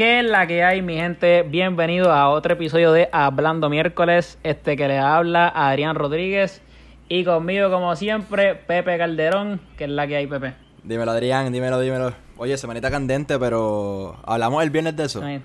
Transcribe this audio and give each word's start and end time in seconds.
¿Qué 0.00 0.20
es 0.20 0.24
la 0.24 0.46
que 0.46 0.64
hay, 0.64 0.80
mi 0.80 0.94
gente? 0.96 1.42
Bienvenido 1.42 2.10
a 2.10 2.30
otro 2.30 2.54
episodio 2.54 2.90
de 2.90 3.10
Hablando 3.12 3.68
Miércoles. 3.68 4.38
Este 4.42 4.74
que 4.74 4.88
le 4.88 4.96
habla 4.96 5.52
Adrián 5.54 5.94
Rodríguez. 5.94 6.62
Y 7.10 7.22
conmigo, 7.22 7.70
como 7.70 7.94
siempre, 7.96 8.54
Pepe 8.54 8.96
Calderón. 8.96 9.60
¿Qué 9.76 9.84
es 9.84 9.90
la 9.90 10.06
que 10.06 10.16
hay, 10.16 10.26
Pepe? 10.26 10.54
Dímelo, 10.84 11.10
Adrián, 11.10 11.52
dímelo, 11.52 11.78
dímelo. 11.80 12.14
Oye, 12.38 12.56
semanita 12.56 12.90
candente, 12.90 13.38
pero 13.38 14.16
hablamos 14.24 14.62
el 14.62 14.70
viernes 14.70 14.96
de 14.96 15.04
eso. 15.04 15.20
Sí. 15.20 15.38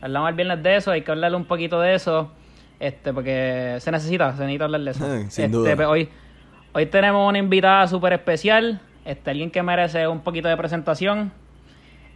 Hablamos 0.00 0.28
el 0.28 0.36
viernes 0.36 0.62
de 0.62 0.76
eso, 0.76 0.92
hay 0.92 1.02
que 1.02 1.10
hablarle 1.10 1.36
un 1.36 1.46
poquito 1.46 1.80
de 1.80 1.96
eso. 1.96 2.30
Este, 2.78 3.12
porque 3.12 3.78
se 3.80 3.90
necesita, 3.90 4.36
se 4.36 4.42
necesita 4.42 4.66
hablar 4.66 4.82
de 4.82 4.90
eso. 4.92 5.04
Sin 5.30 5.46
Este, 5.46 5.48
duda. 5.48 5.74
pues, 5.74 5.88
hoy, 5.88 6.08
hoy 6.74 6.86
tenemos 6.86 7.28
una 7.28 7.38
invitada 7.38 7.88
súper 7.88 8.12
especial. 8.12 8.80
Este, 9.04 9.30
alguien 9.32 9.50
que 9.50 9.64
merece 9.64 10.06
un 10.06 10.20
poquito 10.20 10.46
de 10.46 10.56
presentación. 10.56 11.32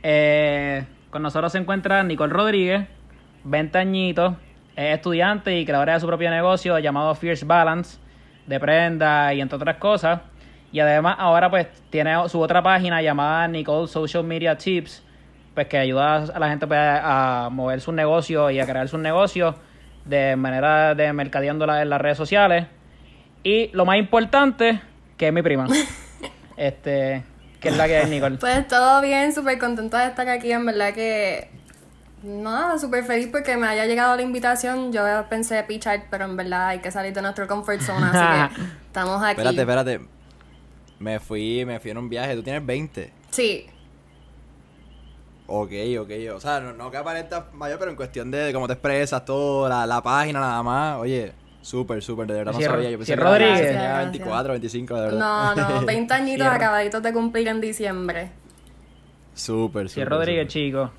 Eh, 0.04 0.84
con 1.10 1.22
nosotros 1.22 1.52
se 1.52 1.58
encuentra 1.58 2.02
Nicole 2.02 2.32
Rodríguez, 2.32 2.86
20 3.44 3.78
añitos, 3.78 4.34
es 4.76 4.94
estudiante 4.94 5.58
y 5.58 5.64
creadora 5.64 5.94
de 5.94 6.00
su 6.00 6.06
propio 6.06 6.30
negocio 6.30 6.78
llamado 6.78 7.14
Fierce 7.14 7.44
Balance, 7.44 7.98
de 8.46 8.60
prenda 8.60 9.32
y 9.34 9.40
entre 9.40 9.56
otras 9.56 9.76
cosas. 9.76 10.20
Y 10.70 10.80
además 10.80 11.16
ahora 11.18 11.50
pues 11.50 11.66
tiene 11.90 12.28
su 12.28 12.40
otra 12.40 12.62
página 12.62 13.00
llamada 13.00 13.48
Nicole 13.48 13.88
Social 13.88 14.24
Media 14.24 14.56
Tips, 14.56 15.02
pues 15.54 15.66
que 15.66 15.78
ayuda 15.78 16.16
a 16.16 16.38
la 16.38 16.48
gente 16.50 16.66
pues, 16.66 16.78
a 16.80 17.48
mover 17.50 17.80
su 17.80 17.90
negocio 17.92 18.50
y 18.50 18.60
a 18.60 18.66
crear 18.66 18.88
sus 18.88 19.00
negocios 19.00 19.54
de 20.04 20.36
manera 20.36 20.94
de 20.94 21.12
mercadeándola 21.12 21.82
en 21.82 21.90
las 21.90 22.00
redes 22.00 22.16
sociales. 22.16 22.66
Y 23.42 23.70
lo 23.72 23.84
más 23.84 23.98
importante, 23.98 24.80
que 25.16 25.28
es 25.28 25.32
mi 25.32 25.42
prima. 25.42 25.66
este, 26.56 27.24
que 27.60 27.68
es 27.68 27.76
la 27.76 27.86
que 27.86 28.00
es 28.00 28.08
Nicole. 28.08 28.36
Pues 28.40 28.66
todo 28.68 29.00
bien, 29.00 29.32
súper 29.34 29.58
contenta 29.58 30.00
de 30.02 30.08
estar 30.08 30.28
aquí, 30.28 30.52
en 30.52 30.66
verdad 30.66 30.92
que 30.94 31.50
nada, 32.22 32.78
súper 32.78 33.04
feliz 33.04 33.28
porque 33.30 33.56
me 33.56 33.66
haya 33.66 33.86
llegado 33.86 34.16
la 34.16 34.22
invitación. 34.22 34.92
Yo 34.92 35.02
pensé 35.28 35.62
pichar, 35.64 36.04
pero 36.10 36.24
en 36.24 36.36
verdad 36.36 36.68
hay 36.68 36.78
que 36.80 36.90
salir 36.90 37.12
de 37.12 37.22
nuestro 37.22 37.46
comfort 37.46 37.80
zone, 37.80 38.06
así 38.12 38.56
que 38.56 38.62
estamos 38.86 39.22
aquí. 39.22 39.40
Espérate, 39.40 39.60
espérate. 39.60 40.00
Me 40.98 41.20
fui, 41.20 41.64
me 41.64 41.78
fui 41.78 41.90
en 41.92 41.98
un 41.98 42.08
viaje. 42.08 42.34
Tú 42.34 42.42
tienes 42.42 42.64
20. 42.64 43.12
Sí, 43.30 43.66
Ok, 45.50 45.72
ok. 45.98 46.10
O 46.34 46.40
sea, 46.40 46.60
no, 46.60 46.74
no 46.74 46.90
que 46.90 46.98
aparentas 46.98 47.44
mayor, 47.54 47.78
pero 47.78 47.90
en 47.90 47.96
cuestión 47.96 48.30
de 48.30 48.52
cómo 48.52 48.66
te 48.66 48.74
expresas, 48.74 49.24
todo, 49.24 49.66
la, 49.66 49.86
la 49.86 50.02
página 50.02 50.40
nada 50.40 50.62
más. 50.62 50.98
Oye, 50.98 51.32
súper, 51.68 52.02
súper. 52.02 52.26
De 52.26 52.34
verdad 52.34 52.52
no 52.52 52.60
sabía. 52.60 52.90
Yo 52.90 52.90
si 52.90 52.96
pensé 52.98 53.14
que 53.14 53.20
Rodríguez. 53.20 53.72
Gracias, 53.72 54.10
24, 54.12 54.52
25, 54.52 54.94
de 54.94 55.00
verdad. 55.00 55.54
no, 55.54 55.80
no, 55.80 55.86
20 55.86 56.14
añitos 56.14 56.46
acabaditos 56.46 57.02
de 57.02 57.12
cumplir 57.12 57.48
en 57.48 57.60
diciembre. 57.60 58.30
Súper, 59.34 59.88
súper. 59.88 60.04
Sí, 60.04 60.04
Rodríguez, 60.04 60.48
chico. 60.48 60.90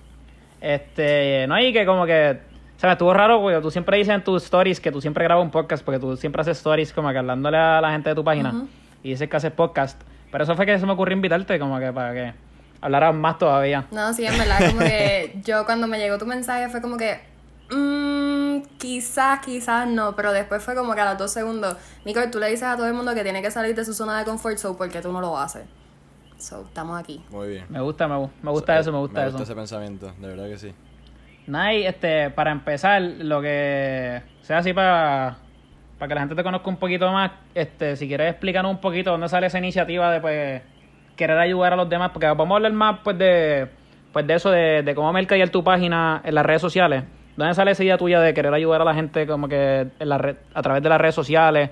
Este, 0.62 1.46
no, 1.48 1.60
y 1.60 1.74
que 1.74 1.86
como 1.86 2.06
que, 2.06 2.40
o 2.76 2.80
sea, 2.80 2.90
me 2.90 2.94
estuvo 2.94 3.14
raro, 3.14 3.42
porque 3.42 3.60
tú 3.62 3.72
siempre 3.72 3.98
dices 3.98 4.14
en 4.14 4.24
tus 4.24 4.44
stories 4.44 4.80
que 4.80 4.92
tú 4.92 5.02
siempre 5.02 5.24
grabas 5.24 5.44
un 5.44 5.52
podcast, 5.52 5.84
porque 5.84 6.00
tú 6.00 6.16
siempre 6.18 6.42
haces 6.42 6.58
stories 6.58 6.94
como 6.94 7.12
que 7.12 7.18
hablándole 7.18 7.58
a 7.58 7.82
la 7.82 7.92
gente 7.92 8.10
de 8.10 8.16
tu 8.16 8.24
página, 8.24 8.66
y 9.04 9.10
dices 9.10 9.30
que 9.30 9.38
haces 9.38 9.52
podcast. 9.52 10.02
Pero 10.32 10.44
eso 10.44 10.56
fue 10.56 10.66
que 10.66 10.78
se 10.78 10.86
me 10.86 10.92
ocurrió 10.92 11.16
invitarte, 11.16 11.58
como 11.60 11.80
que 11.80 11.92
para 11.92 12.14
que 12.14 12.34
hablaras 12.82 13.16
más 13.16 13.38
todavía. 13.38 13.88
No, 13.92 14.14
sí, 14.14 14.26
en 14.26 14.38
verdad, 14.38 14.70
como 14.70 14.80
que 14.80 15.40
yo 15.44 15.66
cuando 15.66 15.88
me 15.88 15.98
llegó 15.98 16.18
tu 16.18 16.26
mensaje 16.26 16.70
fue 16.70 16.82
como 16.82 16.98
que, 16.98 17.20
mmm, 17.72 17.99
quizás, 18.80 19.40
quizás 19.46 19.88
no, 19.88 20.16
pero 20.16 20.32
después 20.32 20.64
fue 20.64 20.74
como 20.74 20.96
que 20.96 21.02
a 21.02 21.10
los 21.12 21.18
dos 21.20 21.32
segundos, 21.32 21.76
Nicole, 22.06 22.28
tú 22.28 22.40
le 22.40 22.48
dices 22.48 22.64
a 22.64 22.76
todo 22.76 22.88
el 22.88 22.94
mundo 22.94 23.14
que 23.14 23.22
tiene 23.22 23.42
que 23.44 23.52
salir 23.52 23.76
de 23.76 23.86
su 23.86 23.94
zona 23.94 24.18
de 24.18 24.26
confort, 24.26 24.58
so, 24.58 24.76
porque 24.76 25.02
tú 25.02 25.12
no 25.12 25.22
lo 25.22 25.38
haces. 25.38 25.66
So, 26.38 26.62
estamos 26.62 26.98
aquí. 26.98 27.22
Muy 27.30 27.50
bien. 27.50 27.66
Me 27.70 27.82
gusta, 27.82 28.08
me, 28.08 28.18
me 28.42 28.52
gusta 28.52 28.80
eso, 28.80 28.92
me 28.92 29.00
gusta 29.00 29.20
Me 29.20 29.28
eso. 29.28 29.32
gusta 29.38 29.44
ese 29.44 29.56
pensamiento, 29.56 30.12
de 30.18 30.28
verdad 30.28 30.48
que 30.48 30.58
sí. 30.58 30.74
Nada, 31.46 31.74
y, 31.74 31.86
este, 31.86 32.30
para 32.30 32.52
empezar, 32.52 33.02
lo 33.02 33.42
que 33.42 34.22
sea 34.42 34.60
así 34.60 34.72
para, 34.72 35.38
para 35.98 36.08
que 36.08 36.16
la 36.16 36.22
gente 36.22 36.36
te 36.36 36.44
conozca 36.44 36.70
un 36.70 36.78
poquito 36.78 37.12
más, 37.12 37.32
este, 37.54 37.98
si 37.98 38.08
quieres 38.08 38.32
explicarnos 38.32 38.72
un 38.72 38.80
poquito 38.80 39.12
dónde 39.12 39.28
sale 39.28 39.48
esa 39.48 39.58
iniciativa 39.58 40.12
de 40.12 40.22
pues, 40.22 40.62
querer 41.18 41.38
ayudar 41.38 41.74
a 41.74 41.76
los 41.76 41.90
demás, 41.90 42.12
porque 42.12 42.28
vamos 42.28 42.52
a 42.52 42.56
hablar 42.56 42.72
más 42.72 43.00
pues 43.04 43.18
de, 43.18 43.68
pues 44.14 44.26
de 44.26 44.34
eso, 44.36 44.50
de, 44.50 44.84
de 44.84 44.96
cómo 44.96 45.12
mercadear 45.12 45.50
tu 45.50 45.64
página 45.64 46.22
en 46.24 46.34
las 46.36 46.46
redes 46.46 46.62
sociales. 46.62 47.04
¿Dónde 47.40 47.54
sale 47.54 47.72
esa 47.72 47.86
idea 47.86 47.98
tuya 47.98 48.20
de 48.20 48.34
querer 48.34 48.54
ayudar 48.54 48.82
a 48.82 48.84
la 48.84 48.94
gente 48.94 49.26
como 49.26 49.48
que 49.48 49.90
a 50.02 50.62
través 50.62 50.84
de 50.84 50.90
las 50.90 51.00
redes 51.00 51.16
sociales 51.16 51.70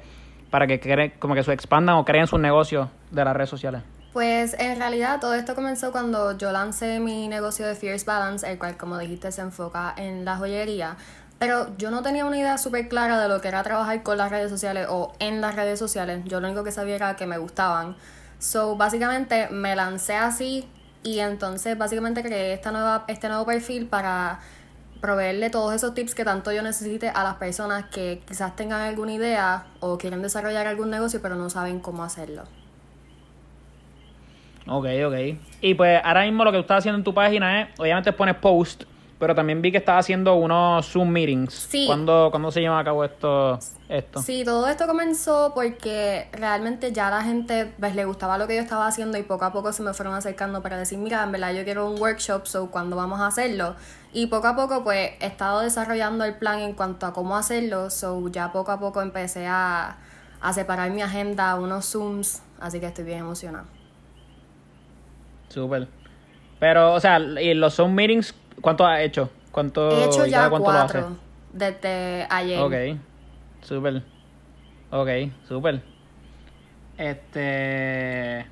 para 0.50 0.66
que 0.66 0.80
creen, 0.80 1.12
como 1.20 1.36
que 1.36 1.44
se 1.44 1.52
expandan 1.52 1.98
o 1.98 2.06
creen 2.06 2.26
sus 2.26 2.40
negocios 2.40 2.88
de 3.12 3.26
las 3.26 3.36
redes 3.36 3.50
sociales? 3.50 3.82
Pues 4.14 4.56
en 4.58 4.78
realidad 4.78 5.20
todo 5.20 5.34
esto 5.34 5.56
comenzó 5.56 5.92
cuando 5.92 6.38
yo 6.38 6.54
lancé 6.54 7.02
mi 7.02 7.28
negocio 7.28 7.68
de 7.68 7.76
Fierce 7.76 8.06
Balance, 8.06 8.50
el 8.50 8.58
cual 8.58 8.78
como 8.78 8.98
dijiste 8.98 9.30
se 9.34 9.42
enfoca 9.42 9.94
en 9.98 10.24
la 10.24 10.38
joyería. 10.38 10.96
Pero 11.38 11.78
yo 11.78 11.92
no 11.92 12.02
tenía 12.02 12.26
una 12.26 12.38
idea 12.38 12.58
súper 12.58 12.88
clara 12.88 13.22
de 13.22 13.28
lo 13.28 13.42
que 13.42 13.50
era 13.50 13.62
trabajar 13.62 14.04
con 14.04 14.18
las 14.18 14.32
redes 14.32 14.50
sociales 14.50 14.88
o 14.90 15.12
en 15.20 15.42
las 15.42 15.58
redes 15.58 15.80
sociales. 15.80 16.22
Yo 16.24 16.40
lo 16.40 16.48
único 16.48 16.64
que 16.64 16.72
sabía 16.72 16.96
era 16.96 17.18
que 17.18 17.28
me 17.28 17.38
gustaban. 17.40 17.98
So 18.40 18.78
básicamente 18.78 19.50
me 19.50 19.76
lancé 19.76 20.16
así 20.16 20.66
y 21.04 21.20
entonces 21.20 21.78
básicamente 21.78 22.24
creé 22.24 22.54
esta 22.54 22.72
nueva, 22.72 23.04
este 23.10 23.28
nuevo 23.28 23.46
perfil 23.46 23.88
para 23.88 24.40
proveerle 25.02 25.50
todos 25.50 25.74
esos 25.74 25.94
tips 25.94 26.16
que 26.16 26.26
tanto 26.26 26.52
yo 26.52 26.62
necesite 26.62 27.10
a 27.10 27.24
las 27.24 27.36
personas 27.36 27.86
que 27.86 28.22
quizás 28.28 28.56
tengan 28.56 28.82
alguna 28.82 29.14
idea 29.14 29.68
o 29.80 29.98
quieren 29.98 30.22
desarrollar 30.22 30.68
algún 30.68 30.90
negocio 30.90 31.22
pero 31.22 31.36
no 31.36 31.50
saben 31.50 31.80
cómo 31.80 32.04
hacerlo. 32.04 32.44
Ok, 34.68 34.86
ok. 35.06 35.16
Y 35.62 35.74
pues 35.76 36.02
ahora 36.04 36.24
mismo 36.24 36.44
lo 36.44 36.52
que 36.52 36.58
tú 36.58 36.62
estás 36.62 36.80
haciendo 36.80 36.98
en 36.98 37.04
tu 37.04 37.14
página 37.14 37.62
es, 37.62 37.80
obviamente 37.80 38.12
pones 38.12 38.36
post, 38.36 38.84
pero 39.20 39.34
también 39.34 39.62
vi 39.62 39.72
que 39.72 39.78
estás 39.78 40.00
haciendo 40.00 40.36
unos 40.36 40.86
Zoom 40.86 41.10
meetings. 41.10 41.54
Sí. 41.54 41.86
¿Cuándo, 41.88 42.28
¿cuándo 42.30 42.52
se 42.52 42.62
lleva 42.62 42.80
a 42.80 42.84
cabo 42.84 43.04
esto? 43.04 43.58
esto? 43.90 44.22
Sí, 44.22 44.44
todo 44.46 44.68
esto 44.68 44.86
comenzó 44.86 45.54
porque 45.56 46.28
realmente 46.34 46.92
ya 46.92 47.10
la 47.10 47.22
gente 47.24 47.74
pues, 47.80 47.96
le 47.96 48.06
gustaba 48.06 48.38
lo 48.38 48.48
que 48.48 48.56
yo 48.56 48.62
estaba 48.62 48.88
haciendo 48.88 49.18
y 49.18 49.24
poco 49.24 49.46
a 49.46 49.54
poco 49.54 49.74
se 49.74 49.82
me 49.82 49.94
fueron 49.94 50.14
acercando 50.14 50.62
para 50.62 50.78
decir, 50.78 50.98
mira, 50.98 51.24
en 51.24 51.32
verdad 51.32 51.54
yo 51.54 51.64
quiero 51.64 51.90
un 51.90 52.00
workshop, 52.00 52.46
so 52.46 52.70
cuando 52.70 52.96
vamos 52.96 53.20
a 53.20 53.28
hacerlo. 53.28 53.76
Y 54.18 54.26
poco 54.26 54.48
a 54.48 54.56
poco 54.56 54.84
pues 54.84 55.12
he 55.20 55.28
estado 55.28 55.60
desarrollando 55.60 56.24
el 56.24 56.34
plan 56.34 56.58
en 56.62 56.74
cuanto 56.74 57.06
a 57.06 57.14
cómo 57.14 57.38
hacerlo, 57.38 57.92
so 57.92 58.28
ya 58.30 58.52
poco 58.52 58.72
a 58.72 58.80
poco 58.80 59.04
empecé 59.04 59.46
a, 59.46 59.98
a 60.42 60.54
separar 60.54 60.90
mi 60.90 61.04
agenda 61.04 61.52
a 61.52 61.56
unos 61.60 61.92
Zooms, 61.92 62.42
así 62.60 62.80
que 62.80 62.88
estoy 62.88 63.04
bien 63.04 63.20
emocionada. 63.20 63.66
Súper. 65.50 65.88
Pero, 66.60 66.96
o 66.96 67.00
sea, 67.00 67.20
y 67.20 67.54
los 67.54 67.76
Zoom 67.76 67.94
meetings, 67.94 68.34
¿cuánto 68.60 68.88
has 68.88 69.02
hecho? 69.02 69.30
¿Cuánto, 69.52 69.92
He 69.92 70.06
hecho 70.06 70.26
ya 70.26 70.50
cuánto 70.50 70.72
lo 70.72 70.78
cuatro 70.80 71.18
desde 71.54 72.26
ayer. 72.28 72.60
Ok. 72.60 73.00
Súper. 73.62 74.02
Ok, 74.90 75.10
súper. 75.48 75.84
Este. 76.98 78.48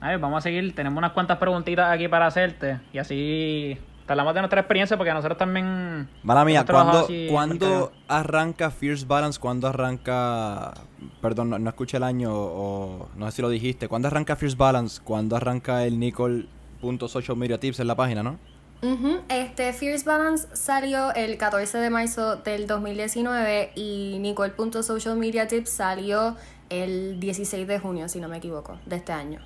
A 0.00 0.08
ver, 0.08 0.18
vamos 0.18 0.38
a 0.38 0.40
seguir. 0.40 0.74
Tenemos 0.74 0.98
unas 0.98 1.12
cuantas 1.12 1.38
preguntitas 1.38 1.88
aquí 1.88 2.08
para 2.08 2.26
hacerte. 2.26 2.80
Y 2.92 2.98
así 2.98 3.78
te 4.08 4.12
hablamos 4.12 4.32
de 4.32 4.40
nuestra 4.40 4.60
experiencia 4.60 4.96
porque 4.96 5.12
nosotros 5.12 5.36
también. 5.36 6.08
Mala 6.22 6.42
mía, 6.42 6.64
¿cuándo, 6.64 7.06
¿cuándo 7.28 7.92
arranca 8.08 8.70
Fierce 8.70 9.04
Balance? 9.04 9.38
¿Cuándo 9.38 9.68
arranca... 9.68 10.72
Perdón, 11.20 11.50
no, 11.50 11.58
no 11.58 11.68
escuché 11.68 11.98
el 11.98 12.02
año 12.04 12.32
o 12.32 13.10
no 13.16 13.26
sé 13.26 13.36
si 13.36 13.42
lo 13.42 13.50
dijiste. 13.50 13.86
¿Cuándo 13.86 14.08
arranca 14.08 14.34
Fierce 14.34 14.56
Balance? 14.56 15.02
¿Cuándo 15.04 15.36
arranca 15.36 15.84
el 15.84 16.00
Nicole.social 16.00 17.36
media 17.36 17.60
tips 17.60 17.80
en 17.80 17.86
la 17.86 17.96
página, 17.96 18.22
no? 18.22 18.38
Ujú, 18.80 19.18
Este 19.28 19.74
Fierce 19.74 20.06
Balance 20.06 20.48
salió 20.54 21.12
el 21.14 21.36
14 21.36 21.76
de 21.76 21.90
marzo 21.90 22.36
del 22.36 22.66
2019 22.66 23.72
y 23.74 24.16
Nicole.social 24.20 25.18
media 25.18 25.46
tips 25.48 25.68
salió 25.68 26.34
el 26.70 27.20
16 27.20 27.68
de 27.68 27.78
junio, 27.78 28.08
si 28.08 28.20
no 28.20 28.28
me 28.28 28.38
equivoco, 28.38 28.78
de 28.86 28.96
este 28.96 29.12
año. 29.12 29.40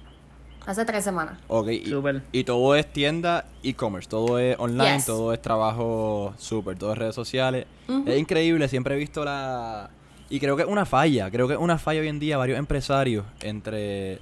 Hace 0.66 0.84
tres 0.84 1.02
semanas. 1.04 1.38
Ok, 1.48 1.68
y, 1.68 1.86
Súper. 1.86 2.22
y 2.30 2.44
todo 2.44 2.76
es 2.76 2.86
tienda 2.92 3.44
e-commerce, 3.62 4.08
todo 4.08 4.38
es 4.38 4.56
online, 4.58 4.96
Yes. 4.96 5.06
todo 5.06 5.32
es 5.32 5.42
trabajo 5.42 6.34
súper, 6.38 6.78
todo 6.78 6.92
es 6.92 6.98
redes 6.98 7.14
sociales. 7.14 7.66
Es 8.06 8.18
increíble, 8.18 8.68
siempre 8.68 8.94
he 8.94 8.98
visto 8.98 9.24
la... 9.24 9.90
Y 10.30 10.40
creo 10.40 10.56
que 10.56 10.62
es 10.62 10.68
una 10.68 10.86
falla, 10.86 11.30
creo 11.30 11.46
que 11.48 11.54
es 11.54 11.60
una 11.60 11.78
falla 11.78 12.00
hoy 12.00 12.08
en 12.08 12.18
día 12.18 12.38
varios 12.38 12.58
empresarios 12.58 13.24
entre 13.42 14.18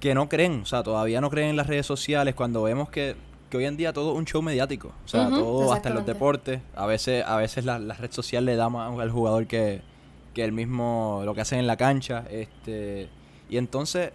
que 0.00 0.14
no 0.14 0.28
creen, 0.28 0.60
o 0.62 0.66
sea, 0.66 0.84
todavía 0.84 1.20
no 1.20 1.28
creen 1.28 1.48
en 1.50 1.56
las 1.56 1.66
redes 1.66 1.86
sociales 1.86 2.36
cuando 2.36 2.62
vemos 2.62 2.88
que, 2.88 3.16
que 3.50 3.56
hoy 3.56 3.64
en 3.64 3.76
día 3.76 3.92
todo 3.92 4.12
es 4.12 4.18
un 4.18 4.26
show 4.26 4.42
mediático, 4.42 4.92
o 5.04 5.08
sea, 5.08 5.28
todo 5.28 5.72
hasta 5.72 5.88
en 5.88 5.96
los 5.96 6.06
deportes, 6.06 6.60
a 6.76 6.86
veces 6.86 7.24
a 7.26 7.34
veces 7.36 7.64
la, 7.64 7.80
la 7.80 7.94
red 7.94 8.12
social 8.12 8.44
le 8.44 8.54
da 8.54 8.68
más 8.68 8.96
al 8.96 9.10
jugador 9.10 9.48
que, 9.48 9.82
que 10.34 10.44
el 10.44 10.52
mismo, 10.52 11.22
lo 11.24 11.34
que 11.34 11.40
hacen 11.40 11.58
en 11.58 11.66
la 11.66 11.76
cancha, 11.76 12.24
este, 12.30 13.08
y 13.50 13.56
entonces 13.56 14.12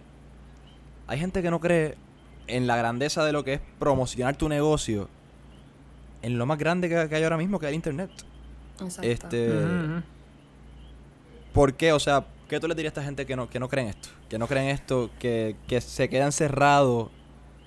hay 1.06 1.18
gente 1.18 1.42
que 1.42 1.50
no 1.50 1.60
cree 1.60 1.96
en 2.46 2.66
la 2.66 2.76
grandeza 2.76 3.24
de 3.24 3.32
lo 3.32 3.44
que 3.44 3.54
es 3.54 3.60
promocionar 3.78 4.36
tu 4.36 4.48
negocio 4.48 5.08
en 6.22 6.38
lo 6.38 6.46
más 6.46 6.58
grande 6.58 6.88
que, 6.88 7.08
que 7.08 7.16
hay 7.16 7.22
ahora 7.22 7.36
mismo, 7.36 7.58
que 7.58 7.66
es 7.66 7.70
el 7.70 7.74
internet. 7.74 8.10
Exacto. 8.80 9.02
Este. 9.02 9.52
¿Por 11.52 11.74
qué? 11.74 11.92
O 11.92 12.00
sea, 12.00 12.26
¿qué 12.48 12.58
tú 12.58 12.66
le 12.66 12.74
dirías 12.74 12.90
a 12.90 13.00
esta 13.00 13.04
gente 13.04 13.26
que 13.26 13.36
no, 13.36 13.48
que 13.48 13.60
no 13.60 13.68
creen 13.68 13.88
esto? 13.88 14.08
Que 14.28 14.38
no 14.38 14.48
creen 14.48 14.68
esto, 14.68 15.10
que, 15.18 15.56
que 15.68 15.80
se 15.80 16.08
quedan 16.08 16.32
cerrados 16.32 17.10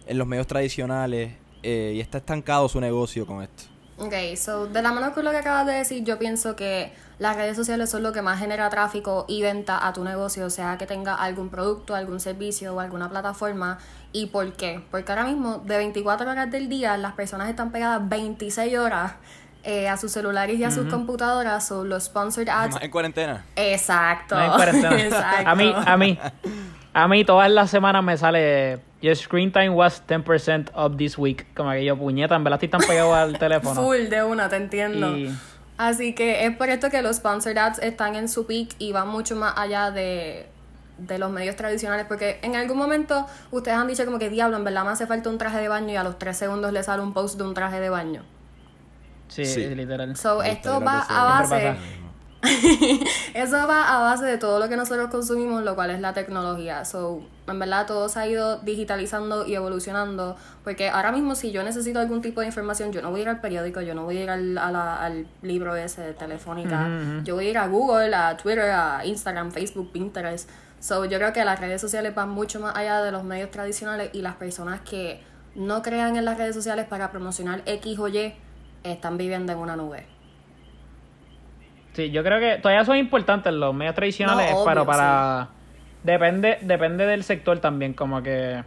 en 0.08 0.18
los 0.18 0.28
medios 0.28 0.48
tradicionales, 0.48 1.34
eh, 1.64 1.94
y 1.96 2.00
está 2.00 2.20
estancado 2.20 2.70
su 2.70 2.80
negocio 2.80 3.26
con 3.26 3.44
esto. 3.44 3.64
Ok, 4.00 4.14
so 4.38 4.68
de 4.68 4.82
la 4.84 4.92
mano 4.92 5.12
con 5.14 5.26
lo 5.26 5.32
que 5.32 5.38
acabas 5.38 5.66
de 5.66 5.74
decir, 5.74 6.04
yo 6.04 6.20
pienso 6.20 6.56
que 6.56 6.94
las 7.18 7.36
redes 7.36 7.56
sociales 7.58 7.90
son 7.90 8.04
lo 8.04 8.14
que 8.14 8.22
más 8.22 8.40
genera 8.40 8.70
tráfico 8.70 9.26
y 9.28 9.42
venta 9.42 9.88
a 9.88 9.92
tu 9.92 10.04
negocio, 10.04 10.46
o 10.46 10.50
sea 10.52 10.78
que 10.78 10.86
tenga 10.86 11.16
algún 11.16 11.50
producto, 11.50 11.96
algún 11.96 12.20
servicio 12.20 12.76
o 12.76 12.80
alguna 12.80 13.10
plataforma. 13.10 13.80
¿Y 14.12 14.28
por 14.28 14.54
qué? 14.54 14.84
Porque 14.92 15.12
ahora 15.12 15.26
mismo, 15.26 15.58
de 15.66 15.78
24 15.78 16.30
horas 16.30 16.52
del 16.52 16.70
día, 16.70 16.96
las 16.98 17.14
personas 17.14 17.50
están 17.50 17.72
pegadas 17.72 18.08
26 18.08 18.78
horas 18.78 19.14
eh, 19.64 19.90
a 19.90 19.98
sus 19.98 20.12
celulares 20.12 20.60
y 20.60 20.64
a 20.64 20.72
sus 20.72 20.86
computadoras, 20.88 21.72
o 21.72 21.84
los 21.84 22.04
sponsored 22.04 22.50
ads. 22.50 22.76
Más 22.76 22.84
en 22.84 22.92
cuarentena. 22.92 23.46
Exacto. 23.56 24.36
No 24.36 24.42
hay 24.42 24.50
cuarentena. 24.50 25.04
Exacto. 25.04 25.50
A 25.50 25.56
mí, 25.56 25.74
a 25.76 25.98
mí, 25.98 26.20
a 27.04 27.08
mí 27.08 27.24
todas 27.24 27.50
las 27.52 27.70
semanas 27.70 28.04
me 28.04 28.18
sale 28.18 28.80
Your 29.02 29.16
screen 29.16 29.52
time 29.52 29.70
was 29.70 30.02
10% 30.08 30.72
of 30.74 30.98
this 30.98 31.18
week. 31.18 31.46
Como 31.56 31.70
que 31.72 31.86
yo, 31.86 31.96
puñeta, 31.96 32.36
en 32.36 32.44
verdad 32.44 32.56
estoy 32.62 32.70
tan 32.70 32.82
pegado 32.82 33.14
al 33.14 33.38
teléfono. 33.40 33.80
Full 33.82 34.10
de 34.10 34.24
una, 34.24 34.50
te 34.50 34.56
entiendo. 34.56 35.16
Y- 35.16 35.32
Así 35.78 36.14
que 36.16 36.48
es 36.48 36.58
por 36.58 36.70
esto 36.70 36.90
que 36.90 37.04
los 37.04 37.18
sponsored 37.18 37.56
ads 37.60 37.78
están 37.80 38.16
en 38.16 38.28
su 38.28 38.48
peak 38.48 38.70
y 38.80 38.94
van 38.94 39.10
mucho 39.10 39.36
más 39.36 39.54
allá 39.56 39.92
de, 39.92 40.48
de 40.98 41.20
los 41.20 41.30
medios 41.30 41.56
tradicionales. 41.56 42.08
Porque 42.08 42.40
en 42.42 42.56
algún 42.56 42.78
momento 42.80 43.28
ustedes 43.52 43.78
han 43.78 43.88
dicho 43.88 44.04
como 44.04 44.18
que 44.18 44.32
diablo, 44.32 44.58
en 44.58 44.64
verdad 44.64 44.84
me 44.86 44.90
hace 44.90 45.06
falta 45.06 45.30
un 45.30 45.38
traje 45.38 45.60
de 45.60 45.68
baño 45.68 45.94
y 45.94 45.96
a 45.98 46.04
los 46.04 46.18
3 46.18 46.36
segundos 46.36 46.74
le 46.74 46.82
sale 46.82 47.04
un 47.04 47.14
post 47.14 47.38
de 47.38 47.44
un 47.44 47.54
traje 47.54 47.80
de 47.80 47.90
baño. 47.90 48.24
Sí, 49.28 49.46
Sí. 49.46 49.68
literal. 49.76 50.16
So, 50.18 50.42
esto 50.42 50.82
va 50.82 51.02
a 51.08 51.42
base. 51.42 51.76
Eso 53.34 53.68
va 53.68 53.96
a 53.98 54.02
base 54.02 54.26
de 54.26 54.38
todo 54.38 54.60
lo 54.60 54.70
que 54.70 54.78
nosotros 54.78 55.10
consumimos, 55.10 55.64
lo 55.64 55.76
cual 55.76 55.90
es 55.92 56.00
la 56.00 56.14
tecnología. 56.14 56.86
So, 56.86 57.22
en 57.48 57.60
verdad 57.60 57.86
todo 57.88 58.10
se 58.10 58.20
ha 58.20 58.28
ido 58.28 58.58
digitalizando 58.60 59.46
y 59.46 59.56
evolucionando, 59.56 60.36
porque 60.64 60.90
ahora 60.90 61.12
mismo 61.12 61.36
si 61.36 61.52
yo 61.52 61.64
necesito 61.64 62.00
algún 62.00 62.22
tipo 62.22 62.42
de 62.42 62.48
información, 62.48 62.92
yo 62.92 63.02
no 63.02 63.10
voy 63.12 63.22
a 63.22 63.24
ir 63.24 63.30
al 63.30 63.42
periódico, 63.42 63.82
yo 63.82 63.96
no 63.96 64.04
voy 64.04 64.18
a 64.18 64.24
ir 64.24 64.30
al, 64.30 64.58
a 64.58 64.72
la- 64.72 64.96
al 65.04 65.28
libro 65.42 65.76
ese 65.76 66.02
de 66.02 66.14
telefónica, 66.14 66.88
yo 67.24 67.36
voy 67.36 67.48
a 67.48 67.50
ir 67.50 67.58
a 67.58 67.68
Google, 67.68 68.14
a 68.16 68.38
Twitter, 68.38 68.70
a 68.72 69.06
Instagram, 69.06 69.52
Facebook, 69.52 69.92
Pinterest. 69.92 70.50
So, 70.80 71.06
yo 71.06 71.18
creo 71.18 71.34
que 71.34 71.44
las 71.44 71.60
redes 71.60 71.82
sociales 71.82 72.14
van 72.14 72.30
mucho 72.30 72.60
más 72.60 72.76
allá 72.76 73.02
de 73.02 73.12
los 73.12 73.24
medios 73.24 73.50
tradicionales 73.52 74.12
y 74.14 74.22
las 74.22 74.36
personas 74.36 74.82
que 74.82 75.22
no 75.56 75.82
crean 75.82 76.18
en 76.18 76.26
las 76.26 76.38
redes 76.38 76.54
sociales 76.56 76.86
para 76.88 77.10
promocionar 77.12 77.64
X 77.66 77.98
o 77.98 78.08
Y 78.08 78.34
están 78.84 79.18
viviendo 79.18 79.52
en 79.54 79.58
una 79.58 79.76
nube. 79.76 80.06
Sí, 81.98 82.12
yo 82.12 82.24
creo 82.24 82.40
que 82.40 82.62
todavía 82.62 82.86
son 82.86 82.96
importantes 82.96 83.52
los 83.52 83.74
medios 83.74 83.96
tradicionales, 83.96 84.52
No, 84.52 84.58
obvio, 84.58 84.66
pero 84.68 84.86
para... 84.86 85.48
Depende, 86.04 86.60
depende 86.62 87.08
del 87.08 87.24
sector 87.24 87.58
también, 87.58 87.94
como 87.94 88.22
que... 88.22 88.64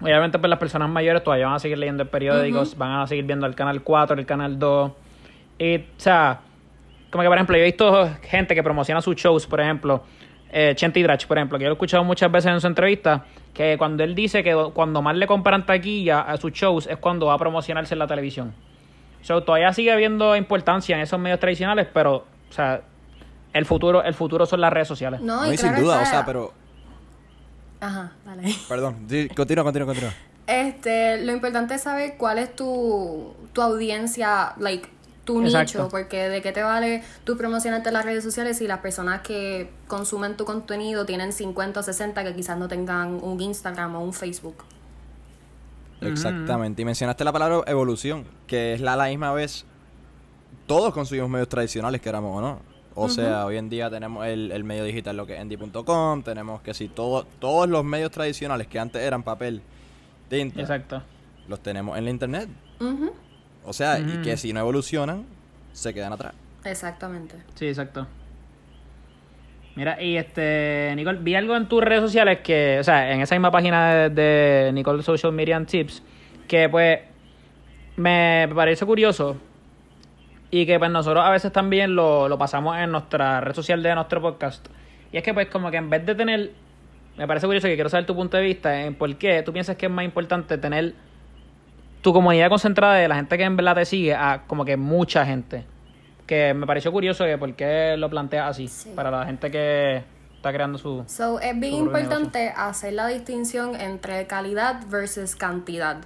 Obviamente 0.00 0.38
pues 0.38 0.48
las 0.48 0.58
personas 0.58 0.88
mayores 0.88 1.22
todavía 1.22 1.44
van 1.44 1.56
a 1.56 1.58
seguir 1.58 1.76
leyendo 1.76 2.02
el 2.02 2.08
periódico, 2.08 2.64
van 2.78 2.92
a 3.02 3.06
seguir 3.06 3.26
viendo 3.26 3.44
el 3.44 3.54
canal 3.54 3.82
4, 3.82 4.18
el 4.18 4.24
canal 4.24 4.58
2. 4.58 4.92
Y, 5.58 5.76
o 5.76 5.80
sea, 5.98 6.40
como 7.10 7.20
que 7.20 7.28
por 7.28 7.36
ejemplo, 7.36 7.56
yo 7.58 7.62
he 7.62 7.66
visto 7.66 8.10
gente 8.22 8.54
que 8.54 8.62
promociona 8.62 9.02
sus 9.02 9.16
shows, 9.16 9.46
por 9.46 9.60
ejemplo, 9.60 10.02
eh, 10.50 10.72
Chente 10.76 11.02
Drach, 11.02 11.26
por 11.26 11.36
ejemplo, 11.36 11.58
que 11.58 11.64
yo 11.64 11.68
lo 11.68 11.74
he 11.74 11.76
escuchado 11.76 12.04
muchas 12.04 12.32
veces 12.32 12.52
en 12.52 12.60
su 12.62 12.66
entrevista, 12.66 13.26
que 13.52 13.76
cuando 13.76 14.02
él 14.02 14.14
dice 14.14 14.42
que 14.42 14.54
cuando 14.72 15.02
más 15.02 15.14
le 15.14 15.26
compran 15.26 15.66
taquilla 15.66 16.22
a 16.22 16.38
sus 16.38 16.52
shows 16.52 16.86
es 16.86 16.96
cuando 16.96 17.26
va 17.26 17.34
a 17.34 17.38
promocionarse 17.38 17.94
en 17.94 17.98
la 17.98 18.06
televisión. 18.06 18.54
So, 19.24 19.42
todavía 19.42 19.72
sigue 19.72 19.90
habiendo 19.90 20.36
importancia 20.36 20.96
en 20.96 21.02
esos 21.02 21.18
medios 21.18 21.40
tradicionales, 21.40 21.88
pero, 21.92 22.26
o 22.50 22.52
sea, 22.52 22.82
el 23.54 23.64
futuro, 23.64 24.04
el 24.04 24.12
futuro 24.12 24.44
son 24.44 24.60
las 24.60 24.70
redes 24.70 24.86
sociales. 24.86 25.22
No, 25.22 25.46
No, 25.46 25.52
y 25.52 25.56
sin 25.56 25.74
duda, 25.74 26.02
o 26.02 26.06
sea, 26.06 26.26
pero... 26.26 26.52
Ajá, 27.80 28.12
dale. 28.26 28.54
Perdón, 28.68 29.08
continúa, 29.34 29.64
continúa, 29.64 29.86
continúa. 29.86 30.12
Este, 30.46 31.24
lo 31.24 31.32
importante 31.32 31.74
es 31.74 31.82
saber 31.82 32.16
cuál 32.18 32.36
es 32.36 32.54
tu, 32.54 33.34
tu 33.54 33.62
audiencia, 33.62 34.52
like, 34.58 34.90
tu 35.24 35.40
Exacto. 35.40 35.78
nicho, 35.78 35.88
porque 35.88 36.28
de 36.28 36.42
qué 36.42 36.52
te 36.52 36.62
vale 36.62 37.02
tú 37.24 37.38
promocionarte 37.38 37.88
en 37.88 37.94
las 37.94 38.04
redes 38.04 38.22
sociales 38.22 38.58
si 38.58 38.66
las 38.66 38.80
personas 38.80 39.22
que 39.22 39.70
consumen 39.86 40.36
tu 40.36 40.44
contenido 40.44 41.06
tienen 41.06 41.32
50 41.32 41.80
o 41.80 41.82
60 41.82 42.24
que 42.24 42.34
quizás 42.34 42.58
no 42.58 42.68
tengan 42.68 43.14
un 43.22 43.40
Instagram 43.40 43.96
o 43.96 44.00
un 44.00 44.12
Facebook. 44.12 44.64
Exactamente. 46.06 46.82
Y 46.82 46.84
mencionaste 46.84 47.24
la 47.24 47.32
palabra 47.32 47.62
evolución, 47.66 48.24
que 48.46 48.74
es 48.74 48.80
la, 48.80 48.96
la 48.96 49.06
misma 49.08 49.32
vez. 49.32 49.64
Todos 50.66 50.92
consumimos 50.94 51.30
medios 51.30 51.48
tradicionales, 51.48 52.00
queramos 52.00 52.36
o 52.36 52.40
no. 52.40 52.60
O 52.96 53.08
sea, 53.08 53.44
hoy 53.46 53.56
en 53.56 53.68
día 53.68 53.90
tenemos 53.90 54.24
el, 54.26 54.52
el 54.52 54.62
medio 54.62 54.84
digital, 54.84 55.16
lo 55.16 55.26
que 55.26 55.34
es 55.34 55.40
endy.com, 55.40 56.22
tenemos 56.22 56.62
que 56.62 56.74
si 56.74 56.88
todo, 56.88 57.26
todos 57.40 57.68
los 57.68 57.84
medios 57.84 58.12
tradicionales 58.12 58.68
que 58.68 58.78
antes 58.78 59.02
eran 59.02 59.24
papel, 59.24 59.62
tinta, 60.28 60.60
Exacto. 60.60 61.02
los 61.48 61.60
tenemos 61.60 61.98
en 61.98 62.04
la 62.04 62.10
internet. 62.10 62.48
O 63.64 63.72
sea, 63.72 63.98
y 63.98 64.22
que 64.22 64.36
si 64.36 64.52
no 64.52 64.60
evolucionan, 64.60 65.24
se 65.72 65.92
quedan 65.92 66.12
atrás. 66.12 66.34
Exactamente. 66.64 67.36
Sí, 67.56 67.66
exacto. 67.66 68.06
Mira, 69.76 70.00
y 70.00 70.16
este, 70.16 70.92
Nicole, 70.94 71.18
vi 71.20 71.34
algo 71.34 71.56
en 71.56 71.66
tus 71.66 71.82
redes 71.82 72.02
sociales 72.02 72.40
que, 72.44 72.78
o 72.78 72.84
sea, 72.84 73.12
en 73.12 73.20
esa 73.20 73.34
misma 73.34 73.50
página 73.50 74.08
de, 74.08 74.10
de 74.10 74.72
Nicole 74.72 75.02
Social 75.02 75.32
Media 75.32 75.60
Tips, 75.64 76.02
que 76.46 76.68
pues 76.68 77.00
me 77.96 78.48
parece 78.54 78.86
curioso 78.86 79.36
y 80.50 80.66
que 80.66 80.78
pues 80.78 80.90
nosotros 80.90 81.24
a 81.24 81.30
veces 81.30 81.50
también 81.52 81.96
lo, 81.96 82.28
lo 82.28 82.38
pasamos 82.38 82.76
en 82.78 82.92
nuestra 82.92 83.40
red 83.40 83.54
social 83.54 83.82
de 83.82 83.94
nuestro 83.96 84.20
podcast. 84.20 84.64
Y 85.10 85.16
es 85.16 85.24
que 85.24 85.34
pues 85.34 85.48
como 85.48 85.70
que 85.72 85.78
en 85.78 85.90
vez 85.90 86.06
de 86.06 86.14
tener, 86.14 86.52
me 87.16 87.26
parece 87.26 87.46
curioso 87.46 87.66
que 87.66 87.74
quiero 87.74 87.90
saber 87.90 88.06
tu 88.06 88.14
punto 88.14 88.36
de 88.36 88.44
vista 88.44 88.82
en 88.82 88.94
por 88.94 89.12
qué 89.16 89.42
tú 89.42 89.52
piensas 89.52 89.76
que 89.76 89.86
es 89.86 89.92
más 89.92 90.04
importante 90.04 90.56
tener 90.56 90.94
tu 92.02 92.12
comunidad 92.12 92.48
concentrada 92.48 92.94
de 92.94 93.08
la 93.08 93.16
gente 93.16 93.36
que 93.36 93.42
en 93.42 93.56
verdad 93.56 93.74
te 93.74 93.84
sigue 93.84 94.14
a 94.14 94.42
como 94.46 94.64
que 94.64 94.76
mucha 94.76 95.26
gente. 95.26 95.64
Que 96.26 96.54
me 96.54 96.66
pareció 96.66 96.90
curioso 96.90 97.24
que 97.24 97.36
por 97.36 97.54
qué 97.54 97.96
lo 97.98 98.08
planteas 98.08 98.50
así, 98.50 98.68
Sí. 98.68 98.92
para 98.94 99.10
la 99.10 99.26
gente 99.26 99.50
que 99.50 100.02
está 100.36 100.52
creando 100.52 100.78
su... 100.78 101.04
So, 101.06 101.40
es 101.40 101.58
bien 101.58 101.74
importante 101.74 102.52
hacer 102.56 102.94
la 102.94 103.06
distinción 103.08 103.78
entre 103.80 104.26
calidad 104.26 104.80
versus 104.88 105.36
cantidad. 105.36 105.98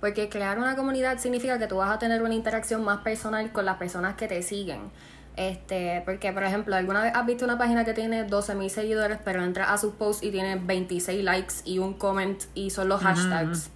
Porque 0.00 0.28
crear 0.28 0.58
una 0.58 0.76
comunidad 0.76 1.18
significa 1.18 1.58
que 1.58 1.66
tú 1.66 1.76
vas 1.76 1.90
a 1.90 1.98
tener 1.98 2.22
una 2.22 2.34
interacción 2.34 2.84
más 2.84 2.98
personal 3.00 3.50
con 3.52 3.64
las 3.64 3.76
personas 3.76 4.14
que 4.14 4.28
te 4.28 4.42
siguen. 4.42 4.90
Este, 5.36 6.02
porque, 6.04 6.32
por 6.32 6.42
ejemplo, 6.42 6.74
¿alguna 6.74 7.02
vez 7.02 7.12
has 7.14 7.24
visto 7.26 7.44
una 7.44 7.58
página 7.58 7.84
que 7.84 7.94
tiene 7.94 8.26
12.000 8.26 8.68
seguidores, 8.70 9.18
pero 9.24 9.42
entras 9.42 9.70
a 9.70 9.78
sus 9.78 9.94
posts 9.94 10.24
y 10.24 10.30
tiene 10.30 10.56
26 10.56 11.22
likes 11.22 11.54
y 11.64 11.78
un 11.78 11.94
comment 11.94 12.40
y 12.54 12.70
son 12.70 12.88
los 12.88 13.00
hashtags? 13.02 13.70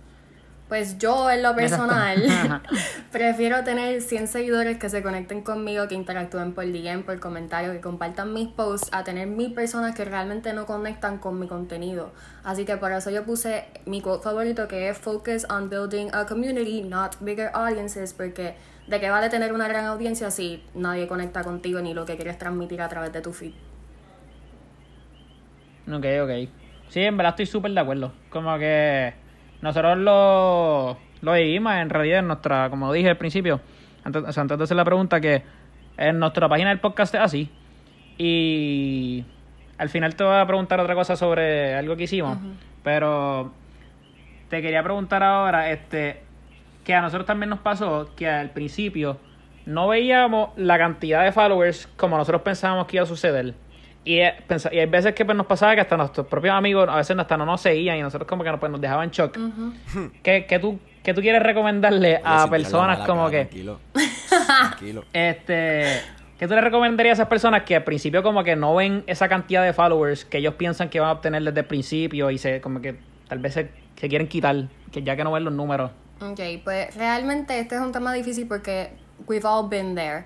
Pues 0.72 0.96
yo, 0.96 1.30
en 1.30 1.42
lo 1.42 1.54
personal, 1.54 2.16
prefiero 3.12 3.62
tener 3.62 4.00
100 4.00 4.26
seguidores 4.26 4.78
que 4.78 4.88
se 4.88 5.02
conecten 5.02 5.42
conmigo, 5.42 5.86
que 5.86 5.94
interactúen 5.94 6.54
por 6.54 6.64
DM, 6.64 7.02
por 7.02 7.20
comentario, 7.20 7.72
que 7.72 7.82
compartan 7.82 8.32
mis 8.32 8.48
posts, 8.48 8.88
a 8.90 9.04
tener 9.04 9.26
mil 9.26 9.52
personas 9.52 9.94
que 9.94 10.06
realmente 10.06 10.54
no 10.54 10.64
conectan 10.64 11.18
con 11.18 11.38
mi 11.38 11.46
contenido. 11.46 12.12
Así 12.42 12.64
que 12.64 12.78
por 12.78 12.90
eso 12.90 13.10
yo 13.10 13.22
puse 13.24 13.66
mi 13.84 14.00
quote 14.00 14.24
favorito, 14.24 14.66
que 14.66 14.88
es 14.88 14.96
Focus 14.96 15.44
on 15.50 15.68
building 15.68 16.08
a 16.14 16.24
community, 16.24 16.80
not 16.80 17.16
bigger 17.20 17.50
audiences, 17.52 18.14
porque 18.14 18.54
de 18.86 18.98
qué 18.98 19.10
vale 19.10 19.28
tener 19.28 19.52
una 19.52 19.68
gran 19.68 19.84
audiencia 19.84 20.30
si 20.30 20.64
nadie 20.72 21.06
conecta 21.06 21.44
contigo 21.44 21.82
ni 21.82 21.92
lo 21.92 22.06
que 22.06 22.16
quieres 22.16 22.38
transmitir 22.38 22.80
a 22.80 22.88
través 22.88 23.12
de 23.12 23.20
tu 23.20 23.34
feed. 23.34 23.52
Ok, 25.86 26.06
ok. 26.22 26.48
Sí, 26.88 27.00
en 27.02 27.18
verdad 27.18 27.32
estoy 27.32 27.44
súper 27.44 27.72
de 27.72 27.80
acuerdo. 27.80 28.14
Como 28.30 28.56
que 28.58 29.20
nosotros 29.62 29.96
lo, 29.98 30.98
lo 31.22 31.32
vivimos 31.32 31.72
en 31.74 31.88
realidad 31.88 32.18
en 32.18 32.26
nuestra, 32.26 32.68
como 32.68 32.92
dije 32.92 33.08
al 33.08 33.16
principio, 33.16 33.60
antes, 34.04 34.22
o 34.24 34.32
sea, 34.32 34.42
antes 34.42 34.58
de 34.58 34.64
hacer 34.64 34.76
la 34.76 34.84
pregunta, 34.84 35.20
que 35.20 35.42
en 35.96 36.18
nuestra 36.18 36.48
página 36.48 36.70
del 36.70 36.80
podcast 36.80 37.14
es 37.14 37.20
así. 37.20 37.50
Y 38.18 39.24
al 39.78 39.88
final 39.88 40.14
te 40.14 40.24
voy 40.24 40.36
a 40.36 40.46
preguntar 40.46 40.80
otra 40.80 40.94
cosa 40.94 41.16
sobre 41.16 41.74
algo 41.74 41.96
que 41.96 42.04
hicimos. 42.04 42.38
Pero 42.82 43.52
te 44.48 44.60
quería 44.60 44.82
preguntar 44.82 45.22
ahora, 45.22 45.70
este, 45.70 46.22
que 46.84 46.94
a 46.94 47.00
nosotros 47.00 47.26
también 47.26 47.50
nos 47.50 47.60
pasó 47.60 48.10
que 48.16 48.28
al 48.28 48.50
principio 48.50 49.18
no 49.64 49.88
veíamos 49.88 50.50
la 50.56 50.76
cantidad 50.76 51.24
de 51.24 51.32
followers 51.32 51.86
como 51.96 52.16
nosotros 52.16 52.42
pensábamos 52.42 52.86
que 52.86 52.96
iba 52.96 53.04
a 53.04 53.06
suceder. 53.06 53.54
Y, 54.04 54.18
eh, 54.18 54.34
pensa- 54.48 54.70
y 54.72 54.78
hay 54.80 54.86
veces 54.86 55.14
que 55.14 55.24
pues, 55.24 55.36
nos 55.36 55.46
pasaba 55.46 55.74
que 55.76 55.80
hasta 55.80 55.96
nuestros 55.96 56.26
propios 56.26 56.54
amigos 56.54 56.88
a 56.88 56.96
veces 56.96 57.16
hasta 57.16 57.36
no 57.36 57.46
nos 57.46 57.60
seguían 57.60 57.98
y 57.98 58.02
nosotros 58.02 58.28
como 58.28 58.42
que 58.42 58.50
nos, 58.50 58.58
pues, 58.58 58.72
nos 58.72 58.80
dejaban 58.80 59.04
en 59.04 59.10
shock. 59.10 59.38
¿Qué, 60.22 60.46
qué 60.46 60.58
tú, 60.58 60.80
qué 61.02 61.14
tú 61.14 61.20
quieres 61.20 61.42
recomendarle 61.42 62.20
a 62.24 62.48
personas 62.48 62.98
mala 62.98 63.06
como 63.06 63.26
cara, 63.26 63.30
que... 63.30 63.44
Tranquilo. 63.44 63.80
tranquilo. 64.58 65.04
Este, 65.12 66.00
¿qué 66.38 66.48
tú 66.48 66.54
le 66.54 66.60
recomendarías 66.60 67.18
a 67.18 67.22
esas 67.22 67.28
personas 67.28 67.62
que 67.62 67.76
al 67.76 67.84
principio 67.84 68.22
como 68.24 68.42
que 68.42 68.56
no 68.56 68.74
ven 68.74 69.04
esa 69.06 69.28
cantidad 69.28 69.62
de 69.62 69.72
followers 69.72 70.24
que 70.24 70.38
ellos 70.38 70.54
piensan 70.54 70.88
que 70.88 70.98
van 70.98 71.10
a 71.10 71.12
obtener 71.12 71.42
desde 71.44 71.60
el 71.60 71.66
principio 71.66 72.30
y 72.30 72.38
se 72.38 72.60
como 72.60 72.80
que 72.80 72.96
tal 73.28 73.38
vez 73.38 73.54
se, 73.54 73.70
se 73.96 74.08
quieren 74.08 74.26
quitar, 74.26 74.68
que 74.90 75.02
ya 75.02 75.14
que 75.14 75.22
no 75.22 75.30
ven 75.32 75.44
los 75.44 75.52
números? 75.54 75.92
Ok, 76.20 76.40
pues 76.64 76.94
realmente 76.96 77.58
este 77.58 77.76
es 77.76 77.80
un 77.80 77.92
tema 77.92 78.12
difícil 78.12 78.46
porque 78.48 78.90
we've 79.28 79.46
all 79.46 79.68
been 79.68 79.94
there. 79.94 80.24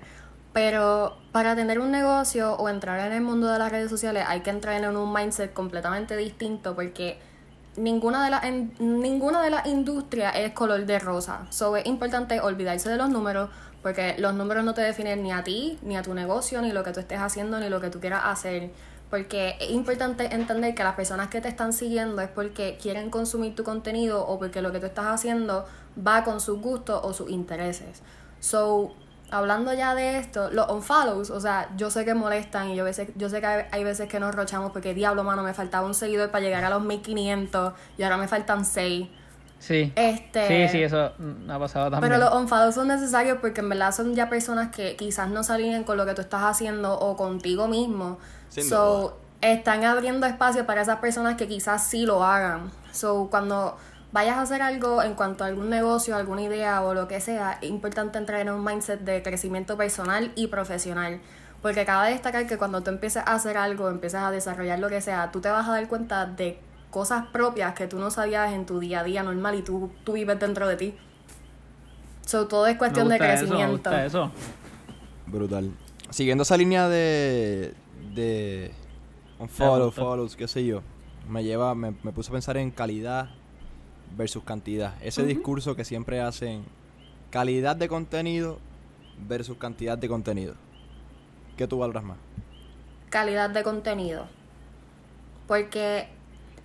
Pero 0.57 1.15
para 1.31 1.55
tener 1.55 1.77
un 1.77 1.91
negocio 1.91 2.55
o 2.55 2.67
entrar 2.67 2.99
en 3.05 3.13
el 3.13 3.21
mundo 3.21 3.47
de 3.47 3.59
las 3.59 3.71
redes 3.71 3.91
sociales 3.91 4.23
hay 4.27 4.39
que 4.39 4.49
entrar 4.49 4.73
en 4.83 4.97
un 4.97 5.13
mindset 5.13 5.53
completamente 5.53 6.17
distinto 6.17 6.73
porque 6.73 7.19
ninguna 7.75 8.25
de 8.25 8.31
las 8.31 8.43
en- 8.43 8.73
ninguna 8.79 9.43
de 9.43 9.51
las 9.51 9.67
industrias 9.67 10.35
es 10.35 10.53
color 10.53 10.87
de 10.87 10.97
rosa. 10.97 11.45
So 11.51 11.77
es 11.77 11.85
importante 11.85 12.41
olvidarse 12.41 12.89
de 12.89 12.97
los 12.97 13.07
números 13.11 13.51
porque 13.83 14.15
los 14.17 14.33
números 14.33 14.65
no 14.65 14.73
te 14.73 14.81
definen 14.81 15.21
ni 15.21 15.31
a 15.31 15.43
ti, 15.43 15.77
ni 15.83 15.95
a 15.95 16.01
tu 16.01 16.15
negocio, 16.15 16.59
ni 16.63 16.71
lo 16.71 16.83
que 16.83 16.91
tú 16.91 17.01
estés 17.01 17.19
haciendo, 17.19 17.59
ni 17.59 17.69
lo 17.69 17.79
que 17.79 17.91
tú 17.91 17.99
quieras 17.99 18.23
hacer. 18.25 18.71
Porque 19.11 19.57
es 19.59 19.69
importante 19.69 20.33
entender 20.33 20.73
que 20.73 20.83
las 20.83 20.95
personas 20.95 21.27
que 21.27 21.39
te 21.39 21.49
están 21.49 21.71
siguiendo 21.71 22.19
es 22.19 22.29
porque 22.29 22.79
quieren 22.81 23.11
consumir 23.11 23.55
tu 23.55 23.63
contenido 23.63 24.25
o 24.25 24.39
porque 24.39 24.63
lo 24.63 24.71
que 24.71 24.79
tú 24.79 24.87
estás 24.87 25.05
haciendo 25.05 25.67
va 25.95 26.23
con 26.23 26.41
sus 26.41 26.59
gustos 26.59 26.99
o 27.03 27.13
sus 27.13 27.29
intereses. 27.29 28.01
So, 28.39 28.95
hablando 29.29 29.73
ya 29.73 29.93
de 29.95 30.17
esto, 30.17 30.49
los 30.51 30.69
unfollows, 30.69 31.29
o 31.29 31.39
sea, 31.39 31.69
yo 31.75 31.89
sé 31.89 32.05
que 32.05 32.13
molestan 32.13 32.69
y 32.69 32.75
yo, 32.75 32.83
veces, 32.83 33.09
yo 33.15 33.29
sé 33.29 33.39
que 33.41 33.45
hay, 33.47 33.65
hay 33.71 33.83
veces 33.83 34.07
que 34.07 34.19
nos 34.19 34.33
rochamos 34.33 34.71
porque 34.71 34.93
diablo, 34.93 35.23
mano, 35.23 35.43
me 35.43 35.53
faltaba 35.53 35.85
un 35.85 35.93
seguidor 35.93 36.31
para 36.31 36.43
llegar 36.43 36.63
a 36.63 36.69
los 36.69 36.81
1500 36.81 37.73
y 37.97 38.03
ahora 38.03 38.17
me 38.17 38.27
faltan 38.27 38.65
6. 38.65 39.07
Sí. 39.59 39.91
Este, 39.95 40.67
Sí, 40.67 40.77
sí, 40.77 40.83
eso 40.83 41.11
mm, 41.17 41.49
ha 41.49 41.59
pasado 41.59 41.89
también. 41.89 42.11
pero 42.11 42.23
los 42.23 42.33
unfollows 42.39 42.75
son 42.75 42.87
necesarios 42.87 43.39
porque 43.41 43.61
en 43.61 43.69
verdad 43.69 43.91
son 43.91 44.13
ya 44.13 44.29
personas 44.29 44.69
que 44.69 44.95
quizás 44.95 45.29
no 45.29 45.43
se 45.43 45.53
alineen 45.53 45.83
con 45.83 45.97
lo 45.97 46.05
que 46.05 46.13
tú 46.13 46.21
estás 46.21 46.43
haciendo 46.43 46.97
o 46.97 47.17
contigo 47.17 47.67
mismo. 47.67 48.19
Sin 48.49 48.65
so, 48.65 49.17
están 49.41 49.83
abriendo 49.83 50.25
espacio 50.25 50.65
para 50.65 50.81
esas 50.81 50.97
personas 50.99 51.35
que 51.35 51.47
quizás 51.47 51.87
sí 51.87 52.05
lo 52.05 52.23
hagan. 52.23 52.71
So, 52.91 53.27
cuando 53.29 53.77
vayas 54.11 54.37
a 54.37 54.41
hacer 54.41 54.61
algo 54.61 55.03
en 55.03 55.15
cuanto 55.15 55.43
a 55.43 55.47
algún 55.47 55.69
negocio, 55.69 56.15
alguna 56.15 56.41
idea 56.43 56.81
o 56.81 56.93
lo 56.93 57.07
que 57.07 57.19
sea, 57.19 57.59
es 57.61 57.69
importante 57.69 58.17
entrar 58.17 58.39
en 58.41 58.49
un 58.49 58.63
mindset 58.63 59.01
de 59.01 59.21
crecimiento 59.21 59.77
personal 59.77 60.31
y 60.35 60.47
profesional. 60.47 61.19
Porque 61.61 61.85
cabe 61.85 62.11
destacar 62.11 62.47
que 62.47 62.57
cuando 62.57 62.81
tú 62.81 62.91
empieces 62.91 63.23
a 63.25 63.33
hacer 63.33 63.57
algo, 63.57 63.89
empiezas 63.89 64.23
a 64.23 64.31
desarrollar 64.31 64.79
lo 64.79 64.89
que 64.89 65.01
sea, 65.01 65.31
tú 65.31 65.41
te 65.41 65.49
vas 65.49 65.67
a 65.67 65.71
dar 65.71 65.87
cuenta 65.87 66.25
de 66.25 66.59
cosas 66.91 67.25
propias 67.27 67.73
que 67.73 67.87
tú 67.87 67.99
no 67.99 68.11
sabías 68.11 68.53
en 68.53 68.65
tu 68.65 68.79
día 68.79 69.01
a 69.01 69.03
día 69.03 69.23
normal 69.23 69.55
y 69.55 69.61
tú, 69.61 69.91
tú 70.03 70.13
vives 70.13 70.39
dentro 70.39 70.67
de 70.67 70.75
ti. 70.77 70.95
So, 72.25 72.47
todo 72.47 72.67
es 72.67 72.73
Me 72.73 72.77
cuestión 72.77 73.09
de 73.09 73.15
eso, 73.15 73.23
crecimiento. 73.23 73.71
gusta 73.73 74.05
eso. 74.05 74.31
Brutal. 75.25 75.71
Siguiendo 76.09 76.43
esa 76.43 76.57
línea 76.57 76.87
de. 76.87 77.73
de. 78.13 78.71
Un 79.39 79.49
follow, 79.49 79.91
follows, 79.91 80.35
qué 80.35 80.47
sé 80.47 80.65
yo. 80.65 80.81
Me 81.29 81.43
lleva. 81.43 81.73
Me, 81.75 81.93
me 82.03 82.11
puse 82.11 82.29
a 82.29 82.33
pensar 82.33 82.57
en 82.57 82.71
calidad 82.71 83.29
versus 84.15 84.43
cantidad. 84.43 84.93
Ese 85.01 85.23
discurso 85.23 85.75
que 85.75 85.83
siempre 85.83 86.21
hacen. 86.21 86.63
Calidad 87.29 87.75
de 87.75 87.87
contenido 87.87 88.59
versus 89.27 89.57
cantidad 89.57 89.97
de 89.97 90.07
contenido. 90.07 90.55
¿Qué 91.57 91.67
tú 91.67 91.79
valoras 91.79 92.03
más? 92.03 92.17
Calidad 93.09 93.49
de 93.49 93.63
contenido. 93.63 94.27
Porque 95.47 96.07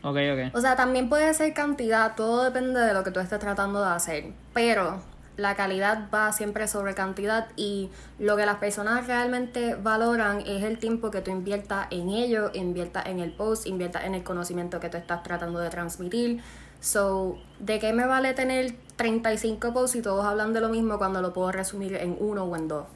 Ok, 0.02 0.16
ok. 0.16 0.56
O 0.56 0.60
sea, 0.60 0.74
también 0.74 1.08
puede 1.08 1.32
ser 1.32 1.54
cantidad, 1.54 2.16
todo 2.16 2.44
depende 2.44 2.80
de 2.80 2.92
lo 2.92 3.04
que 3.04 3.12
tú 3.12 3.20
estés 3.20 3.38
tratando 3.38 3.80
de 3.80 3.90
hacer, 3.90 4.32
pero 4.52 5.00
la 5.36 5.54
calidad 5.54 6.08
va 6.12 6.32
siempre 6.32 6.66
sobre 6.66 6.94
cantidad 6.94 7.48
y 7.56 7.90
lo 8.18 8.36
que 8.36 8.44
las 8.44 8.56
personas 8.56 9.06
realmente 9.06 9.76
valoran 9.76 10.40
es 10.40 10.64
el 10.64 10.78
tiempo 10.78 11.10
que 11.10 11.20
tú 11.20 11.30
inviertas 11.30 11.86
en 11.90 12.10
ello, 12.10 12.50
inviertas 12.52 13.06
en 13.06 13.20
el 13.20 13.32
post, 13.32 13.66
inviertas 13.66 14.04
en 14.04 14.14
el 14.14 14.24
conocimiento 14.24 14.80
que 14.80 14.88
tú 14.88 14.96
estás 14.96 15.22
tratando 15.22 15.60
de 15.60 15.70
transmitir. 15.70 16.42
So, 16.82 17.38
¿de 17.60 17.78
qué 17.78 17.92
me 17.92 18.06
vale 18.06 18.34
tener 18.34 18.72
35 18.96 19.72
posts 19.72 19.96
y 19.96 20.02
todos 20.02 20.24
hablan 20.24 20.52
de 20.52 20.60
lo 20.60 20.68
mismo 20.68 20.98
cuando 20.98 21.22
lo 21.22 21.32
puedo 21.32 21.52
resumir 21.52 21.94
en 21.94 22.16
uno 22.18 22.44
o 22.44 22.56
en 22.56 22.68
dos? 22.68 22.86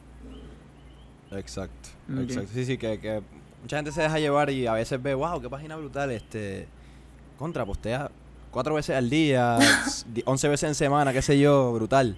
Exacto, 1.31 1.91
exacto. 2.17 2.53
Sí, 2.55 2.65
sí, 2.65 2.79
que, 2.79 3.01
que 3.01 3.23
mucha 3.63 3.77
gente 3.77 3.93
se 3.93 4.03
deja 4.03 4.19
llevar 4.19 4.51
y 4.51 4.67
a 4.67 4.73
veces 4.73 5.03
ve, 5.03 5.15
wow, 5.15 5.41
qué 5.41 5.51
página 5.51 5.77
brutal, 5.77 6.11
este, 6.11 6.69
contra, 7.39 7.65
postea 7.67 8.11
cuatro 8.51 8.75
veces 8.75 8.97
al 8.97 9.11
día, 9.11 9.77
di- 10.07 10.23
11 10.27 10.49
veces 10.49 10.69
en 10.69 10.75
semana, 10.75 11.13
qué 11.13 11.23
sé 11.23 11.39
yo, 11.39 11.73
brutal. 11.73 12.17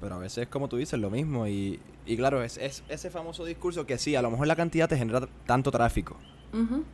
Pero 0.00 0.14
a 0.16 0.18
veces, 0.18 0.48
como 0.48 0.68
tú 0.68 0.76
dices, 0.76 0.98
lo 1.00 1.10
mismo. 1.10 1.46
Y, 1.46 1.80
y 2.04 2.16
claro, 2.16 2.42
es, 2.42 2.58
es 2.58 2.84
ese 2.88 3.10
famoso 3.10 3.44
discurso 3.44 3.86
que 3.86 3.98
sí, 3.98 4.14
a 4.16 4.22
lo 4.22 4.30
mejor 4.30 4.46
la 4.46 4.56
cantidad 4.56 4.88
te 4.88 4.96
genera 4.96 5.28
tanto 5.46 5.70
tráfico, 5.70 6.24
Ujú, 6.52 6.84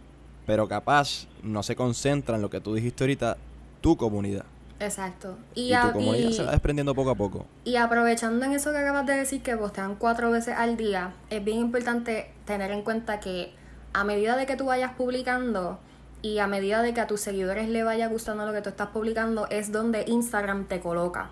pero 0.46 0.68
capaz 0.68 1.26
no 1.42 1.62
se 1.62 1.76
concentra 1.76 2.36
en 2.36 2.42
lo 2.42 2.50
que 2.50 2.60
tú 2.60 2.74
dijiste 2.74 3.04
ahorita, 3.04 3.36
tu 3.80 3.96
comunidad. 3.96 4.44
Exacto. 4.80 5.36
Y, 5.54 5.66
Y, 5.68 5.72
a- 5.74 5.82
tu 5.82 5.92
comunidad 5.92 6.28
y- 6.30 6.32
se 6.34 6.42
va 6.44 6.50
desprendiendo 6.52 6.94
poco 6.94 7.10
a 7.10 7.14
poco. 7.14 7.46
Y 7.64 7.76
aprovechando 7.76 8.44
en 8.44 8.52
eso 8.52 8.72
que 8.72 8.78
acabas 8.78 9.06
de 9.06 9.14
decir 9.14 9.42
que 9.42 9.56
postean 9.56 9.94
cuatro 9.96 10.30
veces 10.30 10.54
al 10.56 10.76
día, 10.76 11.12
es 11.30 11.44
bien 11.44 11.58
importante 11.58 12.32
tener 12.46 12.70
en 12.72 12.82
cuenta 12.82 13.20
que 13.20 13.52
a 13.92 14.04
medida 14.04 14.36
de 14.36 14.46
que 14.46 14.56
tú 14.56 14.66
vayas 14.66 14.92
publicando 14.94 15.78
y 16.22 16.38
a 16.38 16.46
medida 16.46 16.82
de 16.82 16.94
que 16.94 17.00
a 17.00 17.06
tus 17.06 17.20
seguidores 17.20 17.68
le 17.68 17.82
vaya 17.84 18.08
gustando 18.08 18.46
lo 18.46 18.52
que 18.52 18.62
tú 18.62 18.70
estás 18.70 18.88
publicando, 18.88 19.46
es 19.50 19.70
donde 19.72 20.04
Instagram 20.08 20.66
te 20.66 20.80
coloca. 20.80 21.30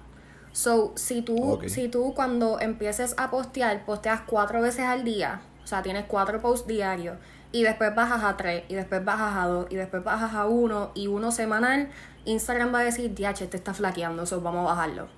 So, 0.52 0.92
si 0.96 1.22
tú, 1.22 1.60
si 1.68 1.88
tú 1.88 2.12
cuando 2.14 2.58
empieces 2.60 3.14
a 3.16 3.30
postear, 3.30 3.84
posteas 3.84 4.22
cuatro 4.26 4.60
veces 4.60 4.80
al 4.84 5.04
día, 5.04 5.42
o 5.62 5.66
sea, 5.66 5.80
tienes 5.82 6.06
cuatro 6.06 6.40
posts 6.40 6.66
diarios, 6.66 7.16
y 7.52 7.62
después 7.62 7.94
bajas 7.94 8.22
a 8.24 8.36
tres, 8.36 8.64
y 8.68 8.74
después 8.74 9.04
bajas 9.04 9.36
a 9.36 9.46
dos, 9.48 9.66
y 9.70 9.76
después 9.76 10.04
bajas 10.04 10.34
a 10.34 10.46
uno, 10.46 10.90
y 10.94 11.06
uno 11.08 11.32
semanal, 11.32 11.90
Instagram 12.24 12.72
va 12.74 12.80
a 12.80 12.84
decir, 12.84 13.12
DH, 13.14 13.46
te 13.48 13.56
está 13.56 13.74
flaqueando, 13.74 14.26
so 14.26 14.40
vamos 14.40 14.60
a 14.66 14.74
bajarlo. 14.74 15.08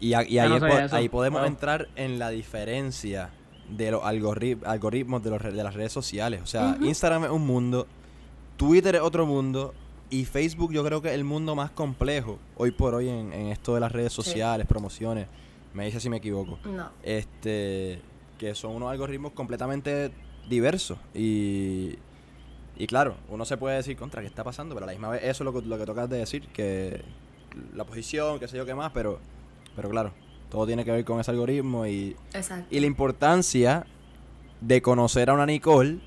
Y, 0.00 0.12
a- 0.14 0.22
y 0.28 0.38
Ah, 0.38 0.44
ahí, 0.44 0.48
no 0.50 0.54
po- 0.56 0.68
sabía 0.68 0.84
eso. 0.84 0.96
ahí 0.96 1.08
podemos 1.08 1.40
Wow. 1.40 1.48
entrar 1.48 1.88
en 1.96 2.18
la 2.18 2.30
diferencia 2.30 3.30
de 3.68 3.90
los 3.90 4.02
algoritmos 4.04 5.22
de, 5.22 5.30
los 5.30 5.42
re- 5.42 5.52
de 5.52 5.62
las 5.64 5.74
redes 5.74 5.92
sociales. 5.92 6.40
O 6.42 6.46
sea, 6.46 6.76
Instagram 6.80 7.24
es 7.24 7.30
un 7.30 7.46
mundo, 7.46 7.86
Twitter 8.56 8.94
es 8.94 9.00
otro 9.02 9.26
mundo 9.26 9.74
y 10.10 10.24
Facebook 10.24 10.72
yo 10.72 10.84
creo 10.84 11.02
que 11.02 11.08
es 11.08 11.14
el 11.14 11.24
mundo 11.24 11.54
más 11.54 11.70
complejo 11.72 12.38
hoy 12.56 12.70
por 12.70 12.94
hoy 12.94 13.08
en, 13.08 13.32
en 13.32 13.46
esto 13.48 13.74
de 13.74 13.80
las 13.80 13.92
redes 13.92 14.12
Sí. 14.12 14.22
sociales, 14.22 14.66
promociones. 14.66 15.26
Me 15.74 15.84
dice 15.86 16.00
si 16.00 16.08
me 16.08 16.16
equivoco. 16.18 16.58
No. 16.64 16.90
Este, 17.02 18.00
que 18.38 18.54
son 18.54 18.76
unos 18.76 18.90
algoritmos 18.90 19.32
completamente 19.32 20.12
diversos 20.48 20.98
y... 21.14 21.98
Y 22.80 22.86
claro, 22.86 23.16
uno 23.28 23.44
se 23.44 23.56
puede 23.56 23.74
decir 23.74 23.96
contra 23.96 24.20
qué 24.20 24.28
está 24.28 24.44
pasando, 24.44 24.72
pero 24.76 24.84
a 24.84 24.86
la 24.86 24.92
misma 24.92 25.08
vez 25.10 25.22
eso 25.24 25.42
es 25.42 25.44
lo 25.46 25.52
que, 25.52 25.66
lo 25.66 25.76
que 25.78 25.84
tocas 25.84 26.08
de 26.08 26.18
decir, 26.18 26.46
que 26.52 27.02
la 27.74 27.82
posición, 27.82 28.38
qué 28.38 28.46
sé 28.46 28.56
yo 28.56 28.64
qué 28.64 28.74
más, 28.74 28.92
pero, 28.94 29.18
pero 29.74 29.90
claro, 29.90 30.12
todo 30.48 30.64
tiene 30.64 30.84
que 30.84 30.92
ver 30.92 31.04
con 31.04 31.18
ese 31.18 31.32
algoritmo 31.32 31.86
y, 31.86 32.14
Exacto. 32.34 32.68
y 32.70 32.78
la 32.78 32.86
importancia 32.86 33.84
de 34.60 34.80
conocer 34.80 35.28
a 35.28 35.34
una 35.34 35.44
Nicole 35.44 35.98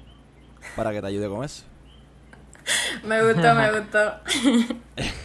para 0.77 0.91
que 0.93 1.01
te 1.01 1.07
ayude 1.07 1.27
con 1.27 1.43
eso. 1.43 1.65
Me 3.03 3.21
gustó, 3.21 3.53
me 3.55 3.71
gustó. 3.79 3.99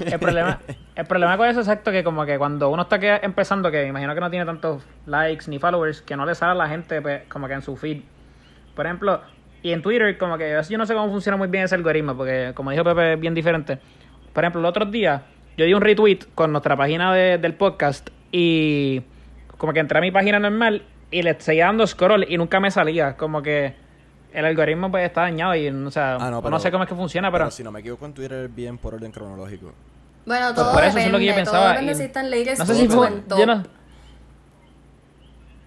El 0.00 0.18
problema, 0.18 0.58
el 0.96 1.06
problema 1.06 1.36
con 1.36 1.46
eso 1.46 1.60
es 1.60 1.68
exacto 1.68 1.92
que 1.92 2.02
como 2.02 2.24
que 2.26 2.38
cuando 2.38 2.70
uno 2.70 2.82
está 2.82 2.98
que- 2.98 3.20
empezando, 3.22 3.70
que 3.70 3.82
me 3.84 3.88
imagino 3.90 4.14
que 4.14 4.20
no 4.20 4.30
tiene 4.30 4.46
tantos 4.46 4.82
likes 5.06 5.44
ni 5.48 5.58
followers, 5.60 6.00
que 6.02 6.16
no 6.16 6.24
le 6.26 6.34
sale 6.34 6.52
a 6.52 6.54
la 6.54 6.68
gente 6.68 7.00
pues, 7.02 7.22
como 7.28 7.46
que 7.46 7.52
en 7.54 7.62
su 7.62 7.76
feed. 7.76 8.02
Por 8.76 8.86
ejemplo, 8.86 9.20
y 9.62 9.72
en 9.72 9.82
Twitter 9.82 10.16
como 10.18 10.38
que 10.38 10.56
yo 10.68 10.78
no 10.78 10.86
sé 10.86 10.94
cómo 10.94 11.10
funciona 11.10 11.36
muy 11.36 11.48
bien 11.48 11.64
ese 11.64 11.74
algoritmo, 11.74 12.16
porque 12.16 12.52
como 12.54 12.70
dijo 12.70 12.84
Pepe 12.84 13.14
es 13.14 13.20
bien 13.20 13.34
diferente. 13.34 13.78
Por 14.32 14.44
ejemplo, 14.44 14.60
el 14.60 14.66
otro 14.66 14.84
día 14.84 15.22
yo 15.56 15.64
di 15.64 15.74
un 15.74 15.80
retweet 15.80 16.20
con 16.34 16.52
nuestra 16.52 16.76
página 16.76 17.12
de- 17.12 17.38
del 17.38 17.54
podcast 17.54 18.10
y 18.30 19.02
como 19.56 19.72
que 19.72 19.80
entré 19.80 19.98
a 19.98 20.02
mi 20.02 20.10
página 20.12 20.38
normal 20.38 20.82
y 21.10 21.22
le 21.22 21.40
seguía 21.40 21.66
dando 21.66 21.86
scroll 21.86 22.26
y 22.28 22.36
nunca 22.36 22.60
me 22.60 22.70
salía. 22.70 23.16
Como 23.16 23.40
que 23.42 23.74
el 24.34 24.44
algoritmo 24.44 24.90
pues 24.90 25.06
está 25.06 25.22
dañado 25.22 25.54
y 25.56 25.68
o 25.68 25.90
sea, 25.90 26.16
Ah, 26.16 26.18
no, 26.30 26.30
no, 26.32 26.42
pero- 26.42 26.58
sé 26.58 26.70
cómo 26.70 26.84
es 26.84 26.88
que 26.90 26.94
funciona, 26.94 27.32
pero... 27.32 27.44
Pero 27.46 27.50
si 27.52 27.64
no 27.64 27.72
me 27.72 27.80
equivoco 27.80 28.04
en 28.04 28.12
Twitter 28.12 28.44
es 28.44 28.54
bien 28.54 28.76
por 28.76 28.94
orden 28.94 29.10
cronológico. 29.10 29.72
Bueno, 30.26 30.46
Pues 30.46 30.54
todo 30.56 30.72
por 30.72 30.84
eso 30.84 30.96
depende. 30.98 31.06
es 31.06 31.12
lo 31.12 31.18
que 31.18 31.24
yo 31.26 31.34
pensaba. 31.34 31.74
y- 31.74 31.78
si 31.78 32.58
no 32.58 32.66
sé 32.66 32.74
si 32.74 32.88
fue. 32.88 33.08
Yo 33.38 33.46
no, 33.46 33.62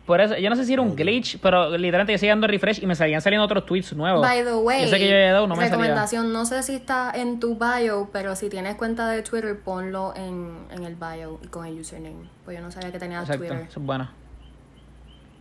por 0.10 0.22
eso, 0.22 0.36
yo 0.38 0.50
no 0.50 0.56
sé 0.56 0.66
si 0.66 0.74
era 0.74 0.82
un 0.82 0.96
glitch, 0.96 1.38
pero 1.40 1.78
literalmente 1.78 2.14
yo 2.14 2.18
seguía 2.18 2.32
dando 2.32 2.48
refresh 2.48 2.82
y 2.82 2.88
me 2.88 2.96
seguían 2.96 3.22
saliendo 3.22 3.46
otros 3.46 3.64
tweets 3.64 3.94
nuevos. 3.94 4.22
By 4.24 4.44
the 4.44 4.56
way, 4.56 4.82
Yo 4.82 4.88
sé 4.88 4.98
que 4.98 5.08
yo 5.08 5.14
había 5.14 5.34
dado, 5.34 5.46
no 5.46 5.56
me 5.56 5.62
salía. 5.62 5.78
recomendación, 5.78 6.34
no 6.34 6.46
sé 6.48 6.64
si 6.64 6.74
está 6.74 7.12
en 7.14 7.40
tu 7.40 7.60
bio, 7.60 8.10
pero 8.12 8.36
si 8.36 8.50
tienes 8.50 8.76
cuenta 8.76 9.08
de 9.08 9.22
Twitter, 9.22 9.60
ponlo 9.64 10.16
en, 10.16 10.50
en 10.72 10.84
el 10.84 10.96
bio 10.96 11.40
y 11.44 11.48
con 11.50 11.68
el 11.68 11.80
username. 11.80 12.28
Pues 12.44 12.58
yo 12.58 12.64
no 12.64 12.72
sabía 12.72 12.92
que 12.92 12.98
tenías 12.98 13.22
Exacto, 13.22 13.46
Twitter. 13.46 13.68
eso 13.70 13.80
es 13.80 13.86
bueno. 13.86 14.06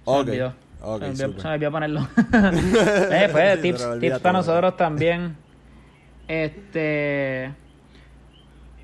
Se 0.04 0.10
Ok, 0.10 0.26
me 0.26 0.32
olvidó. 0.32 0.54
ok, 0.82 1.00
se, 1.00 1.06
me 1.06 1.25
olvidó, 1.25 1.40
se 1.40 1.48
me 1.48 1.54
olvidó 1.54 1.70
ponerlo. 1.72 2.00
eh, 3.10 3.28
pues, 3.32 3.54
Sí, 3.56 3.62
tips, 3.62 4.00
tips 4.00 4.18
para 4.18 4.32
nosotros 4.34 4.76
también. 4.76 5.34
Este. 6.28 7.54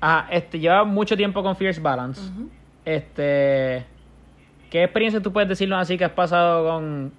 Ah, 0.01 0.27
este, 0.31 0.57
lleva 0.59 0.83
mucho 0.83 1.15
tiempo 1.15 1.43
con 1.43 1.55
Fierce 1.55 1.79
Balance. 1.79 2.21
Este. 2.83 3.85
¿Qué 4.75 4.83
experiencia 4.83 5.21
tú 5.21 5.31
puedes 5.31 5.47
decirnos 5.47 5.79
así 5.79 5.97
que 5.97 6.03
has 6.03 6.11
pasado 6.11 6.67
con, 6.69 7.13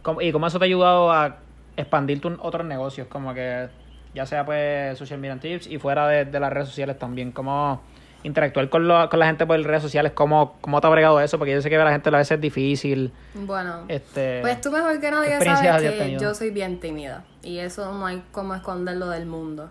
con- 0.00 0.22
y 0.22 0.32
cómo 0.32 0.46
eso 0.46 0.58
te 0.58 0.64
ha 0.64 0.66
ayudado 0.66 1.12
a 1.12 1.36
expandir 1.76 2.22
tus 2.22 2.32
otros 2.40 2.66
negocios? 2.66 3.06
Como 3.08 3.34
que 3.34 3.68
ya 4.14 4.24
sea 4.24 4.46
pues 4.46 4.96
social 4.96 5.20
media 5.20 5.38
tips 5.38 5.66
y 5.66 5.76
fuera 5.76 6.08
de, 6.08 6.24
de 6.24 6.40
las 6.40 6.50
redes 6.50 6.68
sociales 6.68 6.98
también. 6.98 7.30
¿Cómo 7.30 7.82
interactuar 8.22 8.70
con, 8.70 8.88
lo- 8.88 9.10
con 9.10 9.18
la 9.18 9.26
gente 9.26 9.44
por 9.44 9.60
redes 9.60 9.82
sociales? 9.82 10.12
¿Cómo, 10.14 10.56
¿Cómo 10.62 10.80
te 10.80 10.86
ha 10.86 10.90
bregado 10.90 11.20
eso? 11.20 11.36
Porque 11.36 11.52
yo 11.52 11.60
sé 11.60 11.68
que 11.68 11.76
a 11.76 11.84
la 11.84 11.92
gente 11.92 12.08
a 12.08 12.12
veces 12.12 12.30
es 12.36 12.40
difícil. 12.40 13.12
Bueno, 13.34 13.84
Este, 13.88 14.38
pues 14.40 14.62
tú 14.62 14.70
mejor 14.70 14.98
que 14.98 15.10
nadie 15.10 15.38
sabes 15.38 15.90
que 15.92 16.12
yo 16.18 16.34
soy 16.34 16.48
bien 16.50 16.80
tímida. 16.80 17.24
Y 17.42 17.58
eso 17.58 17.92
no 17.92 18.06
hay 18.06 18.22
como 18.32 18.54
esconderlo 18.54 19.10
del 19.10 19.26
mundo. 19.26 19.68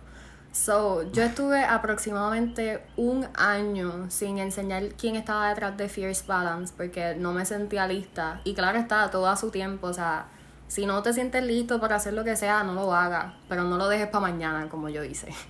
So, 0.51 1.09
yo 1.13 1.23
estuve 1.23 1.63
aproximadamente 1.63 2.83
un 2.97 3.25
año 3.35 4.09
sin 4.09 4.37
enseñar 4.37 4.83
quién 4.97 5.15
estaba 5.15 5.47
detrás 5.47 5.77
de 5.77 5.87
Fierce 5.87 6.25
Balance 6.27 6.73
porque 6.75 7.15
no 7.15 7.31
me 7.31 7.45
sentía 7.45 7.87
lista. 7.87 8.41
Y 8.43 8.53
claro 8.53 8.77
está, 8.77 9.09
todo 9.09 9.27
a 9.27 9.37
su 9.37 9.49
tiempo. 9.49 9.87
O 9.87 9.93
sea, 9.93 10.27
si 10.67 10.85
no 10.85 11.01
te 11.03 11.13
sientes 11.13 11.43
listo 11.43 11.79
para 11.79 11.95
hacer 11.95 12.13
lo 12.13 12.25
que 12.25 12.35
sea, 12.35 12.63
no 12.63 12.73
lo 12.73 12.93
hagas. 12.93 13.33
Pero 13.47 13.63
no 13.63 13.77
lo 13.77 13.87
dejes 13.87 14.07
para 14.07 14.21
mañana, 14.21 14.67
como 14.69 14.89
yo 14.89 15.03
hice. 15.03 15.29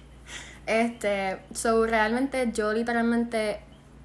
Este, 0.68 1.42
so, 1.54 1.88
realmente 1.88 2.52
yo 2.54 2.72
literalmente 2.72 3.62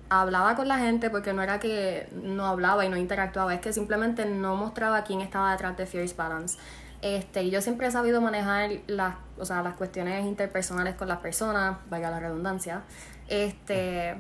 hablaba 0.09 0.57
con 0.57 0.67
la 0.67 0.79
gente 0.79 1.11
porque 1.11 1.35
no 1.35 1.43
era 1.43 1.61
que 1.61 2.09
no 2.23 2.47
hablaba 2.47 2.85
y 2.85 2.89
no 2.89 2.97
interactuaba, 2.97 3.55
es 3.55 3.61
que 3.61 3.75
simplemente 3.75 4.25
no 4.25 4.57
mostraba 4.57 5.05
quién 5.05 5.21
estaba 5.21 5.53
detrás 5.53 5.77
de 5.77 5.87
Fierce 5.87 6.15
Balance. 6.17 6.59
Este, 7.03 7.51
yo 7.51 7.61
siempre 7.61 7.87
he 7.87 7.91
sabido 7.91 8.21
manejar 8.21 8.71
las, 8.87 9.17
o 9.39 9.45
sea, 9.45 9.63
las 9.63 9.77
cuestiones 9.77 10.25
interpersonales 10.25 10.95
con 10.95 11.09
las 11.09 11.19
personas, 11.19 11.79
vaya 11.91 12.11
la 12.11 12.21
redundancia. 12.21 12.83
Este, 13.29 14.17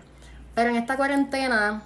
pero 0.54 0.70
en 0.70 0.76
esta 0.76 0.96
cuarentena 0.96 1.82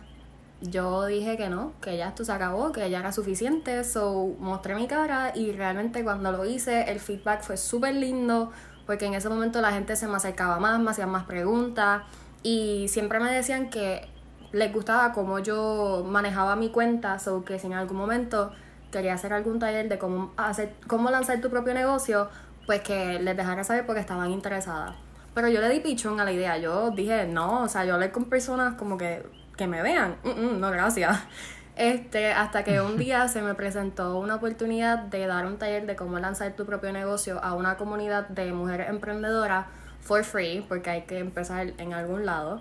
yo 0.61 1.07
dije 1.07 1.37
que 1.37 1.49
no, 1.49 1.73
que 1.81 1.97
ya 1.97 2.09
esto 2.09 2.25
se 2.25 2.33
acabó, 2.33 2.73
que 2.73 2.89
ya 2.91 3.01
era 3.01 3.13
suficiente, 3.13 3.83
so 3.85 4.37
mostré 4.39 4.75
mi 4.75 4.87
cara 4.87 5.33
y 5.35 5.53
realmente 5.53 6.05
cuando 6.05 6.33
lo 6.33 6.45
hice 6.45 6.91
el 6.91 7.01
feedback 7.01 7.43
fue 7.43 7.57
súper 7.57 7.95
lindo 7.95 8.51
porque 8.87 9.07
en 9.07 9.15
ese 9.15 9.29
momento 9.29 9.61
la 9.61 9.73
gente 9.73 9.97
se 9.97 10.07
me 10.07 10.17
acercaba 10.17 10.59
más, 10.59 10.81
me 10.81 10.91
hacían 10.91 11.11
más 11.11 11.25
preguntas 11.25 12.03
y 12.43 12.89
siempre 12.89 13.21
me 13.21 13.31
decían 13.33 13.71
que 13.71 14.09
les 14.53 14.73
gustaba 14.73 15.13
cómo 15.13 15.39
yo 15.39 16.05
manejaba 16.07 16.57
mi 16.57 16.71
cuenta, 16.71 17.19
so 17.19 17.45
que 17.45 17.59
si 17.59 17.69
en 17.69 17.75
algún 17.75 17.97
momento 17.97 18.53
quería 18.91 19.15
hacer 19.15 19.33
algún 19.33 19.59
taller 19.59 19.89
de 19.89 19.99
cómo 19.99 20.33
hacer, 20.37 20.75
cómo 20.87 21.11
lanzar 21.11 21.41
tu 21.41 21.51
propio 21.51 21.75
negocio, 21.75 22.29
pues 22.67 22.81
que 22.83 23.19
les 23.19 23.37
dejara 23.37 23.65
saber 23.65 23.87
porque 23.87 24.01
estaban 24.01 24.31
interesadas. 24.31 24.95
Pero 25.35 25.49
yo 25.49 25.61
le 25.61 25.69
di 25.69 25.81
pichón 25.81 26.21
a 26.21 26.25
la 26.25 26.33
idea, 26.33 26.59
yo 26.59 26.91
dije, 26.91 27.27
no, 27.27 27.63
o 27.63 27.69
sea, 27.69 27.85
yo 27.85 27.95
hablé 27.95 28.11
con 28.11 28.25
personas 28.25 28.75
como 28.75 28.99
que, 28.99 29.25
que 29.57 29.67
me 29.67 29.83
vean, 29.83 30.17
mm, 30.25 30.29
mm, 30.29 30.61
no, 30.61 30.71
gracias. 30.71 31.19
Este, 31.77 32.31
hasta 32.31 32.63
que 32.63 32.83
un 32.83 32.99
día 32.99 33.27
se 33.29 33.41
me 33.41 33.55
presentó 33.55 34.19
una 34.19 34.35
oportunidad 34.35 34.99
de 34.99 35.27
dar 35.27 35.47
un 35.47 35.57
taller 35.57 35.87
de 35.87 35.97
cómo 35.97 36.19
lanzar 36.19 36.53
tu 36.53 36.67
propio 36.67 36.93
negocio 36.93 37.43
a 37.43 37.55
una 37.55 37.79
comunidad 37.79 38.29
de 38.29 38.53
mujeres 38.53 38.91
emprendedoras 38.91 39.65
for 40.03 40.23
free, 40.23 40.63
porque 40.69 40.91
hay 40.91 41.03
que 41.03 41.19
empezar 41.19 41.73
en 41.79 41.95
algún 41.95 42.27
lado. 42.27 42.61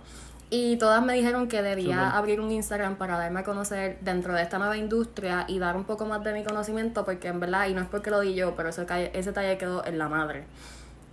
Y 0.52 0.78
todas 0.78 1.04
me 1.04 1.14
dijeron 1.14 1.48
que 1.48 1.62
debía 1.62 2.10
abrir 2.10 2.42
un 2.42 2.52
Instagram 2.52 2.96
para 2.96 3.18
darme 3.18 3.42
a 3.42 3.44
conocer 3.44 4.00
dentro 4.02 4.34
de 4.34 4.42
esta 4.42 4.58
nueva 4.58 4.78
industria 4.78 5.46
y 5.48 5.60
dar 5.60 5.78
un 5.78 5.84
poco 5.84 6.06
más 6.06 6.24
de 6.24 6.34
mi 6.34 6.44
conocimiento, 6.44 7.06
porque 7.06 7.28
en 7.28 7.40
verdad, 7.40 7.68
y 7.68 7.76
no 7.76 7.82
es 7.82 7.88
porque 7.88 8.10
lo 8.10 8.20
di 8.22 8.34
yo, 8.34 8.56
pero 8.56 8.70
ese, 8.70 8.86
ese 9.14 9.32
taller 9.32 9.60
quedó 9.60 9.86
en 9.86 10.00
la 10.00 10.10
madre. 10.10 10.46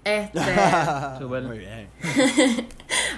Este. 0.05 0.41
Muy 1.27 1.59
bien. 1.59 1.89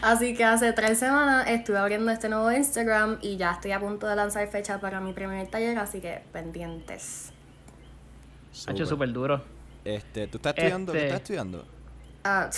Así 0.02 0.34
que 0.34 0.44
hace 0.44 0.72
tres 0.72 0.98
semanas 0.98 1.46
estuve 1.48 1.78
abriendo 1.78 2.10
este 2.10 2.28
nuevo 2.28 2.50
Instagram 2.50 3.18
y 3.20 3.36
ya 3.36 3.52
estoy 3.52 3.72
a 3.72 3.80
punto 3.80 4.06
de 4.08 4.16
lanzar 4.16 4.48
fecha 4.48 4.80
para 4.80 4.98
mi 5.00 5.12
primer 5.12 5.46
taller, 5.48 5.76
así 5.78 6.00
que 6.00 6.22
pendientes. 6.32 7.30
Ha 8.66 8.70
hecho 8.72 8.86
súper 8.86 9.12
duro. 9.12 9.42
Este, 9.84 10.26
¿tú 10.28 10.38
estás 10.38 10.54
estudiando? 10.56 10.92
¿Qué 10.92 10.98
Este- 10.98 11.08
estás 11.08 11.20
estudiando? 11.22 11.64
Ah, 12.24 12.48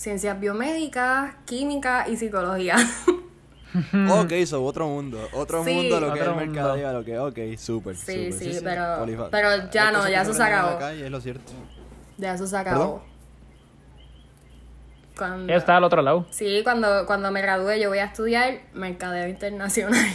ciencias 0.00 0.40
biomédicas, 0.40 1.34
química 1.44 2.06
y 2.08 2.16
psicología. 2.16 2.76
ok, 4.10 4.32
so 4.46 4.64
otro 4.64 4.88
mundo. 4.88 5.28
Otro 5.34 5.62
Sí. 5.62 5.74
mundo 5.74 6.00
lo 6.00 6.06
que 6.14 6.20
es 6.20 6.24
el 6.24 6.30
Otro 6.30 6.40
mundo. 6.40 6.52
mercadeo, 6.54 6.92
lo 6.94 7.04
que 7.04 7.18
ok, 7.18 7.58
súper. 7.58 7.96
Sí, 7.96 8.32
súper. 8.32 8.54
sí, 8.54 8.60
pero- 8.64 9.28
pero 9.30 9.70
ya 9.70 9.92
no, 9.92 10.08
ya 10.08 10.22
eso 10.22 10.32
se 10.32 10.42
acabó. 10.42 10.78
calle, 10.78 11.04
es 11.04 11.10
lo 11.10 11.20
cierto. 11.20 11.52
Ya 12.16 12.32
eso 12.32 12.46
se 12.46 12.56
acabó. 12.56 13.04
Cuando, 15.18 15.52
está 15.52 15.76
al 15.76 15.84
otro 15.84 16.00
lado. 16.00 16.26
Sí, 16.30 16.62
cuando, 16.64 17.04
cuando 17.04 17.30
me 17.30 17.42
gradué 17.42 17.78
yo 17.78 17.90
voy 17.90 17.98
a 17.98 18.04
estudiar 18.06 18.60
mercadeo 18.72 19.28
internacional. 19.28 20.06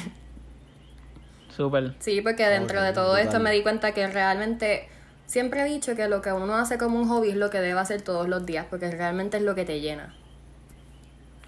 Súper. 1.56 1.94
Sí, 2.00 2.22
porque 2.22 2.48
dentro 2.48 2.82
de 2.82 2.92
todo 2.92 3.16
esto 3.18 3.40
me 3.40 3.52
di 3.52 3.62
cuenta 3.62 3.92
que 3.94 4.08
realmente 4.08 4.90
siempre 5.26 5.62
he 5.62 5.66
dicho 5.66 5.96
que 5.96 6.08
lo 6.08 6.22
que 6.22 6.32
uno 6.32 6.56
hace 6.56 6.78
como 6.78 7.00
un 7.00 7.08
hobby 7.08 7.30
es 7.30 7.36
lo 7.36 7.50
que 7.50 7.60
debe 7.60 7.80
hacer 7.80 8.02
todos 8.02 8.28
los 8.28 8.46
días, 8.46 8.66
porque 8.70 8.90
realmente 8.92 9.38
es 9.38 9.44
lo 9.44 9.56
que 9.56 9.66
te 9.66 9.80
llena. 9.80 10.14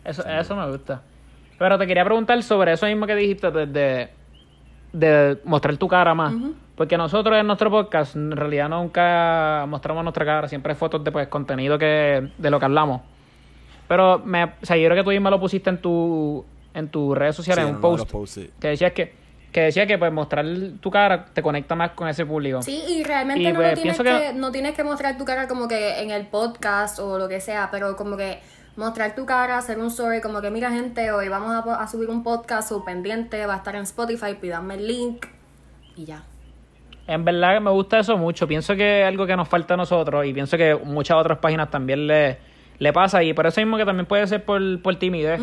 Eso, 0.04 0.26
eso 0.26 0.56
me 0.56 0.70
gusta. 0.70 1.02
Pero 1.58 1.78
te 1.78 1.88
quería 1.88 2.06
preguntar 2.06 2.42
sobre 2.44 2.74
eso 2.74 2.86
mismo 2.86 3.08
que 3.08 3.16
dijiste 3.16 3.52
de, 3.52 3.66
de, 3.66 4.10
de 4.94 5.40
mostrar 5.44 5.76
tu 5.78 5.88
cara 5.88 6.14
más. 6.14 6.34
Porque 6.76 6.96
nosotros 6.96 7.36
en 7.38 7.48
nuestro 7.48 7.72
podcast 7.72 8.16
en 8.16 8.32
realidad 8.32 8.70
nunca 8.70 9.66
mostramos 9.68 10.04
nuestra 10.04 10.24
cara, 10.24 10.48
siempre 10.48 10.74
hay 10.74 10.78
fotos 10.78 11.04
de 11.04 11.12
pues, 11.12 11.28
contenido 11.28 11.78
que, 11.78 12.32
de 12.38 12.50
lo 12.52 12.60
que 12.60 12.66
hablamos. 12.66 13.02
Pero 13.88 14.20
me, 14.20 14.44
o 14.44 14.52
sea, 14.62 14.78
yo 14.78 14.86
creo 14.86 14.98
que 14.98 15.04
tú 15.04 15.10
mismo 15.10 15.30
lo 15.30 15.40
pusiste 15.40 15.70
en 15.70 15.82
tu 15.82 16.46
en 16.78 16.90
tus 16.90 17.18
redes 17.18 17.36
sociales, 17.36 17.64
Sí, 17.64 17.70
en 17.70 17.76
un 17.76 17.82
post, 17.82 18.38
que 18.60 18.68
decías 18.68 18.92
que, 18.92 19.12
que 19.52 19.62
decía 19.62 19.88
que 19.88 19.98
pues 19.98 20.12
mostrar 20.12 20.46
tu 20.82 20.92
cara 20.92 21.26
te 21.34 21.42
conecta 21.42 21.74
más 21.76 21.92
con 21.92 22.08
ese 22.08 22.26
público. 22.26 22.62
Sí, 22.62 22.84
y 22.88 23.04
realmente 23.04 23.44
Y, 23.44 23.48
no, 23.52 23.56
pues, 23.56 23.74
tienes 23.76 23.98
que, 23.98 24.04
que- 24.04 24.34
no 24.34 24.52
tienes 24.52 24.74
que 24.76 24.84
mostrar 24.84 25.18
tu 25.18 25.26
cara 25.26 25.48
como 25.48 25.68
que 25.68 26.02
en 26.02 26.12
el 26.12 26.28
podcast 26.28 27.00
o 27.00 27.18
lo 27.18 27.28
que 27.28 27.40
sea, 27.40 27.70
pero 27.72 27.96
como 27.96 28.18
que 28.18 28.40
mostrar 28.76 29.16
tu 29.16 29.26
cara, 29.26 29.58
hacer 29.58 29.80
un 29.80 29.88
story, 29.88 30.22
como 30.22 30.42
que 30.42 30.52
mira 30.52 30.70
gente, 30.72 31.12
hoy 31.12 31.30
vamos 31.30 31.50
a, 31.52 31.82
a 31.82 31.88
subir 31.88 32.10
un 32.10 32.22
podcast 32.24 32.72
o 32.72 32.86
pendiente, 32.86 33.46
va 33.48 33.56
a 33.56 33.58
estar 33.58 33.76
en 33.76 33.84
Spotify, 33.84 34.36
pídanme 34.40 34.76
el 34.76 34.88
link 34.88 35.26
y 35.96 36.06
ya. 36.06 36.24
En 37.08 37.24
verdad 37.26 37.60
me 37.62 37.72
gusta 37.72 38.00
eso 38.00 38.18
mucho. 38.18 38.48
Pienso 38.48 38.76
que 38.76 39.02
es 39.02 39.08
algo 39.08 39.26
que 39.26 39.36
nos 39.38 39.48
falta 39.48 39.76
a 39.76 39.78
nosotros 39.78 40.26
y 40.26 40.34
pienso 40.34 40.58
que 40.58 40.76
muchas 40.76 41.18
otras 41.18 41.38
páginas 41.40 41.72
también 41.72 42.06
le, 42.06 42.38
le 42.80 42.92
pasa 42.94 43.24
y 43.24 43.34
por 43.34 43.48
eso 43.48 43.62
mismo 43.62 43.78
que 43.78 43.86
también 43.86 44.06
puede 44.06 44.28
ser 44.28 44.44
por, 44.44 44.62
por 44.82 44.96
timidez. 44.98 45.42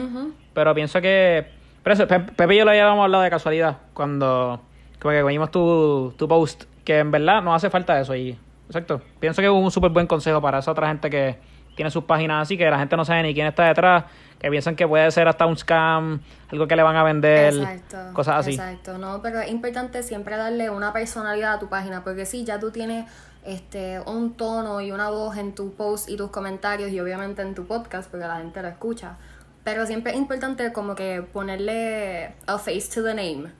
Pero 0.52 0.74
pienso 0.74 1.00
que... 1.00 1.46
Pero 1.84 1.94
eso, 1.94 2.08
Pe- 2.08 2.18
Pepe 2.18 2.54
y 2.54 2.58
yo 2.58 2.64
lo 2.64 2.72
habíamos 2.72 3.04
hablado 3.04 3.22
de 3.22 3.30
casualidad 3.30 3.76
cuando 3.92 4.60
como 5.00 5.12
que 5.12 5.22
vimos 5.22 5.50
tu, 5.52 6.12
tu 6.16 6.26
post, 6.26 6.64
que 6.84 6.98
en 6.98 7.10
verdad 7.12 7.42
no 7.42 7.54
hace 7.54 7.70
falta 7.70 8.00
eso 8.00 8.16
y... 8.16 8.36
Exacto. 8.66 9.02
Pienso 9.20 9.42
que 9.42 9.46
es 9.46 9.52
un 9.52 9.70
súper 9.70 9.90
buen 9.90 10.06
consejo 10.06 10.40
para 10.40 10.58
esa 10.58 10.70
otra 10.72 10.88
gente 10.88 11.10
que 11.10 11.38
tiene 11.76 11.90
sus 11.90 12.04
páginas 12.04 12.42
así, 12.42 12.56
que 12.56 12.68
la 12.70 12.78
gente 12.78 12.96
no 12.96 13.04
sabe 13.04 13.22
ni 13.22 13.34
quién 13.34 13.46
está 13.46 13.64
detrás, 13.64 14.04
que 14.38 14.48
piensan 14.48 14.74
que 14.76 14.88
puede 14.88 15.10
ser 15.10 15.28
hasta 15.28 15.44
un 15.44 15.56
scam, 15.58 16.20
algo 16.50 16.66
que 16.66 16.74
le 16.74 16.82
van 16.82 16.96
a 16.96 17.02
vender, 17.02 17.52
Exacto. 17.52 17.98
cosas 18.14 18.36
así. 18.36 18.52
Exacto, 18.52 18.96
no, 18.96 19.20
pero 19.20 19.40
es 19.40 19.50
importante 19.50 20.02
siempre 20.02 20.36
darle 20.38 20.70
una 20.70 20.92
personalidad 20.94 21.54
a 21.54 21.58
tu 21.58 21.68
página, 21.68 22.02
porque 22.02 22.24
sí, 22.24 22.44
ya 22.44 22.58
tú 22.58 22.70
tienes 22.70 23.04
este 23.44 24.00
un 24.06 24.32
tono 24.34 24.80
y 24.80 24.90
una 24.90 25.10
voz 25.10 25.36
en 25.36 25.54
tu 25.54 25.74
post 25.74 26.08
y 26.08 26.16
tus 26.16 26.30
comentarios 26.30 26.90
y 26.90 26.98
obviamente 27.00 27.42
en 27.42 27.54
tu 27.54 27.66
podcast, 27.66 28.10
porque 28.10 28.26
la 28.26 28.36
gente 28.38 28.62
lo 28.62 28.68
escucha. 28.68 29.18
Pero 29.64 29.86
siempre 29.86 30.12
es 30.12 30.18
importante 30.18 30.72
como 30.72 30.94
que 30.94 31.22
ponerle 31.22 32.34
a 32.46 32.58
face 32.58 32.88
to 32.94 33.02
the 33.02 33.14
name. 33.14 33.50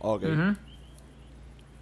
Ok. 0.00 0.24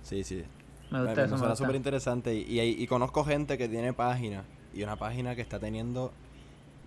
Sí, 0.03 0.23
sí. 0.23 0.45
Me 0.91 1.05
gusta 1.05 1.25
eso, 1.25 1.35
me 1.35 1.39
suena 1.39 1.57
súper 1.57 1.77
interesante. 1.77 2.35
Y, 2.35 2.61
y, 2.61 2.83
y 2.83 2.87
conozco 2.87 3.25
gente 3.25 3.57
que 3.57 3.69
tiene 3.69 3.93
página. 3.93 4.45
Y 4.75 4.83
una 4.83 4.97
página 4.97 5.35
que 5.35 5.41
está 5.41 5.59
teniendo 5.59 6.13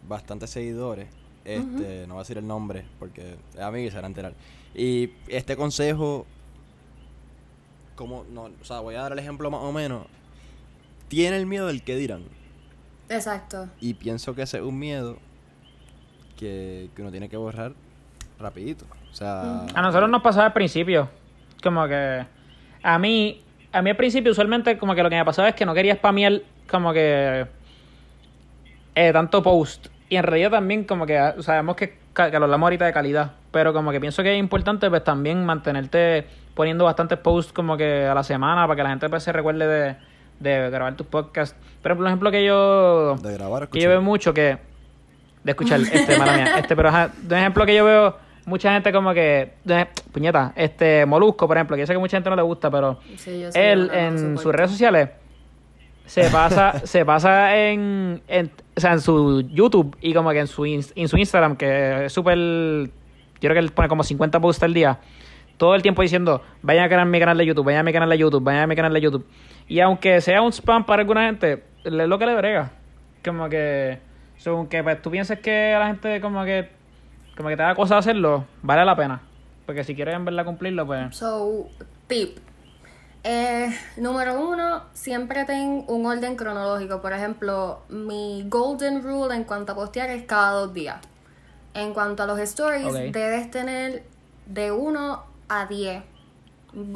bastantes 0.08 0.52
seguidores. 0.52 1.08
Este, 1.46 2.06
no 2.08 2.14
voy 2.14 2.22
a 2.22 2.24
decir 2.24 2.38
el 2.38 2.48
nombre 2.48 2.86
porque 3.00 3.36
es 3.54 3.60
amigo 3.60 3.88
y 3.88 3.90
se 3.90 3.96
van 3.96 4.06
a 4.06 4.08
enterar. 4.08 4.34
Y 4.74 5.12
este 5.28 5.58
consejo, 5.58 6.26
como, 7.96 8.24
no, 8.32 8.44
o 8.44 8.66
sea, 8.66 8.80
voy 8.80 8.96
a 8.96 9.02
dar 9.02 9.12
el 9.12 9.20
ejemplo 9.20 9.50
más 9.52 9.62
o 9.62 9.72
menos. 9.72 10.06
Tiene 11.10 11.38
el 11.38 11.46
miedo 11.46 11.68
del 11.68 11.84
que 11.84 11.96
dirán. 11.96 12.24
Exacto. 13.10 13.70
Y 13.82 13.96
pienso 13.96 14.36
que 14.36 14.44
ese 14.44 14.58
es 14.58 14.64
un 14.64 14.80
miedo 14.80 15.18
que, 16.38 16.90
que 16.96 17.02
uno 17.02 17.12
tiene 17.12 17.30
que 17.30 17.38
borrar 17.38 17.74
rapidito. 18.40 18.86
O 19.12 19.16
sea, 19.16 19.66
A 19.74 19.82
nosotros 19.82 20.10
nos 20.10 20.22
pasaba 20.22 20.48
al 20.48 20.54
principio. 20.54 21.10
Como 21.62 21.88
que. 21.88 22.26
A 22.82 23.00
mí. 23.00 23.42
A 23.72 23.82
mí 23.82 23.90
al 23.90 23.96
principio, 23.96 24.32
usualmente, 24.32 24.78
como 24.78 24.94
que 24.94 25.02
lo 25.02 25.10
que 25.10 25.16
me 25.16 25.26
pasaba 25.26 25.50
es 25.50 25.56
que 25.56 25.66
no 25.66 25.74
quería 25.74 25.96
spamear, 25.96 26.42
como 26.70 26.94
que. 26.94 27.46
eh, 28.96 29.14
tanto 29.14 29.42
post. 29.42 29.88
Y 30.10 30.16
en 30.16 30.24
realidad 30.24 30.52
también, 30.52 30.84
como 30.84 31.06
que 31.06 31.18
ah, 31.18 31.36
sabemos 31.40 31.76
que, 31.76 31.98
que 32.14 32.40
lo 32.40 32.46
hablamos 32.46 32.68
ahorita 32.68 32.86
de 32.86 32.94
calidad. 32.94 33.32
Pero 33.52 33.74
como 33.74 33.92
que 33.92 34.00
pienso 34.00 34.22
que 34.22 34.34
es 34.34 34.40
importante, 34.40 34.90
pues 34.90 35.04
también 35.04 35.46
mantenerte 35.46 36.28
poniendo 36.54 36.86
bastantes 36.86 37.18
posts, 37.18 37.52
como 37.54 37.78
que 37.78 38.06
a 38.06 38.14
la 38.14 38.24
semana, 38.24 38.68
para 38.68 38.76
que 38.76 38.84
la 38.84 38.90
gente 38.90 39.10
pues, 39.10 39.24
se 39.24 39.32
recuerde 39.32 39.68
de, 39.68 39.96
de 40.40 40.70
grabar 40.70 40.96
tus 40.96 41.08
podcasts. 41.08 41.56
Pero 41.82 41.98
por 41.98 42.06
ejemplo, 42.06 42.30
que 42.30 42.46
yo. 42.46 43.16
de 43.16 43.34
grabar, 43.34 43.70
que 43.70 43.80
yo 43.80 43.90
veo 43.90 44.02
mucho 44.02 44.34
que 44.34 44.58
de 45.44 45.52
escuchar 45.52 45.80
este 45.82 46.18
mala 46.18 46.34
mía, 46.38 46.56
este 46.60 46.76
pero 46.76 46.90
ajá, 46.90 47.12
de 47.22 47.36
un 47.36 47.40
ejemplo 47.42 47.66
que 47.66 47.76
yo 47.76 47.86
veo 47.86 48.18
mucha 48.46 48.74
gente 48.74 48.92
como 48.92 49.14
que 49.14 49.54
de- 49.64 49.88
puñeta 50.12 50.52
este 50.56 51.06
molusco 51.06 51.48
por 51.48 51.56
ejemplo 51.58 51.76
que 51.76 51.82
yo 51.82 51.88
sé 51.88 51.94
que 51.94 52.00
mucha 52.00 52.18
gente 52.18 52.30
no 52.30 52.36
le 52.36 52.42
gusta 52.42 52.70
pero 52.70 53.00
Sí, 53.18 53.40
yo 53.42 53.50
él 53.54 53.88
no 53.88 53.94
en 53.94 54.38
sus 54.38 54.54
redes 54.54 54.72
sociales 54.72 55.10
se 56.06 56.30
pasa 56.30 56.80
se 56.86 57.06
pasa 57.06 57.58
en, 57.58 58.22
en 58.28 58.52
o 58.76 58.80
sea 58.80 58.92
en 58.94 59.00
su 59.02 59.42
YouTube 59.50 59.96
y 60.02 60.14
como 60.14 60.32
que 60.32 60.40
en 60.40 60.48
su 60.48 60.66
en 60.66 61.08
su 61.08 61.18
Instagram 61.18 61.56
que 61.56 62.06
es 62.06 62.14
súper 62.14 62.38
yo 62.38 63.50
creo 63.50 63.54
que 63.54 63.60
él 63.60 63.72
pone 63.72 63.88
como 63.88 64.04
50 64.04 64.40
posts 64.42 64.64
al 64.64 64.74
día 64.74 65.00
todo 65.58 65.76
el 65.76 65.82
tiempo 65.82 66.02
diciendo 66.02 66.42
vayan 66.62 66.84
a 66.86 66.88
crear 66.90 67.06
mi 67.06 67.20
canal 67.20 67.38
de 67.38 67.46
YouTube 67.46 67.66
vayan 67.66 67.82
a 67.82 67.84
mi 67.84 67.94
canal 67.94 68.10
de 68.10 68.18
YouTube 68.18 68.44
vayan 68.44 68.64
a 68.64 68.68
mi 68.68 68.76
canal 68.76 68.94
de 68.94 69.02
YouTube. 69.02 69.26
Y 69.70 69.80
aunque 69.80 70.20
sea 70.20 70.42
un 70.42 70.52
spam 70.52 70.86
para 70.86 71.02
alguna 71.02 71.26
gente 71.28 71.64
es 71.86 71.92
lo 71.94 72.20
que 72.20 72.26
le 72.26 72.36
brega 72.36 72.72
como 73.24 73.48
que 73.48 74.00
Según 74.44 74.68
que 74.68 74.84
pues, 74.84 75.02
tú 75.02 75.10
pienses 75.10 75.40
que 75.40 75.74
a 75.74 75.80
la 75.80 75.88
gente 75.88 76.20
como 76.20 76.44
que 76.44 76.70
como 77.38 77.48
que 77.48 77.56
te 77.56 77.64
da 77.64 77.76
cosa 77.76 77.98
hacerlo, 77.98 78.46
vale 78.62 78.84
la 78.84 78.94
pena. 78.94 79.22
Porque 79.66 79.86
si 79.86 79.96
quieres 79.96 80.16
en 80.16 80.26
verdad 80.26 80.44
cumplirlo, 80.44 80.86
pues... 80.86 81.16
So, 81.16 81.70
tip. 82.08 82.40
Eh, 83.24 83.70
número 83.96 84.46
uno, 84.46 84.84
siempre 84.92 85.46
ten 85.46 85.86
un 85.88 86.06
orden 86.06 86.36
cronológico. 86.36 87.02
Por 87.02 87.14
ejemplo, 87.14 87.84
mi 87.88 88.44
golden 88.50 89.02
rule 89.02 89.34
en 89.34 89.46
cuanto 89.46 89.72
a 89.72 89.76
postear 89.76 90.10
es 90.10 90.24
cada 90.24 90.52
dos 90.52 90.74
días. 90.74 90.98
En 91.74 91.94
cuanto 91.94 92.24
a 92.24 92.26
los 92.26 92.38
stories, 92.40 93.14
debes 93.14 93.50
tener 93.50 94.04
de 94.46 94.74
1 94.74 95.24
a 95.48 95.66
10. 95.68 96.04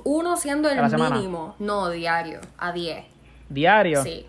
Uno 0.04 0.36
siendo 0.36 0.68
¿A 0.68 0.74
la 0.74 0.84
el 0.84 0.90
semana? 0.90 1.16
mínimo, 1.16 1.56
no 1.60 1.90
diario, 1.90 2.42
a 2.58 2.74
10. 2.74 3.06
Diario. 3.48 4.04
Sí. 4.04 4.28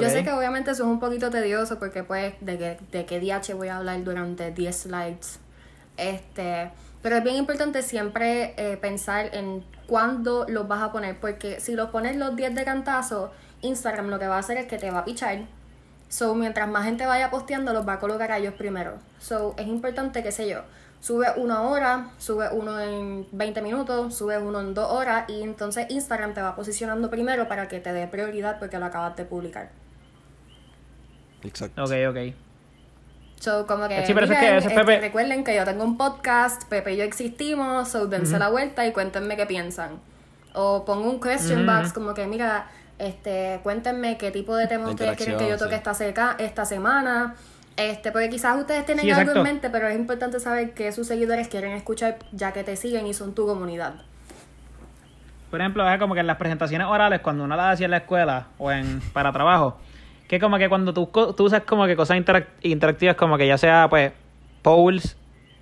Yo 0.00 0.10
sé 0.10 0.24
que 0.24 0.32
obviamente 0.32 0.70
eso 0.70 0.84
es 0.84 0.88
un 0.88 1.00
poquito 1.00 1.30
tedioso 1.30 1.78
porque 1.78 2.04
pues 2.04 2.34
de 2.40 2.58
que, 2.58 2.78
de 2.90 3.04
qué 3.04 3.20
DH 3.20 3.54
voy 3.54 3.68
a 3.68 3.78
hablar 3.78 4.02
durante 4.04 4.50
10 4.50 4.76
slides. 4.76 5.40
Este, 5.96 6.70
pero 7.02 7.16
es 7.16 7.24
bien 7.24 7.36
importante 7.36 7.82
siempre 7.82 8.54
eh, 8.56 8.76
pensar 8.78 9.34
en 9.34 9.64
cuándo 9.86 10.46
los 10.48 10.66
vas 10.68 10.82
a 10.82 10.92
poner 10.92 11.18
porque 11.20 11.60
si 11.60 11.74
los 11.74 11.90
pones 11.90 12.16
los 12.16 12.34
10 12.34 12.54
de 12.54 12.64
cantazo, 12.64 13.30
Instagram 13.60 14.08
lo 14.08 14.18
que 14.18 14.26
va 14.26 14.36
a 14.36 14.38
hacer 14.38 14.56
es 14.56 14.66
que 14.66 14.78
te 14.78 14.90
va 14.90 15.00
a 15.00 15.04
pichar. 15.04 15.40
So, 16.08 16.34
mientras 16.34 16.68
más 16.68 16.84
gente 16.84 17.06
vaya 17.06 17.30
posteando, 17.30 17.72
los 17.72 17.88
va 17.88 17.94
a 17.94 17.98
colocar 17.98 18.30
a 18.32 18.38
ellos 18.38 18.52
primero. 18.54 18.98
So, 19.18 19.54
es 19.56 19.66
importante, 19.66 20.22
qué 20.22 20.30
sé 20.30 20.46
yo, 20.46 20.60
sube 21.02 21.26
uno 21.36 21.54
ahora, 21.54 22.10
sube 22.16 22.48
uno 22.52 22.78
en 22.80 23.26
20 23.32 23.60
minutos, 23.60 24.14
sube 24.14 24.38
uno 24.38 24.60
en 24.60 24.72
2 24.72 24.90
horas 24.90 25.28
y 25.28 25.42
entonces 25.42 25.86
Instagram 25.90 26.32
te 26.32 26.40
va 26.40 26.54
posicionando 26.54 27.10
primero 27.10 27.48
para 27.48 27.66
que 27.66 27.80
te 27.80 27.92
dé 27.92 28.06
prioridad 28.06 28.60
porque 28.60 28.78
lo 28.78 28.86
acabas 28.86 29.16
de 29.16 29.24
publicar. 29.24 29.70
Exacto. 31.42 31.82
Ok, 31.82 31.90
ok. 32.08 32.34
So, 33.40 33.66
como 33.66 33.88
que, 33.88 34.06
Sí, 34.06 34.14
pero 34.14 34.26
es 34.26 34.38
que 34.38 34.56
es 34.58 34.64
este, 34.64 34.78
Pepe. 34.78 35.00
recuerden 35.00 35.42
que 35.42 35.56
yo 35.56 35.64
tengo 35.64 35.82
un 35.82 35.98
podcast, 35.98 36.68
Pepe 36.68 36.92
y 36.92 36.98
yo 36.98 37.02
existimos, 37.02 37.88
so 37.88 38.06
dense 38.06 38.38
la 38.38 38.48
vuelta 38.48 38.86
y 38.86 38.92
cuéntenme 38.92 39.36
qué 39.36 39.46
piensan. 39.46 39.98
O 40.54 40.84
pongo 40.84 41.10
un 41.10 41.20
question 41.20 41.66
box 41.66 41.92
como 41.92 42.14
que, 42.14 42.28
mira, 42.28 42.68
este, 42.98 43.58
cuéntenme 43.64 44.18
qué 44.18 44.30
tipo 44.30 44.54
de 44.54 44.68
temas 44.68 44.90
ustedes 44.90 45.16
quieren 45.16 45.36
que 45.36 45.48
yo 45.48 45.58
toque 45.58 45.70
sí. 45.70 45.76
esta, 45.78 45.94
seca, 45.94 46.36
esta 46.38 46.64
semana. 46.64 47.34
Este, 47.76 48.12
porque 48.12 48.28
quizás 48.28 48.58
ustedes 48.58 48.84
tienen 48.84 49.04
Sí, 49.06 49.10
algo 49.10 49.32
en 49.34 49.42
mente, 49.42 49.70
pero 49.70 49.88
es 49.88 49.96
importante 49.96 50.38
saber 50.40 50.72
que 50.74 50.92
sus 50.92 51.06
seguidores 51.06 51.48
quieren 51.48 51.72
escuchar 51.72 52.18
ya 52.32 52.52
que 52.52 52.64
te 52.64 52.76
siguen 52.76 53.06
y 53.06 53.14
son 53.14 53.34
tu 53.34 53.46
comunidad. 53.46 53.94
Por 55.50 55.60
ejemplo, 55.60 55.88
es 55.90 55.98
como 55.98 56.14
que 56.14 56.20
en 56.20 56.26
las 56.26 56.36
presentaciones 56.36 56.86
orales, 56.86 57.20
cuando 57.20 57.44
uno 57.44 57.56
las 57.56 57.74
hacía 57.74 57.86
en 57.86 57.90
la 57.92 57.98
escuela 57.98 58.46
o 58.58 58.70
en 58.70 59.00
para 59.12 59.32
trabajo, 59.32 59.78
que 60.28 60.38
como 60.40 60.58
que 60.58 60.68
cuando 60.68 60.92
tú, 60.94 61.06
tú 61.36 61.44
usas 61.44 61.62
como 61.62 61.86
que 61.86 61.96
cosas 61.96 62.16
interac- 62.18 62.46
interactivas, 62.62 63.16
como 63.16 63.36
que 63.36 63.46
ya 63.46 63.58
sea, 63.58 63.86
pues, 63.88 64.12
polls, 64.62 65.16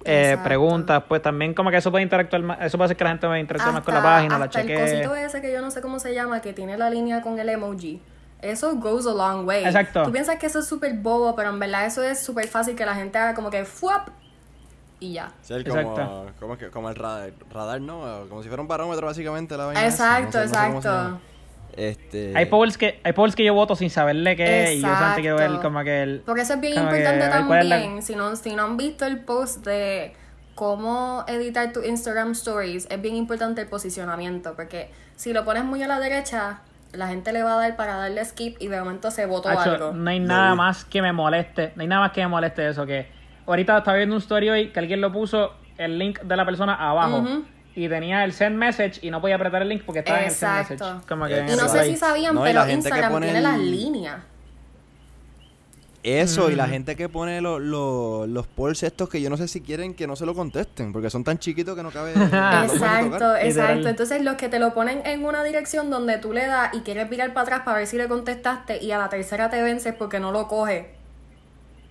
eh, 0.04 0.36
preguntas, 0.44 1.02
pues 1.08 1.20
también 1.22 1.54
como 1.54 1.70
que 1.70 1.76
eso 1.76 1.90
puede 1.90 2.02
interactuar 2.04 2.42
más, 2.42 2.58
eso 2.62 2.78
puede 2.78 2.86
hacer 2.86 2.96
que 2.96 3.04
la 3.04 3.10
gente 3.10 3.38
interactúe 3.38 3.72
más 3.72 3.82
con 3.82 3.94
la 3.94 4.00
Hasta- 4.00 4.10
página, 4.16 4.38
la 4.38 4.44
hasta 4.46 4.60
el 4.60 4.66
chequee. 4.68 4.80
cosito 4.80 5.14
ese 5.16 5.40
que 5.42 5.52
yo 5.52 5.60
no 5.60 5.70
sé 5.70 5.80
cómo 5.80 5.98
se 5.98 6.14
llama, 6.14 6.40
que 6.40 6.52
tiene 6.52 6.78
la 6.78 6.88
línea 6.90 7.20
con 7.20 7.38
el 7.38 7.48
emoji. 7.48 8.00
Eso 8.42 8.74
goes 8.76 9.06
a 9.06 9.12
long 9.12 9.46
way. 9.46 9.64
Exacto. 9.64 10.04
Tú 10.04 10.12
piensas 10.12 10.36
que 10.38 10.46
eso 10.46 10.60
es 10.60 10.66
súper 10.66 10.94
bobo, 10.94 11.34
pero 11.36 11.50
en 11.50 11.58
verdad 11.58 11.86
eso 11.86 12.02
es 12.02 12.20
súper 12.22 12.48
fácil 12.48 12.74
que 12.74 12.86
la 12.86 12.94
gente 12.94 13.18
haga 13.18 13.34
como 13.34 13.50
que 13.50 13.64
¡fuap! 13.64 14.08
y 14.98 15.14
ya. 15.14 15.32
Sí, 15.42 15.54
el 15.54 15.60
Exacto. 15.62 15.94
como, 15.94 16.26
como, 16.40 16.58
que- 16.58 16.68
como 16.70 16.88
el 16.90 16.96
radar, 16.96 17.32
radar, 17.52 17.80
¿no? 17.80 18.26
Como 18.28 18.42
si 18.42 18.48
fuera 18.48 18.60
un 18.62 18.68
barómetro, 18.68 19.06
básicamente, 19.06 19.56
la 19.56 19.66
vaina 19.66 19.84
Exacto, 19.86 20.38
no 20.40 20.44
sé- 20.48 20.48
no 20.50 20.54
sé 20.82 20.88
exacto. 20.88 21.20
Este... 21.76 22.32
Hay 22.36 22.46
polls 22.46 22.76
que 22.76 23.00
hay 23.04 23.12
polls 23.12 23.34
que 23.36 23.44
yo 23.44 23.54
voto 23.54 23.76
sin 23.76 23.90
saberle 23.90 24.34
qué 24.36 24.74
y 24.74 24.80
yo 24.82 24.88
solamente 24.88 25.20
quiero 25.22 25.36
ver 25.36 25.46
Exacto. 25.46 25.68
como 25.68 25.84
que 25.84 26.02
el 26.02 26.20
Porque 26.26 26.42
eso 26.42 26.54
es 26.54 26.60
bien 26.60 26.74
como 26.74 26.90
que 26.90 26.98
importante 26.98 27.46
cuál 27.46 27.60
es 27.62 27.66
la- 27.66 27.80
también. 27.80 28.02
Si, 28.02 28.14
no, 28.16 28.36
si 28.36 28.54
no 28.56 28.64
han 28.64 28.76
visto 28.76 29.06
el 29.06 29.20
post 29.20 29.64
de 29.64 30.12
cómo 30.54 31.24
editar 31.28 31.72
tu 31.72 31.82
Instagram 31.82 32.32
Stories, 32.32 32.86
es 32.90 33.00
bien 33.00 33.14
importante 33.14 33.62
el 33.62 33.68
posicionamiento. 33.68 34.54
Porque 34.56 34.90
si 35.16 35.32
lo 35.32 35.44
pones 35.44 35.64
muy 35.64 35.82
a 35.82 35.86
la 35.88 36.00
derecha, 36.00 36.58
la 36.92 37.08
gente 37.08 37.32
le 37.32 37.42
va 37.42 37.54
a 37.54 37.56
dar 37.56 37.76
para 37.76 37.96
darle 37.96 38.24
skip 38.24 38.56
y 38.60 38.68
de 38.68 38.78
momento 38.80 39.10
se 39.10 39.26
votó 39.26 39.48
Hacho, 39.48 39.70
algo. 39.72 39.92
no 39.92 40.10
hay 40.10 40.20
nada 40.20 40.54
más 40.54 40.84
que 40.84 41.02
me 41.02 41.12
moleste, 41.12 41.72
no 41.76 41.82
hay 41.82 41.88
nada 41.88 42.02
más 42.02 42.12
que 42.12 42.20
me 42.22 42.28
moleste 42.28 42.68
eso 42.68 42.84
que 42.86 43.06
ahorita 43.46 43.78
estaba 43.78 43.96
viendo 43.96 44.14
un 44.16 44.20
story 44.22 44.48
hoy 44.50 44.68
que 44.70 44.78
alguien 44.80 45.00
lo 45.00 45.12
puso 45.12 45.54
el 45.78 45.98
link 45.98 46.20
de 46.20 46.36
la 46.36 46.44
persona 46.44 46.74
abajo 46.74 47.24
y 47.74 47.88
tenía 47.88 48.24
el 48.24 48.32
send 48.32 48.56
message 48.56 48.98
y 49.02 49.10
no 49.10 49.20
podía 49.20 49.36
apretar 49.36 49.62
el 49.62 49.68
link 49.68 49.82
porque 49.86 50.00
estaba 50.00 50.18
en 50.20 50.24
el 50.26 50.30
send 50.32 50.56
message. 50.70 50.84
Como 51.08 51.26
que 51.26 51.38
Y 51.40 51.56
no 51.56 51.68
sé 51.68 51.84
si 51.84 51.96
sabían, 51.96 52.34
No, 52.34 52.42
pero 52.42 52.60
gente 52.64 52.72
que 52.90 52.96
Instagram 52.96 53.12
pone 53.12 53.26
tiene 53.26 53.38
el- 53.38 53.44
las 53.44 53.58
líneas. 53.58 54.16
Eso, 56.02 56.50
y 56.50 56.54
la 56.54 56.66
Mm. 56.66 56.70
gente 56.70 56.96
que 56.96 57.10
pone 57.10 57.42
lo- 57.42 57.58
lo- 57.58 58.26
los 58.26 58.46
polls 58.46 58.82
estos 58.84 59.08
que 59.10 59.20
yo 59.20 59.28
no 59.28 59.36
sé 59.36 59.46
si 59.48 59.60
quieren 59.60 59.92
que 59.92 60.06
no 60.06 60.16
se 60.16 60.24
lo 60.24 60.34
contesten, 60.34 60.92
porque 60.94 61.10
son 61.10 61.24
tan 61.24 61.38
chiquitos 61.38 61.76
que 61.76 61.82
no 61.82 61.90
cabe... 61.90 62.14
no 62.16 62.62
Exacto, 62.64 63.36
exacto. 63.36 63.88
Entonces 63.88 64.22
los 64.24 64.36
que 64.36 64.48
te 64.48 64.58
lo 64.58 64.72
ponen 64.72 65.02
en 65.04 65.24
una 65.26 65.44
dirección 65.44 65.90
donde 65.90 66.16
tú 66.16 66.32
le 66.32 66.46
das 66.46 66.72
y 66.74 66.80
quieres 66.80 67.10
virar 67.10 67.34
para 67.34 67.42
atrás 67.42 67.60
para 67.66 67.78
ver 67.78 67.86
si 67.86 67.98
le 67.98 68.08
contestaste 68.08 68.82
y 68.82 68.92
a 68.92 68.98
la 68.98 69.10
tercera 69.10 69.50
te 69.50 69.60
vences 69.62 69.92
porque 69.94 70.20
no 70.20 70.32
lo 70.32 70.48
coge. 70.48 70.94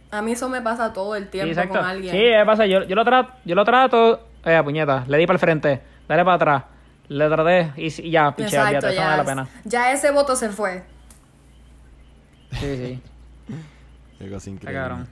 A 0.10 0.24
mí 0.24 0.32
eso 0.32 0.50
me 0.50 0.62
pasa 0.62 0.92
todo 0.92 1.16
el 1.16 1.26
Sí, 1.26 1.30
tiempo 1.30 1.50
exacto. 1.52 1.76
con 1.78 1.86
alguien. 1.86 2.16
Sí, 2.16 2.22
me 2.36 2.46
pasa, 2.48 2.66
yo, 2.66 2.84
yo 2.86 2.96
lo 2.96 3.06
trato, 3.06 3.32
yo 3.46 3.54
lo 3.54 3.64
trato, 3.64 4.28
eh, 4.44 4.60
puñeta, 4.64 5.04
le 5.08 5.20
di 5.20 5.28
para 5.28 5.36
el 5.36 5.40
frente, 5.40 5.82
dale 6.08 6.24
para 6.26 6.36
atrás, 6.36 6.64
le 7.10 7.30
traté 7.30 7.74
y, 7.78 8.10
ya, 8.10 8.36
piché, 8.36 8.48
Exacto, 8.58 8.66
olvídate, 8.70 8.88
eso 8.88 8.96
no 8.96 9.02
ya, 9.04 9.06
vale 9.06 9.18
la 9.18 9.24
pena. 9.24 9.48
ya 9.66 9.92
ese 9.92 10.10
voto 10.10 10.36
se 10.36 10.50
fue. 10.50 10.84
Sí, 12.60 12.76
sí. 12.76 13.02
Qué 14.20 14.26
cosa 14.26 14.38
Está 14.38 14.50
increíble. 14.50 14.80
cabrón. 14.82 15.08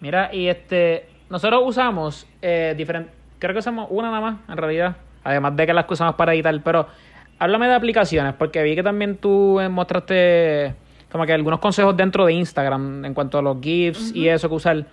Mira, 0.00 0.30
y 0.34 0.48
este, 0.48 1.08
nosotros 1.28 1.62
usamos 1.64 2.26
eh, 2.42 2.74
diferentes, 2.76 3.14
creo 3.38 3.52
que 3.52 3.60
usamos 3.60 3.86
una 3.90 4.08
nada 4.10 4.20
más, 4.20 4.36
en 4.48 4.56
realidad, 4.56 4.96
además 5.24 5.56
de 5.56 5.66
que 5.66 5.72
las 5.74 5.84
que 5.86 5.94
usamos 5.94 6.14
para 6.16 6.34
editar, 6.34 6.58
pero 6.62 6.86
háblame 7.38 7.68
de 7.68 7.74
aplicaciones, 7.74 8.34
porque 8.34 8.62
vi 8.62 8.74
que 8.74 8.82
también 8.82 9.16
tú 9.16 9.60
eh, 9.60 9.68
mostraste 9.68 10.74
como 11.12 11.26
que 11.26 11.32
algunos 11.32 11.60
consejos 11.60 11.96
dentro 11.96 12.24
de 12.26 12.32
Instagram 12.34 13.04
en 13.04 13.14
cuanto 13.14 13.38
a 13.38 13.42
los 13.42 13.58
GIFs 13.60 14.14
y 14.14 14.28
eso 14.28 14.48
que 14.48 14.54
usar, 14.54 14.86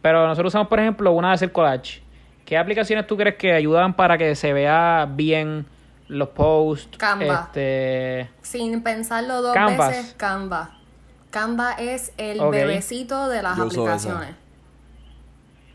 pero 0.00 0.26
nosotros 0.26 0.50
usamos, 0.52 0.68
por 0.68 0.80
ejemplo, 0.80 1.12
una 1.12 1.28
de 1.28 1.34
hacer 1.34 1.52
collage. 1.52 2.02
¿Qué 2.44 2.56
aplicaciones 2.56 3.06
tú 3.06 3.16
crees 3.16 3.34
que 3.36 3.52
ayudan 3.52 3.94
para 3.94 4.16
que 4.16 4.36
se 4.36 4.52
vea 4.52 5.08
bien 5.10 5.66
los 6.06 6.28
posts? 6.28 6.96
Canva. 6.96 7.48
Este, 7.52 8.30
Sin 8.40 8.82
pensarlo 8.82 9.42
dos 9.42 9.52
Canvas. 9.52 9.88
veces, 9.88 10.14
Canva. 10.14 10.75
Canva 11.36 11.72
es 11.72 12.12
el 12.16 12.40
bebecito 12.50 13.28
de 13.28 13.42
las 13.42 13.58
Yo 13.58 13.64
aplicaciones. 13.64 14.30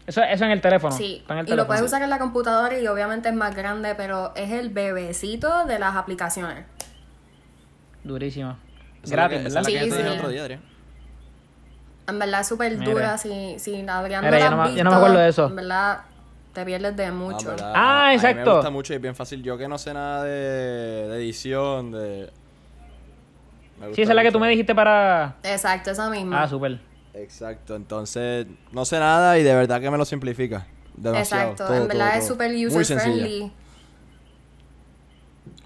eso, 0.07 0.23
eso 0.23 0.45
en 0.45 0.51
el 0.51 0.59
teléfono. 0.61 0.95
Sí, 0.95 1.17
está 1.21 1.33
en 1.35 1.39
el 1.41 1.49
y 1.49 1.55
lo 1.55 1.67
puedes 1.67 1.83
usar 1.83 2.01
en 2.01 2.09
la 2.09 2.17
computadora 2.17 2.79
y 2.79 2.87
obviamente 2.87 3.29
es 3.29 3.35
más 3.35 3.55
grande, 3.55 3.93
pero 3.93 4.33
es 4.35 4.51
el 4.51 4.69
bebecito 4.69 5.65
de 5.65 5.77
las 5.77 5.95
aplicaciones. 5.95 6.65
Durísimo. 8.03 8.57
Gratis, 9.03 9.43
¿verdad? 9.43 9.47
es 9.47 9.53
la 9.53 9.59
que 9.61 9.65
Sí, 9.67 9.73
yo 9.73 9.79
te 9.79 9.85
dije 9.85 9.97
sí. 9.97 10.01
el 10.01 10.17
otro 10.17 10.29
día, 10.29 10.41
Adrián. 10.41 10.61
En 12.07 12.17
verdad 12.19 12.41
es 12.41 12.47
súper 12.47 12.83
dura 12.83 13.17
si, 13.19 13.55
si 13.59 13.87
Adrián 13.87 14.23
no 14.23 14.31
Mira, 14.31 14.39
la 14.39 14.45
yo 14.45 14.51
no 14.51 14.57
me- 14.63 14.75
yo 14.75 14.83
no 14.83 14.89
me 14.89 14.95
visto, 14.95 14.95
acuerdo 14.95 15.19
de 15.19 15.29
eso. 15.29 15.45
En 15.45 15.55
verdad 15.55 16.01
te 16.53 16.65
pierdes 16.65 16.95
de 16.97 17.05
Ah, 17.05 17.11
mucho. 17.13 17.49
¿verdad? 17.49 17.73
Ah, 17.75 18.05
A 18.05 18.09
mí 18.09 18.15
exacto. 18.15 18.45
me 18.49 18.53
gusta 18.55 18.69
mucho 18.71 18.93
y 18.93 18.95
es 18.95 19.01
bien 19.01 19.15
fácil. 19.15 19.43
Yo 19.43 19.57
que 19.59 19.67
no 19.67 19.77
sé 19.77 19.93
nada 19.93 20.23
de, 20.23 20.31
de 21.07 21.15
edición, 21.17 21.91
de... 21.91 22.31
Sí, 23.93 24.01
esa 24.01 24.11
es 24.11 24.15
la 24.15 24.23
que 24.23 24.31
tú 24.31 24.39
me 24.39 24.49
dijiste 24.49 24.75
para... 24.75 25.35
Exacto, 25.43 25.91
esa 25.91 26.09
misma. 26.09 26.43
Ah, 26.43 26.47
súper. 26.47 26.79
Exacto, 27.13 27.75
entonces 27.75 28.47
no 28.71 28.85
sé 28.85 28.99
nada 28.99 29.37
y 29.37 29.43
de 29.43 29.53
verdad 29.53 29.81
que 29.81 29.91
me 29.91 29.97
lo 29.97 30.05
simplifica. 30.05 30.65
Demasiado. 30.95 31.51
Exacto, 31.51 31.65
todo, 31.67 31.81
en 31.81 31.87
verdad 31.87 32.09
todo, 32.09 32.19
es 32.19 32.27
súper 32.27 32.67
user 32.67 32.99
friendly. 32.99 33.51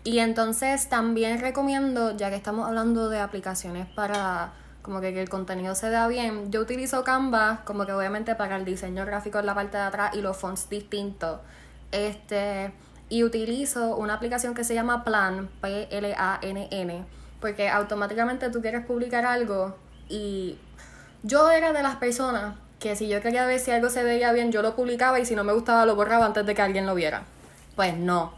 Y 0.03 0.19
entonces 0.19 0.87
también 0.87 1.39
recomiendo, 1.41 2.15
ya 2.15 2.29
que 2.29 2.35
estamos 2.35 2.67
hablando 2.67 3.09
de 3.09 3.19
aplicaciones 3.19 3.87
para 3.87 4.53
como 4.81 5.01
que, 5.01 5.13
que 5.13 5.21
el 5.21 5.29
contenido 5.29 5.73
se 5.73 5.89
vea 5.89 6.07
bien, 6.07 6.51
yo 6.51 6.61
utilizo 6.61 7.03
Canva 7.03 7.63
como 7.65 7.87
que 7.87 7.91
obviamente 7.91 8.35
para 8.35 8.55
el 8.55 8.65
diseño 8.65 9.03
gráfico 9.03 9.39
en 9.39 9.47
la 9.47 9.55
parte 9.55 9.77
de 9.77 9.83
atrás 9.83 10.15
y 10.15 10.21
los 10.21 10.37
fonts 10.37 10.69
distintos. 10.69 11.39
Este, 11.91 12.71
y 13.09 13.23
utilizo 13.23 13.95
una 13.95 14.13
aplicación 14.13 14.53
que 14.53 14.63
se 14.63 14.75
llama 14.75 15.03
Plan, 15.03 15.49
P-L-A-N-N, 15.59 17.05
porque 17.45 17.69
automáticamente 17.69 18.49
tú 18.49 18.59
quieres 18.59 18.83
publicar 18.87 19.23
algo 19.23 19.75
y 20.09 20.57
yo 21.21 21.51
era 21.51 21.73
de 21.73 21.83
las 21.83 21.97
personas 21.97 22.55
que 22.79 22.95
si 22.95 23.07
yo 23.07 23.21
quería 23.21 23.45
ver 23.45 23.59
si 23.59 23.69
algo 23.69 23.91
se 23.91 24.01
veía 24.03 24.31
bien, 24.31 24.51
yo 24.51 24.63
lo 24.63 24.75
publicaba 24.75 25.19
y 25.19 25.27
si 25.27 25.35
no 25.35 25.43
me 25.43 25.53
gustaba 25.53 25.85
lo 25.85 25.95
borraba 25.95 26.25
antes 26.25 26.43
de 26.43 26.55
que 26.55 26.63
alguien 26.63 26.87
lo 26.87 26.95
viera. 26.95 27.21
Pues 27.75 27.95
no. 27.95 28.33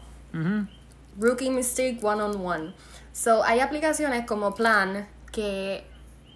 Rookie 1.18 1.48
mistake 1.48 1.98
one 2.02 2.22
on 2.22 2.36
one. 2.44 2.74
So, 3.14 3.42
hay 3.44 3.60
aplicaciones 3.60 4.26
como 4.26 4.54
Plan 4.54 5.08
que 5.32 5.86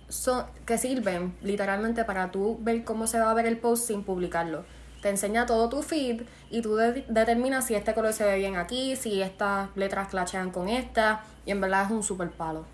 son 0.09 0.47
que 0.65 0.79
sirven 0.79 1.37
literalmente 1.43 2.07
para 2.07 2.31
tú 2.31 2.57
ver 2.63 2.85
cómo 2.85 3.07
se 3.07 3.21
va 3.21 3.31
a 3.31 3.35
ver 3.35 3.45
el 3.45 3.59
post 3.59 3.87
sin 3.87 4.03
publicarlo. 4.03 4.65
Te 5.03 5.11
enseña 5.11 5.45
todo 5.45 5.69
tu 5.69 5.83
feed 5.83 6.23
y 6.49 6.63
tú 6.63 6.77
de- 6.77 7.05
determinas 7.07 7.67
si 7.67 7.75
este 7.75 7.93
color 7.93 8.15
se 8.15 8.25
ve 8.25 8.37
bien 8.39 8.57
aquí, 8.57 8.97
si 8.97 9.21
estas 9.21 9.69
letras 9.77 10.09
clashean 10.09 10.51
con 10.51 10.71
esta 10.71 11.23
y 11.47 11.51
en 11.51 11.61
verdad 11.61 11.85
es 11.87 11.91
un 11.91 12.03
super 12.03 12.31
palo. 12.31 12.65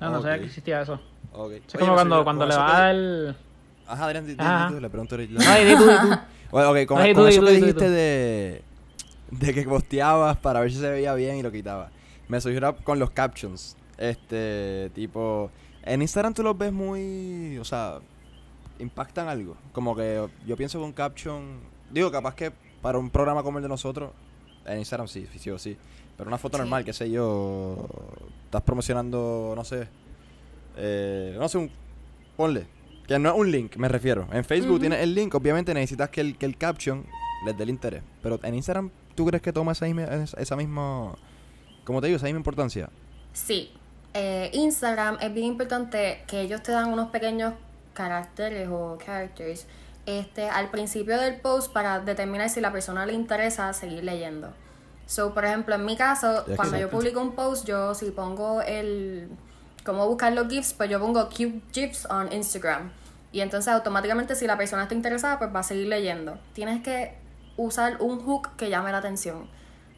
No, 0.00 0.10
no 0.10 0.16
Ok. 0.18 0.22
sabía 0.24 0.38
que 0.40 0.44
existía 0.46 0.82
eso. 0.82 1.00
Ok. 1.32 1.52
Es 1.52 1.74
Oye, 1.74 1.78
como 1.80 1.94
cuando, 1.94 2.24
cuando 2.24 2.46
le 2.46 2.56
va 2.56 2.66
que- 2.66 2.72
a 2.72 2.78
dar... 2.80 3.36
Ajá, 3.88 4.04
Adrián, 4.06 4.26
le 4.80 4.90
pregunto. 4.90 5.16
le- 5.16 5.28
No, 5.28 5.40
y 5.60 5.64
di 5.64 5.76
tú, 5.76 5.84
di 5.88 5.96
tú. 6.10 6.18
Bueno, 6.50 6.70
ok, 6.70 6.86
con, 6.86 6.98
Ay, 6.98 7.12
con 7.14 7.24
tú, 7.24 7.28
eso 7.28 7.40
tú, 7.40 7.46
que 7.46 7.52
tú, 7.52 7.56
dijiste 7.58 7.84
tú. 7.86 7.90
de, 7.90 8.62
de 9.32 9.54
que 9.54 9.62
posteabas 9.64 10.36
para 10.36 10.60
ver 10.60 10.70
si 10.70 10.78
se 10.78 10.88
veía 10.88 11.12
bien 11.14 11.36
y 11.36 11.42
lo 11.42 11.50
quitabas. 11.50 11.90
Me 12.28 12.40
surgió 12.40 12.76
con 12.84 12.98
los 13.00 13.10
captions. 13.10 13.76
Este, 13.98 14.90
tipo, 14.94 15.50
en 15.82 16.02
Instagram 16.02 16.34
tú 16.34 16.42
los 16.44 16.56
ves 16.56 16.72
muy, 16.72 17.58
o 17.58 17.64
sea, 17.64 17.98
impactan 18.78 19.28
algo. 19.28 19.56
Como 19.72 19.96
que 19.96 20.24
yo 20.46 20.56
pienso 20.56 20.78
que 20.78 20.84
un 20.84 20.92
caption, 20.92 21.58
digo, 21.90 22.10
capaz 22.12 22.34
que 22.34 22.52
para 22.80 22.98
un 22.98 23.10
programa 23.10 23.42
como 23.42 23.58
el 23.58 23.62
de 23.62 23.68
nosotros, 23.68 24.10
en 24.66 24.78
Instagram 24.78 25.08
sí, 25.08 25.26
sí 25.38 25.50
o 25.50 25.58
sí. 25.58 25.76
Pero 26.16 26.28
una 26.28 26.38
foto 26.38 26.56
Sí. 26.56 26.62
normal, 26.62 26.84
qué 26.84 26.92
sé 26.92 27.10
yo, 27.10 27.86
estás 28.44 28.62
promocionando, 28.62 29.52
no 29.54 29.64
sé, 29.64 29.86
eh, 30.76 31.36
no 31.38 31.48
sé, 31.48 31.58
un, 31.58 31.70
ponle, 32.36 32.66
que 33.06 33.18
no 33.18 33.30
es 33.30 33.34
un 33.38 33.50
link, 33.50 33.76
me 33.76 33.88
refiero. 33.88 34.26
En 34.32 34.44
Facebook 34.44 34.80
tienes 34.80 35.00
el 35.00 35.14
link, 35.14 35.34
obviamente 35.34 35.72
necesitas 35.74 36.08
que 36.10 36.20
el, 36.22 36.36
que 36.38 36.46
el 36.46 36.56
caption 36.56 37.04
les 37.44 37.56
dé 37.56 37.64
el 37.64 37.70
interés. 37.70 38.02
Pero 38.22 38.40
en 38.42 38.54
Instagram, 38.54 38.90
¿tú 39.14 39.26
crees 39.26 39.42
que 39.42 39.52
toma 39.52 39.72
esa, 39.72 39.86
misma- 39.86 40.04
esa 40.22 40.40
esa 40.40 40.56
misma, 40.56 41.14
como 41.84 42.00
te 42.00 42.06
digo, 42.08 42.16
esa 42.16 42.24
misma 42.24 42.38
importancia? 42.38 42.88
Sí. 43.32 43.70
Eh, 44.14 44.50
Instagram 44.54 45.18
es 45.20 45.32
bien 45.34 45.46
importante 45.48 46.22
que 46.26 46.40
ellos 46.40 46.62
te 46.62 46.72
dan 46.72 46.90
unos 46.90 47.10
pequeños 47.10 47.52
caracteres 47.92 48.68
o 48.70 48.96
characters 49.04 49.66
este, 50.06 50.48
al 50.48 50.70
principio 50.70 51.18
del 51.18 51.36
post 51.40 51.72
para 51.72 52.00
determinar 52.00 52.48
si 52.48 52.60
la 52.60 52.72
persona 52.72 53.04
le 53.04 53.12
interesa 53.12 53.72
seguir 53.74 54.04
leyendo. 54.04 54.52
So, 55.06 55.32
por 55.32 55.44
ejemplo, 55.44 55.74
en 55.76 55.84
mi 55.84 55.96
caso, 55.96 56.44
cuando 56.56 56.76
yo 56.76 56.90
publico 56.90 57.20
un 57.20 57.34
post, 57.34 57.64
yo 57.66 57.94
si 57.94 58.10
pongo 58.10 58.60
el 58.62 59.28
cómo 59.84 60.06
buscar 60.08 60.32
los 60.32 60.48
GIFs, 60.48 60.74
pues 60.74 60.90
yo 60.90 60.98
pongo 60.98 61.28
cute 61.28 61.62
GIFs 61.72 62.06
on 62.10 62.32
Instagram. 62.32 62.90
Y 63.32 63.40
entonces 63.40 63.72
automáticamente 63.72 64.34
si 64.34 64.46
la 64.46 64.56
persona 64.56 64.82
está 64.82 64.94
interesada, 64.94 65.38
pues 65.38 65.54
va 65.54 65.60
a 65.60 65.62
seguir 65.62 65.86
leyendo. 65.86 66.38
Tienes 66.52 66.82
que 66.82 67.14
usar 67.56 68.02
un 68.02 68.20
hook 68.20 68.56
que 68.56 68.68
llame 68.68 68.90
la 68.90 68.98
atención. 68.98 69.48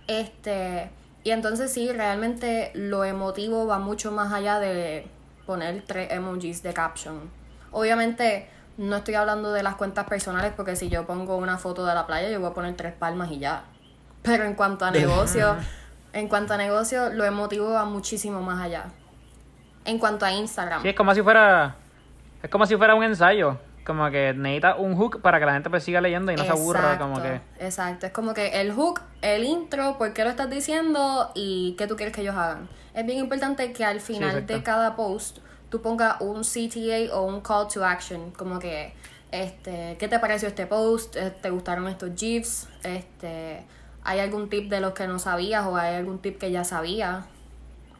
Este, 0.07 0.91
y 1.25 1.31
entonces 1.31 1.73
sí, 1.73 1.91
realmente 1.91 2.71
lo 2.75 3.05
emotivo 3.05 3.67
va 3.67 3.79
mucho 3.79 4.13
más 4.13 4.33
allá 4.33 4.59
de 4.59 5.07
poner 5.47 5.85
tres 5.87 6.13
emojis 6.13 6.63
de 6.63 6.75
caption. 6.75 7.31
Obviamente 7.71 8.49
no 8.77 8.97
estoy 8.97 9.15
hablando 9.15 9.53
de 9.53 9.63
las 9.63 9.77
cuentas 9.77 10.07
personales 10.07 10.53
porque 10.55 10.77
si 10.77 10.89
yo 10.89 11.07
pongo 11.07 11.37
una 11.37 11.59
foto 11.59 11.85
de 11.85 11.95
la 11.95 12.07
playa 12.07 12.31
yo 12.31 12.41
voy 12.41 12.51
a 12.51 12.55
poner 12.55 12.77
tres 12.77 12.93
palmas 12.93 13.31
y 13.31 13.39
ya. 13.39 13.65
Pero 14.23 14.45
en 14.45 14.55
cuanto 14.55 14.85
a 14.85 14.91
negocio, 14.91 15.57
en 16.13 16.29
cuanto 16.29 16.55
a 16.55 16.57
negocio, 16.57 17.11
lo 17.11 17.25
emotivo 17.25 17.71
va 17.71 17.85
muchísimo 17.85 18.43
más 18.43 18.61
allá. 18.61 18.87
En 19.85 19.99
cuanto 19.99 20.25
a 20.25 20.33
Instagram. 20.33 20.83
Sí, 20.83 20.89
es 20.89 20.97
como 20.97 21.15
si 21.15 21.23
fuera... 21.23 21.77
Es 22.43 22.51
como 22.51 22.67
si 22.67 22.77
fuera 22.77 22.95
un 22.95 23.05
ensayo. 23.05 23.59
Como 23.85 24.11
que 24.11 24.35
necesita 24.35 24.77
un 24.77 24.97
hook 24.97 25.23
para 25.23 25.39
que 25.39 25.47
la 25.47 25.55
gente 25.55 25.71
pues 25.71 25.83
siga 25.83 26.03
leyendo 26.03 26.31
y 26.31 26.37
no 26.37 26.45
se 26.45 26.51
aburra, 26.51 26.99
como 26.99 27.23
que... 27.23 27.41
Exacto, 27.59 28.05
es 28.05 28.13
como 28.13 28.35
que 28.35 28.61
el 28.61 28.73
hook, 28.73 29.01
el 29.23 29.45
intro, 29.45 29.97
por 29.97 30.13
qué 30.13 30.25
lo 30.25 30.31
estás 30.31 30.51
diciendo 30.51 31.31
y 31.35 31.75
qué 31.79 31.87
tú 31.87 31.97
quieres 31.97 32.15
que 32.15 32.21
ellos 32.21 32.37
hagan. 32.37 32.69
Es 32.93 33.07
bien 33.07 33.19
importante 33.19 33.73
que 33.73 33.87
al 33.87 34.01
final 34.01 34.45
de 34.45 34.63
cada 34.63 34.95
post 34.95 35.39
tú 35.71 35.81
pongas 35.81 36.21
un 36.21 36.43
CTA 36.43 37.15
o 37.15 37.23
un 37.23 37.41
call 37.41 37.69
to 37.69 37.83
action, 37.83 38.31
como 38.33 38.59
que, 38.59 38.93
este, 39.31 39.97
¿qué 39.99 40.07
te 40.07 40.19
pareció 40.19 40.49
este 40.49 40.67
post? 40.67 41.17
Eh, 41.17 41.31
¿Te 41.41 41.49
gustaron 41.49 41.89
estos 41.89 42.11
GIFs? 42.15 42.69
Este, 42.83 43.65
¿Hay 44.09 44.21
algún 44.21 44.49
tip 44.49 44.71
de 44.71 44.81
los 44.81 44.93
que 44.95 45.07
no 45.07 45.19
sabías 45.19 45.67
o 45.67 45.77
hay 45.77 45.97
algún 45.97 46.19
tip 46.19 46.39
que 46.39 46.51
ya 46.51 46.65
sabías? 46.65 47.27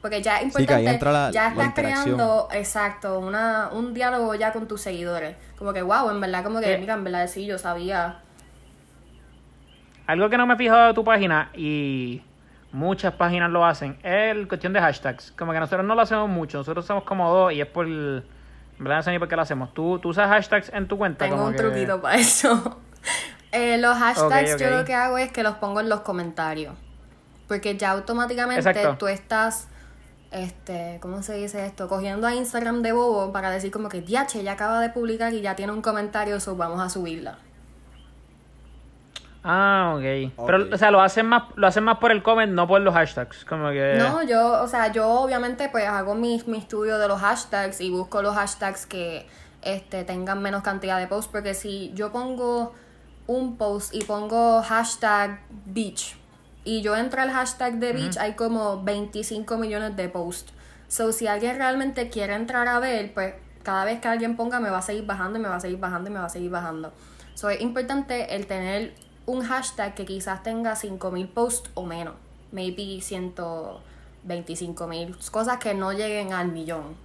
Porque 0.01 0.23
ya 0.23 0.39
es 0.41 0.55
Sí, 0.55 0.65
que 0.65 0.73
ahí 0.75 0.81
importante, 0.87 0.91
entra 0.91 1.13
la- 1.13 1.31
ya 1.31 1.43
la 1.55 1.65
estás 1.65 1.75
creando, 1.75 2.49
exacto, 2.53 3.19
una, 3.19 3.69
un 3.73 3.93
diálogo 3.93 4.35
ya 4.35 4.53
con 4.53 4.67
tus 4.69 4.81
seguidores. 4.81 5.37
Como 5.59 5.73
que, 5.73 5.83
wow, 5.83 6.09
en 6.11 6.21
verdad, 6.21 6.45
como 6.45 6.61
que, 6.61 6.75
Sí. 6.75 6.81
mira, 6.81 6.95
en 6.95 7.05
verdad 7.05 7.27
sí, 7.27 7.45
yo 7.47 7.59
sabía 7.59 8.21
Algo 10.07 10.31
que 10.31 10.39
no 10.39 10.47
me 10.47 10.55
he 10.55 10.57
fijado 10.57 10.87
de 10.87 10.95
tu 10.95 11.05
página 11.05 11.51
y 11.55 12.23
muchas 12.73 13.13
páginas 13.15 13.51
lo 13.51 13.65
hacen 13.67 13.99
es 14.03 14.35
el 14.35 14.49
cuestión 14.49 14.73
de 14.73 14.81
hashtags. 14.81 15.33
Como 15.33 15.53
que 15.53 15.61
nosotros 15.61 15.87
no 15.87 15.95
lo 15.95 16.01
hacemos 16.01 16.29
mucho, 16.31 16.59
nosotros 16.59 16.85
usamos 16.87 17.05
como 17.05 17.31
dos 17.31 17.53
y 17.53 17.61
es 17.61 17.67
por... 17.67 17.87
En 17.87 18.25
verdad 18.79 18.97
no 18.99 19.03
sé 19.03 19.11
ni 19.11 19.19
por 19.19 19.29
qué 19.29 19.37
lo 19.37 19.43
hacemos. 19.43 19.75
¿Tú, 19.75 19.99
tú 19.99 20.09
usas 20.11 20.29
hashtags 20.31 20.71
en 20.73 20.87
tu 20.89 20.97
cuenta? 20.97 21.25
Tengo 21.25 21.37
Como 21.37 21.49
un 21.49 21.53
que- 21.55 21.59
truquito 21.59 22.01
para 22.01 22.17
eso. 22.17 22.79
Eh, 23.53 23.79
los 23.79 23.97
hashtags 23.97 24.59
yo 24.59 24.71
lo 24.71 24.85
que 24.85 24.95
hago 24.95 25.19
es 25.19 25.33
que 25.33 25.43
los 25.43 25.57
pongo 25.57 25.81
en 25.81 25.89
los 25.89 26.01
comentarios. 26.01 26.75
Porque 27.47 27.77
ya 27.77 27.93
automáticamente 27.93 28.69
Exacto. 28.69 28.99
tú 28.99 29.09
estás, 29.09 29.69
este, 30.31 30.99
¿cómo 31.01 31.23
se 31.23 31.35
dice 31.35 31.65
esto? 31.65 31.89
Cogiendo 31.89 32.27
a 32.27 32.35
Instagram 32.35 32.83
de 32.83 32.93
bobo 32.93 33.33
para 33.33 33.51
decir 33.51 33.71
como 33.71 33.89
que, 33.89 34.03
diache, 34.03 34.43
ya 34.43 34.53
acaba 34.53 34.81
de 34.81 34.91
publicar 34.91 35.33
y 35.33 35.41
ya 35.41 35.57
tiene 35.57 35.73
un 35.73 35.81
comentario, 35.81 36.41
so 36.41 36.57
vamos 36.57 36.81
a 36.81 36.91
subirla. 36.91 37.39
Ah, 39.43 39.95
ok. 39.97 40.33
Ok. 40.37 40.47
Pero, 40.47 40.75
o 40.75 40.77
sea, 40.77 40.91
lo 40.91 41.01
hacen 41.01 41.27
más 41.27 41.45
lo 41.55 41.67
hacen 41.67 41.85
más 41.85 41.99
por 41.99 42.11
el 42.11 42.23
comment, 42.23 42.53
no 42.53 42.69
por 42.69 42.83
los 42.83 42.93
hashtags. 42.93 43.47
Como 43.47 43.71
que... 43.71 43.95
No, 43.97 44.23
yo, 44.23 44.63
o 44.63 44.67
sea, 44.67 44.93
yo 44.93 45.09
obviamente 45.09 45.71
pues 45.71 45.87
hago 45.87 46.15
mi, 46.15 46.43
mi 46.47 46.59
estudio 46.59 46.99
de 46.99 47.09
los 47.09 47.21
hashtags 47.21 47.81
y 47.81 47.89
busco 47.89 48.21
los 48.21 48.35
hashtags 48.35 48.85
que 48.85 49.27
este, 49.63 50.05
tengan 50.05 50.43
menos 50.43 50.63
cantidad 50.63 50.99
de 50.99 51.07
posts, 51.07 51.31
porque 51.33 51.55
si 51.55 51.93
yo 51.95 52.13
pongo 52.13 52.75
un 53.29 53.57
post 53.57 53.95
y 53.95 54.03
pongo 54.03 54.61
hashtag 54.63 55.41
beach 55.67 56.19
y 56.69 56.83
yo 56.83 56.95
entro 56.97 57.23
al 57.23 57.31
hashtag 57.31 57.79
de 57.79 57.95
beach, 57.95 58.19
hay 58.19 58.35
como 58.35 58.83
25 58.83 59.57
millones 59.57 59.97
de 59.97 60.11
posts. 60.11 60.53
So, 60.89 61.13
si 61.13 61.27
alguien 61.27 61.57
realmente 61.57 62.11
quiere 62.11 62.35
entrar 62.35 62.69
a 62.69 62.79
ver, 62.79 63.15
pues 63.15 63.33
cada 63.63 63.87
vez 63.87 64.03
que 64.03 64.09
alguien 64.09 64.37
ponga 64.37 64.61
me 64.61 64.69
va 64.69 64.77
a 64.77 64.83
seguir 64.83 65.07
bajando 65.07 65.39
y 65.39 65.43
me 65.43 65.49
va 65.49 65.57
a 65.57 65.61
seguir 65.61 65.79
bajando 65.79 66.11
y 66.11 66.13
me 66.13 66.19
va 66.19 66.27
a 66.27 66.29
seguir 66.29 66.51
bajando. 66.51 66.93
So, 67.33 67.49
es 67.49 67.63
importante 67.63 68.37
el 68.37 68.47
tener 68.47 68.93
un 69.25 69.45
hashtag 69.45 69.95
que 69.95 70.05
quizás 70.05 70.43
tenga 70.43 70.77
5000 70.77 71.29
posts 71.29 71.71
o 71.73 71.87
menos. 71.87 72.17
Maybe 72.53 73.01
125 73.01 74.87
mil. 74.87 75.17
Cosas 75.31 75.57
que 75.57 75.73
no 75.73 75.95
lleguen 75.95 76.35
al 76.35 76.49
millón. 76.49 76.97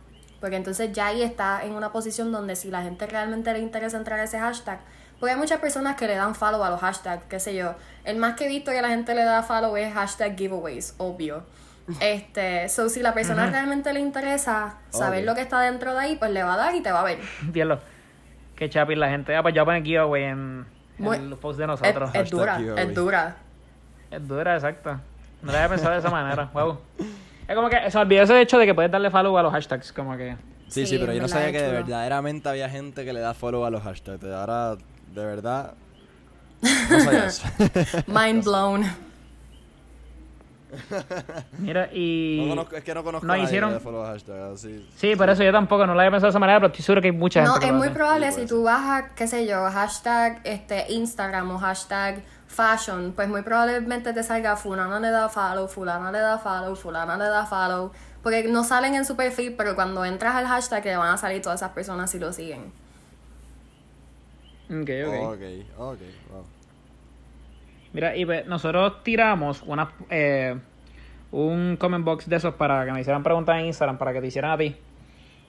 Porque 0.41 0.57
entonces 0.57 0.91
ya 0.91 1.07
ahí 1.07 1.21
está 1.21 1.63
en 1.63 1.71
una 1.71 1.93
posición 1.93 2.33
donde 2.33 2.57
si 2.57 2.69
la 2.69 2.81
gente 2.81 3.07
realmente 3.07 3.53
le 3.53 3.59
interesa 3.59 3.95
entrar 3.95 4.19
a 4.19 4.25
ese 4.25 4.39
hashtag. 4.39 4.81
Porque 5.19 5.34
hay 5.34 5.39
muchas 5.39 5.60
personas 5.60 5.95
que 5.95 6.08
le 6.08 6.15
dan 6.15 6.36
follow 6.36 6.63
a 6.63 6.69
los 6.69 6.80
hashtags, 6.82 7.23
qué 7.30 7.39
sé 7.39 7.56
yo. 7.56 7.76
El 8.04 8.17
más 8.17 8.36
que 8.36 8.45
he 8.45 8.47
visto 8.49 8.71
que 8.71 8.82
la 8.82 8.89
gente 8.89 9.15
le 9.15 9.23
da 9.23 9.41
follow 9.43 9.76
es 9.78 9.93
hashtag 9.93 10.36
giveaways, 10.38 10.95
obvio. 10.97 11.43
Este, 11.99 12.69
so 12.69 12.88
si 12.88 13.02
la 13.02 13.13
persona 13.13 13.47
realmente 13.49 13.91
le 13.91 13.99
interesa 13.99 14.76
saber 14.89 15.26
lo 15.26 15.36
que 15.36 15.41
está 15.41 15.60
dentro 15.62 15.93
de 15.93 15.99
ahí, 15.99 16.15
pues 16.15 16.32
le 16.32 16.41
va 16.41 16.54
a 16.54 16.58
dar 16.58 16.76
y 16.76 16.82
te 16.82 16.91
va 16.91 17.02
a 17.02 17.04
ver. 17.04 17.19
Diablo. 17.52 17.80
Qué 18.56 18.69
chapi 18.69 18.95
la 18.95 19.10
gente. 19.10 19.36
Ah, 19.36 19.41
pues 19.41 19.54
yo 19.54 19.65
voy 19.65 19.73
a 19.73 19.80
poner 19.80 19.84
giveaway 19.84 20.23
en, 20.23 20.65
Muy- 20.97 21.17
en 21.17 21.30
los 21.30 21.39
posts 21.39 21.58
de 21.60 21.67
nosotros. 21.67 22.10
es 22.13 22.30
dura, 22.30 22.56
giveaway. 22.58 22.86
es 22.88 22.95
dura. 22.95 23.36
Es 24.12 24.28
dura, 24.28 24.54
exacto. 24.56 24.99
No 25.41 25.52
lo 25.52 25.58
había 25.58 25.69
pensado 25.69 25.91
de 25.91 25.99
esa 25.99 26.10
manera. 26.10 26.49
Wow. 26.54 26.78
Es 27.47 27.56
como 27.56 27.69
que 27.69 27.91
se 27.91 27.97
olvidó 27.97 28.23
ese 28.23 28.39
hecho 28.39 28.58
de 28.58 28.65
que 28.65 28.73
puedes 28.73 28.89
darle 28.91 29.10
follow 29.12 29.38
a 29.38 29.43
los 29.43 29.52
hashtags. 29.52 29.91
Como 29.91 30.15
que. 30.15 30.38
Sí, 30.69 30.86
sí, 30.86 30.86
Sí, 30.86 30.97
pero 30.99 31.12
yo 31.13 31.21
no 31.21 31.28
sabía 31.28 31.52
que 31.52 31.62
de 31.62 31.71
verdaderamente 31.71 32.47
había 32.47 32.69
gente 32.69 33.04
que 33.04 33.12
le 33.12 33.19
da 33.19 33.34
follow 33.34 33.65
a 33.65 33.69
los 33.69 33.84
hashtags. 33.84 34.23
Ahora, 34.23 34.78
de 35.13 35.26
verdad, 35.26 35.73
no. 36.62 36.69
Mind 38.08 38.43
blown. 38.43 38.86
Mira, 41.60 41.88
y. 41.93 42.43
No 42.47 42.56
conozco- 42.56 42.76
es 42.78 42.84
que 42.84 42.95
no 42.95 43.04
conozco 43.04 43.28
no 43.28 43.34
a 43.34 43.36
nadie 43.38 43.47
hicieron- 43.47 43.80
hashtags. 43.80 44.67
Sí, 44.95 45.15
por 45.15 45.30
eso 45.30 45.43
yo 45.43 45.52
tampoco 45.52 45.86
no 45.86 45.93
lo 45.93 45.99
había 45.99 46.10
pensado 46.12 46.28
de 46.28 46.32
esa 46.32 46.39
manera, 46.39 46.60
pero 46.60 46.67
estoy 46.71 46.84
seguro 46.84 47.02
que 47.02 47.10
hay 47.10 47.12
mucha 47.15 47.41
No, 47.43 47.52
gente. 47.54 47.60
que 47.60 47.65
es 47.67 47.71
lo 47.73 47.78
muy 47.78 47.88
hace. 47.89 47.95
probable 47.95 48.32
Sí, 48.32 48.41
si 48.41 48.47
tú 48.47 48.63
vas 48.63 48.82
a, 49.04 49.10
qué 49.13 49.28
sé 49.28 49.45
yo, 49.45 49.63
hashtag 49.69 50.41
este, 50.45 50.91
Instagram 50.91 51.52
o 51.52 51.60
hashtag 51.60 52.23
fashion, 52.47 53.13
pues 53.15 53.28
muy 53.30 53.41
probablemente 53.43 54.13
te 54.13 54.23
salga 54.23 54.56
fulana 54.56 54.99
le 54.99 55.10
da 55.12 55.30
follow, 55.30 55.67
fulana 55.67 56.12
le 56.12 56.19
da 56.19 56.38
follow, 56.39 56.76
fulana 56.76 57.17
le 57.17 57.26
da 57.26 57.45
follow. 57.45 57.91
Porque 58.23 58.43
no 58.47 58.63
salen 58.63 58.95
en 58.95 59.06
su 59.06 59.15
perfil, 59.15 59.54
pero 59.58 59.76
cuando 59.76 60.04
entras 60.06 60.34
al 60.36 60.47
hashtag 60.47 60.82
te 60.82 60.95
van 60.95 61.13
a 61.13 61.17
salir 61.17 61.41
todas 61.41 61.60
esas 61.62 61.71
personas 61.73 62.10
si 62.10 62.17
lo 62.19 62.32
siguen. 62.34 62.71
Ok, 64.69 64.89
ok. 65.06 65.13
Ok, 65.34 65.41
ok, 65.78 65.99
wow. 66.32 66.45
Mira, 67.93 68.15
y 68.15 68.26
pues, 68.26 68.45
nosotros 68.47 69.04
tiramos 69.04 69.62
una, 69.63 69.91
eh, 70.10 70.58
un 71.32 71.78
comment 71.78 72.04
box 72.04 72.28
de 72.28 72.38
esos 72.38 72.56
para 72.56 72.86
que 72.86 72.91
me 72.91 73.02
hicieran 73.02 73.23
preguntas 73.23 73.60
en 73.60 73.67
Instagram, 73.67 73.97
para 73.97 74.13
que 74.13 74.21
te 74.21 74.28
hicieran 74.28 74.52
a 74.52 74.58
ti. 74.58 74.76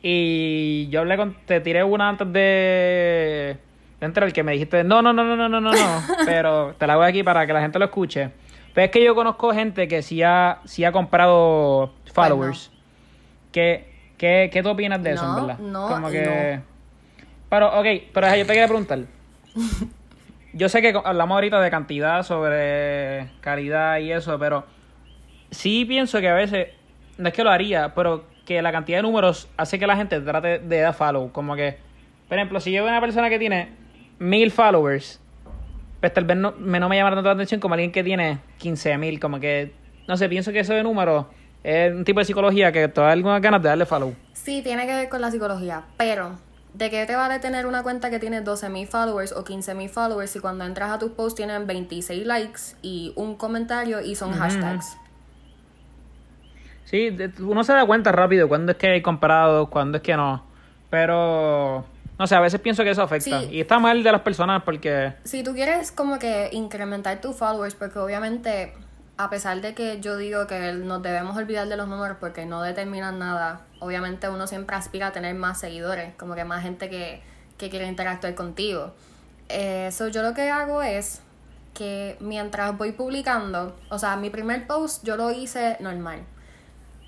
Y 0.02 0.88
yo 0.88 1.00
hablé 1.00 1.16
con, 1.16 1.34
te 1.46 1.60
tiré 1.60 1.82
una 1.82 2.10
antes 2.10 2.30
de, 2.30 3.56
de 4.00 4.06
entrar, 4.06 4.30
que 4.32 4.42
me 4.42 4.52
dijiste, 4.52 4.84
no, 4.84 5.00
no, 5.00 5.14
no, 5.14 5.24
no, 5.24 5.36
no, 5.36 5.48
no, 5.48 5.60
no, 5.60 5.72
no, 5.72 6.02
pero 6.26 6.74
te 6.74 6.86
la 6.86 6.96
voy 6.96 7.06
aquí 7.06 7.22
para 7.22 7.46
que 7.46 7.54
la 7.54 7.62
gente 7.62 7.78
lo 7.78 7.86
escuche. 7.86 8.30
Pero 8.74 8.84
es 8.86 8.90
que 8.90 9.02
yo 9.02 9.14
conozco 9.14 9.52
gente 9.54 9.88
que 9.88 10.02
sí 10.02 10.22
ha, 10.22 10.58
sí 10.64 10.84
ha 10.84 10.92
comprado 10.92 11.94
followers. 12.12 12.70
¿Qué, 13.52 13.88
qué, 14.18 14.50
¿Qué 14.52 14.62
tú 14.62 14.70
opinas 14.70 15.02
de 15.02 15.12
eso, 15.12 15.24
No, 15.24 15.38
en 15.38 15.46
verdad? 15.46 15.58
no 15.60 15.88
Como 15.88 16.10
que... 16.10 16.60
Pero, 17.54 17.68
ok, 17.68 17.86
pero 18.12 18.26
yo 18.34 18.46
te 18.46 18.52
quería 18.52 18.66
preguntar. 18.66 18.98
Yo 20.56 20.68
sé 20.68 20.82
que 20.82 20.92
hablamos 21.04 21.34
ahorita 21.36 21.60
de 21.60 21.70
cantidad 21.70 22.22
sobre 22.24 23.28
calidad 23.40 23.98
y 23.98 24.10
eso, 24.10 24.38
pero 24.40 24.64
sí 25.52 25.84
pienso 25.84 26.20
que 26.20 26.28
a 26.28 26.34
veces, 26.34 26.68
no 27.16 27.28
es 27.28 27.34
que 27.34 27.44
lo 27.44 27.50
haría, 27.50 27.94
pero 27.94 28.24
que 28.44 28.60
la 28.60 28.72
cantidad 28.72 28.98
de 28.98 29.02
números 29.02 29.48
hace 29.56 29.78
que 29.78 29.86
la 29.86 29.96
gente 29.96 30.20
trate 30.20 30.58
de 30.58 30.80
dar 30.80 30.94
follow. 30.94 31.30
Como 31.30 31.54
que, 31.54 31.76
por 32.28 32.38
ejemplo, 32.38 32.58
si 32.58 32.72
yo 32.72 32.82
veo 32.82 32.90
una 32.90 33.00
persona 33.00 33.28
que 33.28 33.38
tiene 33.38 33.68
mil 34.18 34.50
followers, 34.50 35.20
pues 36.00 36.12
tal 36.12 36.24
vez 36.24 36.36
no 36.36 36.54
me, 36.58 36.80
no 36.80 36.88
me 36.88 36.96
llama 36.96 37.10
tanto 37.10 37.28
la 37.28 37.34
atención 37.34 37.60
como 37.60 37.74
alguien 37.74 37.92
que 37.92 38.02
tiene 38.02 38.38
15 38.58 38.98
mil. 38.98 39.20
Como 39.20 39.38
que, 39.38 39.72
no 40.08 40.16
sé, 40.16 40.28
pienso 40.28 40.52
que 40.52 40.60
eso 40.60 40.74
de 40.74 40.82
números 40.82 41.26
es 41.62 41.92
un 41.92 42.04
tipo 42.04 42.18
de 42.18 42.26
psicología 42.26 42.72
que 42.72 42.88
te 42.88 43.00
da 43.00 43.12
algunas 43.12 43.40
ganas 43.40 43.62
de 43.62 43.68
darle 43.68 43.86
follow. 43.86 44.14
Sí, 44.32 44.60
tiene 44.62 44.86
que 44.86 44.94
ver 44.94 45.08
con 45.08 45.20
la 45.20 45.30
psicología, 45.30 45.84
pero 45.96 46.38
¿de 46.74 46.90
qué 46.90 47.06
te 47.06 47.16
vale 47.16 47.38
tener 47.38 47.66
una 47.66 47.82
cuenta 47.82 48.10
que 48.10 48.18
tiene 48.18 48.44
12.000 48.44 48.86
followers 48.86 49.32
o 49.32 49.44
15.000 49.44 49.88
followers 49.88 50.30
si 50.30 50.40
cuando 50.40 50.64
entras 50.64 50.90
a 50.90 50.98
tus 50.98 51.12
posts 51.12 51.36
tienen 51.36 51.66
26 51.66 52.26
likes 52.26 52.60
y 52.82 53.12
un 53.16 53.36
comentario 53.36 54.00
y 54.00 54.14
son 54.16 54.32
hashtags? 54.32 54.96
Sí, 56.84 57.16
uno 57.40 57.64
se 57.64 57.72
da 57.72 57.86
cuenta 57.86 58.12
rápido 58.12 58.48
cuándo 58.48 58.72
es 58.72 58.78
que 58.78 58.88
hay 58.88 59.02
comparados, 59.02 59.68
cuándo 59.68 59.98
es 59.98 60.02
que 60.02 60.16
no. 60.16 60.44
Pero, 60.90 61.84
no 62.18 62.26
sé, 62.26 62.34
a 62.34 62.40
veces 62.40 62.60
pienso 62.60 62.84
que 62.84 62.90
eso 62.90 63.02
afecta. 63.02 63.42
Y 63.44 63.60
está 63.60 63.78
mal 63.78 64.02
de 64.02 64.12
las 64.12 64.20
personas 64.20 64.62
porque... 64.64 65.14
Si 65.24 65.42
tú 65.42 65.54
quieres 65.54 65.90
como 65.90 66.18
que 66.18 66.50
incrementar 66.52 67.20
tus 67.20 67.36
followers, 67.36 67.74
porque 67.74 67.98
obviamente, 67.98 68.74
a 69.16 69.30
pesar 69.30 69.60
de 69.60 69.74
que 69.74 70.00
yo 70.00 70.16
digo 70.16 70.46
que 70.46 70.72
nos 70.72 71.02
debemos 71.02 71.36
olvidar 71.36 71.68
de 71.68 71.76
los 71.76 71.88
números 71.88 72.16
porque 72.20 72.46
no 72.46 72.62
determinan 72.62 73.18
nada, 73.18 73.60
obviamente 73.80 74.28
uno 74.28 74.46
siempre 74.46 74.76
aspira 74.76 75.08
a 75.08 75.12
tener 75.12 75.34
más 75.34 75.60
seguidores, 75.60 76.14
como 76.16 76.34
que 76.34 76.44
más 76.44 76.62
gente 76.62 76.90
que, 76.90 77.22
que 77.58 77.70
quiere 77.70 77.86
interactuar 77.86 78.34
contigo. 78.34 78.92
Eso 79.48 80.08
yo 80.08 80.22
lo 80.22 80.34
que 80.34 80.50
hago 80.50 80.82
es 80.82 81.20
que 81.74 82.16
mientras 82.20 82.76
voy 82.76 82.92
publicando, 82.92 83.76
o 83.90 83.98
sea, 83.98 84.16
mi 84.16 84.30
primer 84.30 84.66
post 84.66 85.04
yo 85.04 85.16
lo 85.16 85.30
hice 85.30 85.76
normal 85.80 86.24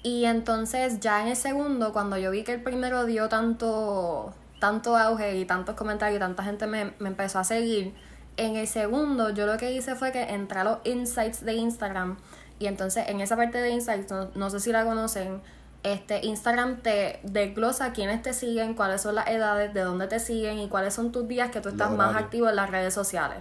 y 0.07 0.25
entonces 0.25 1.01
ya 1.01 1.21
en 1.21 1.27
el 1.27 1.37
segundo, 1.37 1.93
cuando 1.93 2.17
yo 2.17 2.31
vi 2.31 2.45
que 2.45 2.53
el 2.53 2.63
primero 2.63 3.07
dio 3.07 3.29
tanto, 3.29 4.33
tanto 4.61 4.97
auge 4.97 5.37
y 5.37 5.45
tantos 5.47 5.75
comentarios 5.75 6.19
y 6.19 6.21
tanta 6.21 6.45
gente 6.45 6.69
me, 6.69 6.93
empezó 7.01 7.41
a 7.41 7.45
seguir, 7.45 7.93
en 8.37 8.57
el 8.57 8.67
segundo 8.67 9.31
yo 9.31 9.47
lo 9.47 9.57
que 9.57 9.73
hice 9.73 9.95
fue 9.95 10.13
que 10.13 10.23
entré 10.23 10.61
a 10.61 10.65
los 10.65 10.79
insights 10.85 11.45
de 11.45 11.55
Instagram 11.55 12.17
y 12.59 12.67
entonces 12.67 13.09
en 13.09 13.21
esa 13.21 13.37
parte 13.37 13.59
de 13.59 13.71
insights, 13.71 14.13
no, 14.35 14.51
sé 14.51 14.61
si 14.61 14.73
la 14.73 14.85
conocen, 14.85 15.41
este 15.83 16.25
Instagram 16.25 16.79
te 16.83 17.21
desglosa 17.23 17.93
quiénes 17.93 18.23
te 18.23 18.33
siguen, 18.33 18.75
cuáles 18.75 19.03
son 19.03 19.15
las 19.15 19.29
edades, 19.29 19.75
de 19.75 19.83
dónde 19.83 20.07
te 20.07 20.19
siguen 20.19 20.59
y 20.59 20.69
cuáles 20.69 20.95
son 20.95 21.13
tus 21.13 21.29
días 21.29 21.51
que 21.51 21.61
tú 21.61 21.69
estás 21.69 21.91
más 21.91 22.17
activo 22.17 22.49
en 22.49 22.57
las 22.57 22.71
redes 22.71 22.95
sociales. 22.95 23.39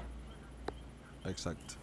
Exacto. 1.25 1.75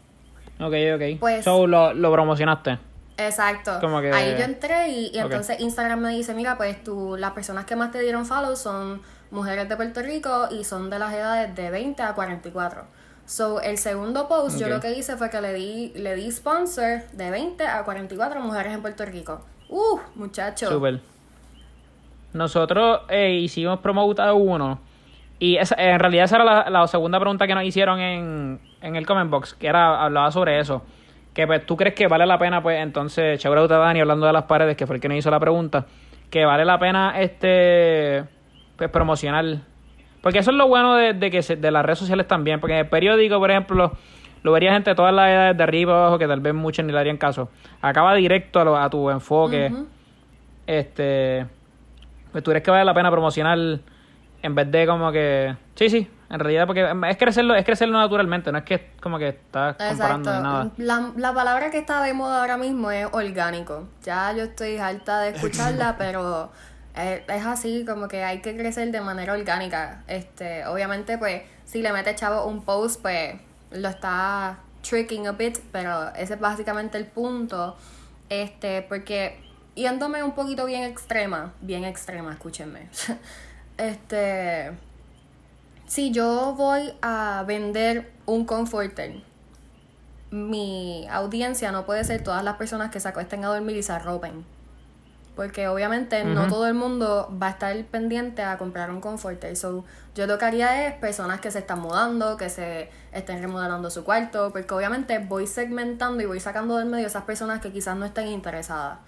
Ok, 0.60 0.74
ok. 0.94 1.18
Pues, 1.18 1.44
so, 1.44 1.66
lo, 1.66 1.94
lo 1.94 2.12
promocionaste. 2.12 2.78
Exacto. 3.16 3.78
Ahí 4.12 4.34
yo 4.38 4.44
entré 4.44 4.88
y, 4.90 5.18
entonces 5.18 5.60
Instagram 5.60 6.00
me 6.00 6.10
dice, 6.10 6.34
mira, 6.34 6.56
pues 6.56 6.82
tú, 6.84 7.16
las 7.16 7.32
personas 7.32 7.64
que 7.64 7.76
más 7.76 7.90
te 7.90 8.00
dieron 8.00 8.26
follow 8.26 8.56
son 8.56 9.02
mujeres 9.30 9.68
de 9.68 9.76
Puerto 9.76 10.02
Rico 10.02 10.48
y 10.50 10.64
son 10.64 10.90
de 10.90 10.98
las 10.98 11.12
edades 11.12 11.54
de 11.54 11.70
20 11.70 12.02
a 12.02 12.14
44. 12.14 12.84
So, 13.32 13.62
el 13.62 13.78
segundo 13.78 14.28
post 14.28 14.60
yo 14.60 14.68
lo 14.68 14.78
que 14.78 14.92
hice 14.92 15.16
fue 15.16 15.30
que 15.30 15.40
le 15.40 15.54
di, 15.54 15.90
le 15.96 16.14
di 16.14 16.30
sponsor 16.30 17.00
de 17.12 17.30
20 17.30 17.66
a 17.66 17.82
44 17.82 18.38
mujeres 18.40 18.74
en 18.74 18.82
Puerto 18.82 19.06
Rico. 19.06 19.40
Uh, 19.70 20.00
muchacho. 20.16 20.68
Nosotros 22.34 23.00
eh, 23.08 23.30
hicimos 23.40 23.80
promote 23.80 24.20
a 24.20 24.34
uno. 24.34 24.80
Y 25.38 25.56
esa, 25.56 25.76
en 25.78 25.98
realidad 25.98 26.26
esa 26.26 26.36
era 26.36 26.68
la, 26.68 26.86
segunda 26.88 27.18
pregunta 27.18 27.46
que 27.46 27.54
nos 27.54 27.64
hicieron 27.64 28.00
en, 28.00 28.60
en 28.82 28.96
el 28.96 29.06
comment 29.06 29.30
box, 29.30 29.54
que 29.54 29.66
era 29.66 30.04
hablaba 30.04 30.30
sobre 30.30 30.60
eso 30.60 30.82
que 31.32 31.46
pues 31.46 31.64
tú 31.64 31.74
crees 31.78 31.94
que 31.94 32.08
vale 32.08 32.26
la 32.26 32.38
pena, 32.38 32.62
pues 32.62 32.82
entonces, 32.82 33.40
chévere 33.40 33.66
Dani, 33.66 34.00
hablando 34.00 34.26
de 34.26 34.34
las 34.34 34.44
paredes, 34.44 34.76
que 34.76 34.86
fue 34.86 34.96
el 34.96 35.00
que 35.00 35.08
nos 35.08 35.16
hizo 35.16 35.30
la 35.30 35.40
pregunta, 35.40 35.86
que 36.28 36.44
vale 36.44 36.66
la 36.66 36.78
pena 36.78 37.18
este 37.18 38.24
pues 38.76 38.90
promocionar. 38.90 39.71
Porque 40.22 40.38
eso 40.38 40.50
es 40.50 40.56
lo 40.56 40.68
bueno 40.68 40.94
de, 40.94 41.30
que 41.30 41.42
de 41.42 41.70
las 41.70 41.84
redes 41.84 41.98
sociales 41.98 42.26
también, 42.26 42.60
porque 42.60 42.74
en 42.74 42.80
el 42.80 42.88
periódico, 42.88 43.38
por 43.38 43.50
ejemplo, 43.50 43.92
lo 44.42 44.52
vería 44.52 44.72
gente 44.72 44.90
de 44.90 44.96
todas 44.96 45.12
las 45.12 45.28
edades 45.28 45.56
de 45.56 45.62
arriba 45.62 45.94
abajo 45.94 46.18
que 46.18 46.26
tal 46.26 46.40
vez 46.40 46.54
muchos 46.54 46.84
ni 46.84 46.92
le 46.92 46.98
harían 46.98 47.18
caso. 47.18 47.50
Acaba 47.80 48.14
directo 48.14 48.60
a, 48.60 48.84
a 48.84 48.88
tu 48.88 49.10
enfoque. 49.10 49.72
Este 50.66 51.46
pues 52.32 52.42
tú 52.42 52.50
crees 52.50 52.64
que 52.64 52.70
vale 52.70 52.84
la 52.84 52.94
pena 52.94 53.10
promocionar 53.10 53.58
en 54.42 54.54
vez 54.54 54.70
de 54.70 54.86
como 54.86 55.12
que 55.12 55.54
sí, 55.74 55.88
sí, 55.88 56.10
en 56.30 56.40
realidad, 56.40 56.66
porque 56.66 56.90
es 57.08 57.16
crecerlo, 57.18 57.54
es 57.54 57.64
crecerlo 57.64 57.98
naturalmente, 57.98 58.50
no 58.50 58.58
es 58.58 58.64
que 58.64 58.90
como 59.00 59.18
que 59.18 59.28
estás 59.28 59.76
comparando 59.76 60.30
nada. 60.40 60.70
La, 60.78 61.12
la 61.14 61.34
palabra 61.34 61.70
que 61.70 61.78
está 61.78 62.02
de 62.02 62.14
moda 62.14 62.40
ahora 62.40 62.56
mismo 62.56 62.90
es 62.90 63.06
orgánico. 63.12 63.86
Ya 64.02 64.32
yo 64.32 64.44
estoy 64.44 64.78
harta 64.78 65.20
de 65.20 65.30
escucharla, 65.30 65.96
pero 65.98 66.50
es, 66.94 67.22
es, 67.28 67.46
así, 67.46 67.84
como 67.84 68.08
que 68.08 68.24
hay 68.24 68.40
que 68.40 68.56
crecer 68.56 68.90
de 68.90 69.00
manera 69.00 69.32
orgánica. 69.32 70.04
Este, 70.06 70.66
obviamente, 70.66 71.18
pues, 71.18 71.42
si 71.64 71.82
le 71.82 71.92
metes 71.92 72.16
chavo 72.16 72.46
un 72.46 72.62
post, 72.64 73.00
pues 73.00 73.34
lo 73.70 73.88
está 73.88 74.58
tricking 74.82 75.26
a 75.26 75.32
bit, 75.32 75.58
pero 75.72 76.14
ese 76.14 76.34
es 76.34 76.40
básicamente 76.40 76.98
el 76.98 77.06
punto. 77.06 77.76
Este, 78.28 78.82
porque 78.82 79.42
yéndome 79.74 80.22
un 80.22 80.32
poquito 80.32 80.66
bien 80.66 80.84
extrema, 80.84 81.52
bien 81.60 81.84
extrema, 81.84 82.32
escúchenme. 82.32 82.88
este 83.78 84.72
si 85.92 86.10
yo 86.10 86.54
voy 86.56 86.94
a 87.02 87.44
vender 87.46 88.10
un 88.24 88.46
comforter, 88.46 89.22
mi 90.30 91.06
audiencia 91.10 91.70
no 91.70 91.84
puede 91.84 92.02
ser 92.04 92.24
todas 92.24 92.42
las 92.42 92.56
personas 92.56 92.90
que 92.90 92.98
se 92.98 93.08
acuesten 93.08 93.44
a 93.44 93.48
dormir 93.48 93.76
y 93.76 93.82
se 93.82 93.92
arropen. 93.92 94.46
Porque 95.34 95.66
obviamente 95.68 96.24
no 96.24 96.46
todo 96.48 96.66
el 96.66 96.74
mundo 96.74 97.34
va 97.42 97.46
a 97.46 97.50
estar 97.50 97.84
pendiente 97.86 98.42
a 98.42 98.58
comprar 98.58 98.90
un 98.90 99.00
comforter. 99.00 99.56
So, 99.56 99.84
yo 100.14 100.26
lo 100.26 100.36
que 100.36 100.44
haría 100.44 100.86
es 100.86 100.94
personas 100.94 101.40
que 101.40 101.50
se 101.50 101.60
están 101.60 101.80
mudando, 101.80 102.36
que 102.36 102.50
se 102.50 102.90
estén 103.12 103.40
remodelando 103.40 103.90
su 103.90 104.04
cuarto, 104.04 104.50
porque 104.52 104.74
obviamente 104.74 105.18
voy 105.18 105.46
segmentando 105.46 106.22
y 106.22 106.26
voy 106.26 106.38
sacando 106.38 106.76
del 106.76 106.88
medio 106.88 107.06
esas 107.06 107.24
personas 107.24 107.60
que 107.60 107.72
quizás 107.72 107.96
no 107.96 108.04
estén 108.04 108.28
interesadas. 108.28 108.98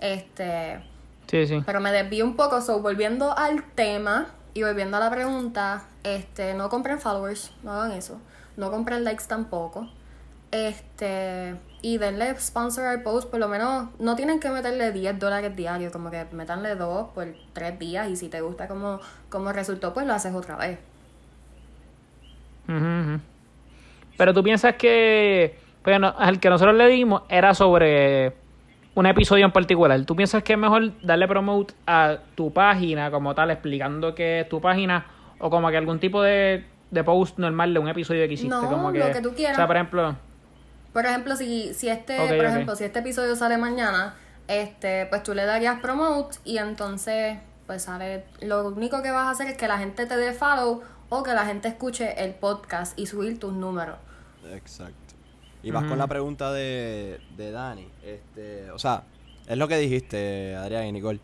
Este. 0.00 0.84
Sí, 1.28 1.46
sí. 1.46 1.62
Pero 1.64 1.80
me 1.80 1.92
desvío 1.92 2.24
un 2.24 2.36
poco, 2.36 2.60
so 2.60 2.80
volviendo 2.80 3.36
al 3.38 3.62
tema, 3.62 4.26
y 4.54 4.62
volviendo 4.62 4.96
a 4.96 5.00
la 5.00 5.10
pregunta, 5.10 5.84
este, 6.02 6.54
no 6.54 6.68
compren 6.68 6.98
followers, 6.98 7.52
no 7.62 7.72
hagan 7.72 7.92
eso. 7.92 8.20
No 8.56 8.70
compren 8.70 9.04
likes 9.04 9.24
tampoco. 9.26 9.88
Este, 10.52 11.54
y 11.80 11.98
denle 11.98 12.34
sponsor 12.40 12.84
al 12.84 13.02
post, 13.02 13.30
por 13.30 13.38
lo 13.38 13.48
menos 13.48 13.88
no 14.00 14.16
tienen 14.16 14.40
que 14.40 14.50
meterle 14.50 14.90
10 14.90 15.18
dólares 15.18 15.54
diarios, 15.54 15.92
como 15.92 16.10
que 16.10 16.26
metanle 16.32 16.74
dos 16.74 17.08
por 17.14 17.28
tres 17.52 17.78
días 17.78 18.08
y 18.08 18.16
si 18.16 18.28
te 18.28 18.40
gusta 18.40 18.66
como, 18.66 19.00
como 19.28 19.52
resultó, 19.52 19.94
pues 19.94 20.06
lo 20.06 20.12
haces 20.12 20.34
otra 20.34 20.56
vez. 20.56 20.78
Pero 24.16 24.34
tú 24.34 24.42
piensas 24.42 24.74
que, 24.74 25.58
bueno, 25.84 26.14
pues, 26.16 26.28
el 26.28 26.40
que 26.40 26.50
nosotros 26.50 26.76
le 26.76 26.86
dimos 26.88 27.22
era 27.28 27.54
sobre 27.54 28.34
un 28.94 29.06
episodio 29.06 29.44
en 29.44 29.52
particular, 29.52 30.04
¿tú 30.04 30.14
piensas 30.14 30.42
que 30.42 30.52
es 30.52 30.58
mejor 30.58 30.92
darle 31.00 31.26
promote 31.26 31.74
a 31.86 32.18
tu 32.34 32.52
página 32.52 33.10
como 33.10 33.34
tal, 33.34 33.50
explicando 33.50 34.14
que 34.14 34.40
es 34.40 34.48
tu 34.48 34.60
página, 34.60 35.06
o 35.38 35.48
como 35.48 35.70
que 35.70 35.76
algún 35.76 35.98
tipo 35.98 36.22
de, 36.22 36.64
post 37.04 37.38
normal 37.38 37.72
de 37.72 37.80
un 37.80 37.88
episodio 37.88 38.26
que 38.26 38.34
hiciste? 38.34 38.54
No, 38.54 38.68
como 38.68 38.92
que, 38.92 38.98
lo 38.98 39.12
que 39.12 39.20
tú 39.20 39.32
quieras. 39.34 39.54
O 39.54 39.56
sea, 39.56 39.66
por 39.66 39.76
ejemplo... 39.76 40.16
Por 40.92 41.06
ejemplo, 41.06 41.36
si, 41.36 41.72
si 41.74 41.88
este, 41.88 42.16
por 42.16 42.44
ejemplo, 42.44 42.76
si 42.76 42.84
este 42.84 42.98
episodio 42.98 43.36
sale 43.36 43.58
mañana, 43.58 44.16
este, 44.48 45.06
pues 45.06 45.22
tú 45.22 45.34
le 45.34 45.44
darías 45.44 45.80
promote 45.80 46.38
y 46.44 46.58
entonces, 46.58 47.38
pues 47.66 47.82
sale, 47.82 48.24
lo 48.40 48.68
único 48.68 49.02
que 49.02 49.10
vas 49.10 49.26
a 49.26 49.30
hacer 49.30 49.46
es 49.48 49.56
que 49.56 49.68
la 49.68 49.78
gente 49.78 50.06
te 50.06 50.16
dé 50.16 50.32
follow 50.32 50.82
o 51.08 51.22
que 51.22 51.32
la 51.34 51.44
gente 51.44 51.68
escuche 51.68 52.24
el 52.24 52.34
podcast 52.34 52.98
y 52.98 53.06
subir 53.06 53.38
tus 53.38 53.52
números. 53.52 53.96
Exacto. 54.52 54.94
Y 55.62 55.70
vas 55.70 55.84
con 55.84 55.98
la 55.98 56.06
pregunta 56.06 56.52
de, 56.52 57.20
de 57.36 57.50
Dani. 57.50 57.86
Este, 58.02 58.70
o 58.70 58.78
sea, 58.78 59.04
es 59.46 59.58
lo 59.58 59.68
que 59.68 59.76
dijiste, 59.76 60.56
Adrián 60.56 60.86
y 60.86 60.92
Nicole. 60.92 61.20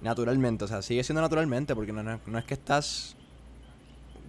Naturalmente, 0.00 0.64
o 0.64 0.68
sea, 0.68 0.82
sigue 0.82 1.04
siendo 1.04 1.20
naturalmente 1.20 1.74
porque 1.74 1.92
no, 1.92 2.02
no, 2.02 2.38
es 2.38 2.44
que 2.44 2.54
estás, 2.54 3.16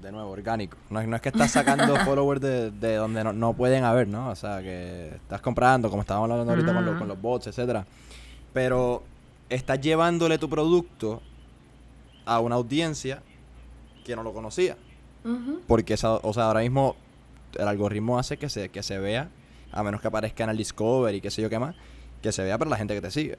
de 0.02 0.12
nuevo, 0.12 0.30
orgánico. 0.30 0.78
No, 0.90 1.00
es 1.02 1.22
que 1.22 1.30
estás 1.30 1.52
sacando 1.52 1.96
followers 2.06 2.42
de, 2.42 2.72
de 2.72 2.96
donde 2.96 3.24
no, 3.24 3.54
pueden 3.54 3.84
haber, 3.84 4.08
¿no? 4.08 4.30
O 4.30 4.36
sea, 4.36 4.62
que 4.62 5.10
estás 5.16 5.42
comprando, 5.42 5.90
como 5.90 6.02
estábamos 6.02 6.30
hablando 6.32 6.52
ahorita 6.52 6.74
con, 6.74 6.98
con 6.98 7.08
los 7.08 7.22
bots, 7.22 7.48
etcétera. 7.48 7.86
Pero 8.54 9.04
estás 9.50 9.80
llevándole 9.82 10.38
tu 10.38 10.50
producto 10.50 11.22
a 12.26 12.40
una 12.40 12.56
audiencia 12.56 13.22
que 14.04 14.16
no 14.16 14.24
lo 14.24 14.34
conocía. 14.34 14.78
Porque, 15.68 15.94
esa, 15.94 16.16
o 16.16 16.34
sea, 16.34 16.46
ahora 16.46 16.62
mismo 16.62 16.96
el 17.58 17.68
algoritmo 17.68 18.18
hace 18.18 18.38
que 18.38 18.50
se, 18.50 18.70
que 18.70 18.82
se 18.82 18.98
vea 19.00 19.30
a 19.72 19.84
menos 19.84 20.02
que 20.02 20.08
aparezca 20.08 20.44
en 20.44 20.50
el 20.50 20.58
Discovery 20.58 21.18
y 21.18 21.22
qué 21.22 21.32
sé 21.32 21.42
yo 21.42 21.50
qué 21.50 21.60
más, 21.60 21.76
que 22.22 22.32
se 22.32 22.44
vea 22.44 22.58
para 22.58 22.70
la 22.70 22.78
gente 22.78 22.94
que 22.94 23.02
te 23.02 23.12
sigue. 23.12 23.38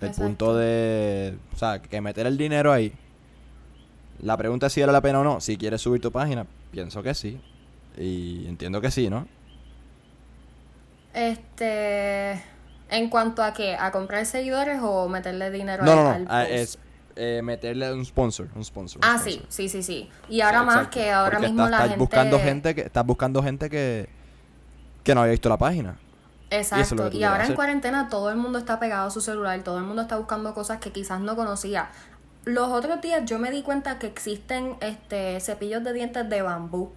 El 0.00 0.10
punto 0.10 0.54
de, 0.54 1.36
o 1.54 1.56
sea, 1.56 1.80
que 1.80 2.00
meter 2.00 2.26
el 2.26 2.36
dinero 2.36 2.72
ahí. 2.72 2.92
La 4.20 4.36
pregunta 4.36 4.66
es 4.68 4.72
si 4.72 4.80
vale 4.80 4.92
la 4.92 5.00
pena 5.00 5.20
o 5.20 5.24
no. 5.24 5.40
Si 5.40 5.56
quieres 5.56 5.80
subir 5.82 6.00
tu 6.00 6.10
página, 6.12 6.46
pienso 6.70 7.02
que 7.02 7.14
sí. 7.14 7.40
Y 7.98 8.46
entiendo 8.48 8.80
que 8.80 8.90
sí, 8.90 9.08
¿no? 9.10 9.26
Este, 11.12 12.42
¿En 12.90 13.08
cuanto 13.08 13.42
a 13.42 13.52
qué? 13.52 13.76
¿A 13.76 13.90
comprar 13.92 14.26
seguidores 14.26 14.80
o 14.82 15.08
meterle 15.08 15.50
dinero 15.50 15.84
No, 15.84 15.92
al, 15.92 15.96
no, 15.98 16.10
al 16.10 16.24
no. 16.24 16.30
ah, 16.30 16.44
es 16.44 16.78
eh, 17.16 17.40
meterle 17.44 17.92
un 17.92 18.04
sponsor. 18.04 18.48
Un 18.54 18.64
sponsor. 18.64 18.98
un 18.98 19.04
Ah, 19.08 19.18
sponsor. 19.18 19.42
sí, 19.48 19.68
sí, 19.68 19.68
sí, 19.68 19.82
sí. 19.82 20.10
Y 20.28 20.40
ahora 20.40 20.60
Sí, 20.60 20.66
más 20.66 20.74
exacto. 20.76 20.94
que 21.00 21.10
ahora 21.12 21.38
Porque 21.38 21.46
mismo 21.48 21.64
estás, 21.64 21.70
la 21.70 21.76
estás 21.76 21.88
gente... 21.90 22.00
buscando 22.04 22.40
gente 22.40 22.74
que 22.74 22.80
estás 22.82 23.06
buscando 23.06 23.42
gente 23.42 23.70
que 23.70 24.08
que 25.04 25.14
no 25.14 25.20
había 25.20 25.32
visto 25.32 25.48
la 25.50 25.58
página. 25.58 25.98
Exacto. 26.50 27.10
Y, 27.12 27.22
ahora 27.24 27.46
en 27.46 27.54
cuarentena 27.54 28.08
todo 28.08 28.30
el 28.30 28.36
mundo 28.36 28.58
está 28.58 28.80
pegado 28.80 29.08
a 29.08 29.10
su 29.10 29.20
celular, 29.20 29.62
todo 29.62 29.76
el 29.78 29.84
mundo 29.84 30.02
está 30.02 30.16
buscando 30.16 30.54
cosas 30.54 30.78
que 30.78 30.92
quizás 30.92 31.20
no 31.20 31.36
conocía. 31.36 31.90
Los 32.44 32.68
otros 32.70 33.00
días 33.00 33.22
yo 33.24 33.38
me 33.38 33.50
di 33.50 33.62
cuenta 33.62 33.98
que 33.98 34.06
existen 34.06 34.76
este 34.80 35.40
cepillos 35.40 35.82
de 35.82 35.92
dientes 35.92 36.28
de 36.28 36.42
bambú. 36.42 36.92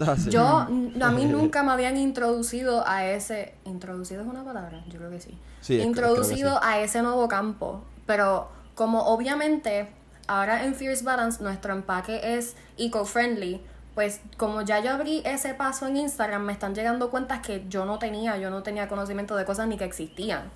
Ah, 0.00 0.16
sí. 0.16 0.30
Yo, 0.30 0.44
a 0.46 1.10
mí 1.10 1.24
nunca 1.26 1.62
me 1.62 1.72
habían 1.72 1.96
introducido 1.96 2.86
a 2.86 3.06
ese... 3.06 3.54
¿Introducido 3.64 4.22
es 4.22 4.26
una 4.26 4.44
palabra? 4.44 4.82
Yo 4.88 4.98
creo 4.98 5.10
que 5.10 5.20
sí. 5.20 5.38
Sí, 5.60 5.74
es- 5.74 5.80
creo 5.80 5.82
que 5.82 5.88
introducido 5.88 6.50
sí. 6.52 6.58
a 6.62 6.80
ese 6.80 7.02
nuevo 7.02 7.26
campo. 7.28 7.82
Pero 8.06 8.48
como 8.74 9.02
obviamente 9.06 9.88
ahora 10.26 10.64
en 10.64 10.74
Fierce 10.74 11.04
Balance 11.04 11.42
nuestro 11.42 11.72
empaque 11.74 12.36
es 12.36 12.56
eco-friendly, 12.76 13.60
pues 13.94 14.20
como 14.36 14.62
ya 14.62 14.80
yo 14.80 14.90
abrí 14.90 15.22
ese 15.24 15.54
paso 15.54 15.86
en 15.86 15.96
Instagram, 15.96 16.42
me 16.42 16.52
están 16.52 16.74
llegando 16.74 17.10
cuentas 17.10 17.40
que 17.40 17.64
yo 17.68 17.84
no 17.84 17.98
tenía, 17.98 18.36
yo 18.38 18.50
no 18.50 18.62
tenía 18.62 18.88
conocimiento 18.88 19.36
de 19.36 19.44
cosas 19.44 19.68
ni 19.68 19.76
que 19.76 19.84
existían. 19.84 20.50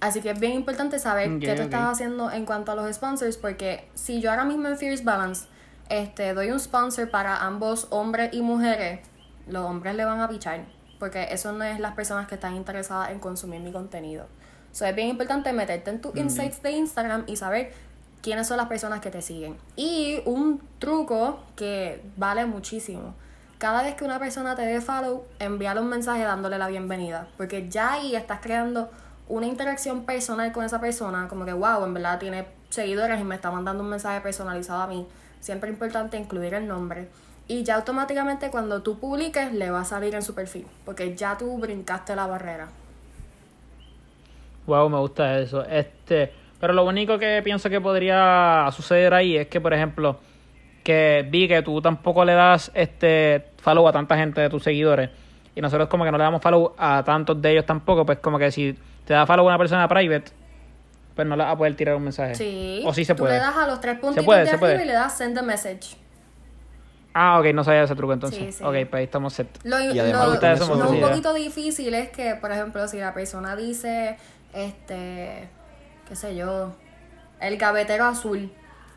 Así 0.00 0.22
que 0.22 0.30
es 0.30 0.40
bien 0.40 0.52
importante 0.52 0.98
saber 0.98 1.38
qué 1.38 1.54
tú 1.54 1.62
estás 1.62 1.92
haciendo 1.92 2.30
en 2.30 2.46
cuanto 2.46 2.72
a 2.72 2.74
los 2.74 2.92
sponsors, 2.94 3.36
porque 3.36 3.86
si 3.94 4.20
yo 4.20 4.30
ahora 4.30 4.44
mismo 4.44 4.66
en 4.68 4.78
Fierce 4.78 5.04
Balance 5.04 5.46
este, 5.90 6.32
doy 6.32 6.50
un 6.50 6.58
sponsor 6.58 7.10
para 7.10 7.44
ambos 7.44 7.86
hombres 7.90 8.32
y 8.32 8.40
mujeres, 8.40 9.00
los 9.46 9.64
hombres 9.66 9.94
le 9.94 10.04
van 10.04 10.20
a 10.20 10.28
pichar, 10.28 10.64
porque 10.98 11.28
eso 11.30 11.52
no 11.52 11.64
es 11.64 11.80
las 11.80 11.94
personas 11.94 12.26
que 12.28 12.36
están 12.36 12.56
interesadas 12.56 13.10
en 13.10 13.18
consumir 13.18 13.60
mi 13.60 13.72
contenido. 13.72 14.26
So, 14.72 14.86
es 14.86 14.94
bien 14.94 15.08
importante 15.08 15.52
meterte 15.52 15.90
en 15.90 16.00
tus 16.00 16.16
insights 16.16 16.62
de 16.62 16.70
Instagram 16.70 17.24
y 17.26 17.36
saber 17.36 17.72
quiénes 18.22 18.46
son 18.46 18.56
las 18.56 18.68
personas 18.68 19.00
que 19.00 19.10
te 19.10 19.20
siguen. 19.20 19.56
Y 19.76 20.22
un 20.24 20.62
truco 20.78 21.40
que 21.56 22.02
vale 22.16 22.46
muchísimo. 22.46 23.14
Cada 23.58 23.82
vez 23.82 23.94
que 23.96 24.04
una 24.04 24.18
persona 24.18 24.54
te 24.54 24.62
dé 24.62 24.80
follow, 24.80 25.24
envíale 25.38 25.80
un 25.80 25.88
mensaje 25.88 26.22
dándole 26.22 26.56
la 26.56 26.68
bienvenida. 26.68 27.28
Porque 27.36 27.68
ya 27.68 27.94
ahí 27.94 28.14
estás 28.14 28.40
creando 28.40 28.90
una 29.30 29.46
interacción 29.46 30.04
personal 30.04 30.52
con 30.52 30.64
esa 30.64 30.80
persona. 30.80 31.28
Como 31.28 31.44
que, 31.44 31.52
wow, 31.52 31.84
en 31.84 31.94
verdad 31.94 32.18
tiene 32.18 32.46
seguidores 32.68 33.20
y 33.20 33.24
me 33.24 33.36
está 33.36 33.50
mandando 33.50 33.82
un 33.82 33.88
mensaje 33.88 34.20
personalizado 34.20 34.82
a 34.82 34.86
mí. 34.86 35.06
Siempre 35.40 35.70
es 35.70 35.74
importante 35.74 36.18
incluir 36.18 36.52
el 36.54 36.66
nombre. 36.66 37.08
Y 37.48 37.62
ya 37.62 37.76
automáticamente 37.76 38.50
cuando 38.50 38.82
tú 38.82 38.98
publiques, 38.98 39.52
le 39.52 39.70
va 39.70 39.80
a 39.80 39.84
salir 39.84 40.14
en 40.14 40.22
su 40.22 40.34
perfil. 40.34 40.66
Porque 40.84 41.14
ya 41.14 41.38
tú 41.38 41.58
brincaste 41.58 42.14
la 42.14 42.26
barrera. 42.26 42.68
Wow, 44.66 44.88
me 44.90 44.98
gusta 44.98 45.38
eso. 45.38 45.64
Este, 45.64 46.32
pero 46.60 46.72
lo 46.72 46.84
único 46.84 47.18
que 47.18 47.40
pienso 47.42 47.70
que 47.70 47.80
podría 47.80 48.68
suceder 48.72 49.14
ahí 49.14 49.36
es 49.36 49.46
que, 49.46 49.60
por 49.60 49.72
ejemplo, 49.72 50.18
que 50.82 51.26
vi 51.30 51.46
que 51.46 51.62
tú 51.62 51.80
tampoco 51.80 52.24
le 52.24 52.34
das 52.34 52.70
este 52.74 53.46
follow 53.58 53.86
a 53.86 53.92
tanta 53.92 54.16
gente 54.16 54.40
de 54.40 54.50
tus 54.50 54.62
seguidores 54.62 55.10
y 55.54 55.60
nosotros 55.60 55.88
como 55.88 56.04
que 56.04 56.10
no 56.10 56.18
le 56.18 56.24
damos 56.24 56.40
follow 56.40 56.74
a 56.78 57.02
tantos 57.04 57.40
de 57.40 57.52
ellos 57.52 57.66
tampoco, 57.66 58.06
pues 58.06 58.18
como 58.18 58.38
que 58.38 58.50
si 58.50 58.76
te 59.04 59.14
da 59.14 59.26
follow 59.26 59.44
a 59.46 59.48
una 59.48 59.58
persona 59.58 59.88
private, 59.88 60.30
pues 61.14 61.26
no 61.26 61.36
le 61.36 61.44
vas 61.44 61.52
a 61.52 61.56
poder 61.56 61.74
tirar 61.76 61.96
un 61.96 62.04
mensaje. 62.04 62.34
Sí. 62.34 62.82
O 62.86 62.94
sí 62.94 63.04
se 63.04 63.14
Tú 63.14 63.22
puede. 63.24 63.34
le 63.34 63.40
das 63.40 63.56
a 63.56 63.66
los 63.66 63.80
tres 63.80 63.98
puntitos 63.98 64.24
puede, 64.24 64.40
de 64.40 64.46
se 64.46 64.50
arriba 64.52 64.60
puede. 64.68 64.82
y 64.82 64.86
le 64.86 64.92
das 64.92 65.16
send 65.16 65.36
a 65.38 65.42
message. 65.42 65.96
Ah, 67.12 67.40
ok, 67.40 67.46
no 67.52 67.64
sabía 67.64 67.82
ese 67.82 67.96
truco 67.96 68.12
entonces. 68.12 68.38
Sí, 68.38 68.52
sí. 68.52 68.62
Ok, 68.64 68.72
pues 68.88 68.94
ahí 68.94 69.04
estamos 69.04 69.32
set. 69.34 69.48
Lo, 69.64 69.80
Y 69.80 69.98
además 69.98 70.26
lo- 70.26 70.34
lo 70.34 70.66
gusta 70.66 70.86
un 70.88 70.94
idea. 70.96 71.08
poquito 71.08 71.34
difícil 71.34 71.92
es 71.94 72.10
que, 72.10 72.36
por 72.36 72.52
ejemplo, 72.52 72.86
si 72.86 72.98
la 72.98 73.12
persona 73.12 73.56
dice, 73.56 74.16
este, 74.54 75.48
qué 76.08 76.14
sé 76.16 76.36
yo, 76.36 76.72
el 77.40 77.56
gavetero 77.56 78.04
azul, 78.04 78.52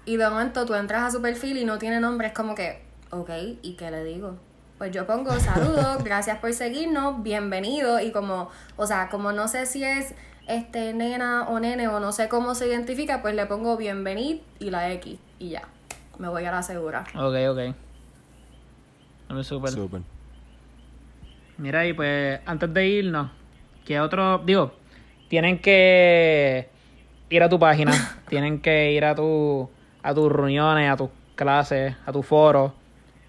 y 0.05 0.17
de 0.17 0.29
momento 0.29 0.65
tú 0.65 0.75
entras 0.75 1.01
a 1.03 1.11
su 1.11 1.21
perfil 1.23 1.57
y 1.57 1.65
no 1.65 1.79
tiene 1.79 1.99
nombre, 1.99 2.27
es 2.27 2.33
como 2.33 2.53
que, 2.53 2.83
ok, 3.09 3.29
¿y 3.63 3.73
qué 3.77 3.89
le 3.89 4.03
digo? 4.03 4.35
Pues 4.83 4.91
yo 4.91 5.07
pongo 5.07 5.31
saludos, 5.39 5.97
gracias 6.03 6.39
por 6.39 6.51
seguirnos, 6.51 7.23
bienvenido, 7.23 8.01
y 8.01 8.11
como, 8.11 8.49
o 8.75 8.85
sea, 8.85 9.07
como 9.07 9.31
no 9.31 9.47
sé 9.47 9.65
si 9.65 9.81
es 9.81 10.13
este 10.45 10.93
nena 10.93 11.47
o 11.47 11.61
nene 11.61 11.87
o 11.87 12.01
no 12.01 12.11
sé 12.11 12.27
cómo 12.27 12.53
se 12.53 12.67
identifica, 12.67 13.21
pues 13.21 13.33
le 13.33 13.45
pongo 13.45 13.77
bienvenido 13.77 14.41
y 14.59 14.71
la 14.71 14.91
X, 14.91 15.17
y 15.39 15.51
ya, 15.51 15.69
me 16.19 16.27
voy 16.27 16.43
a 16.43 16.51
la 16.51 16.63
segura. 16.63 17.05
Ok, 17.15 17.33
ok. 17.49 17.75
Dame 19.29 19.43
súper. 19.45 19.69
Súper. 19.71 20.01
Mira, 21.57 21.87
y 21.87 21.93
pues 21.93 22.41
antes 22.45 22.73
de 22.73 22.85
irnos, 22.85 23.31
¿qué 23.85 24.01
otro? 24.01 24.39
Digo, 24.39 24.73
tienen 25.29 25.59
que 25.59 26.67
ir 27.29 27.41
a 27.41 27.47
tu 27.47 27.57
página, 27.57 27.93
tienen 28.27 28.59
que 28.59 28.91
ir 28.91 29.05
a 29.05 29.15
tu 29.15 29.69
a 30.01 30.13
tus 30.13 30.29
reuniones, 30.29 30.91
a 30.91 30.97
tus 30.97 31.09
clases, 31.35 31.95
a 32.05 32.11
tu 32.11 32.21
foro. 32.21 32.82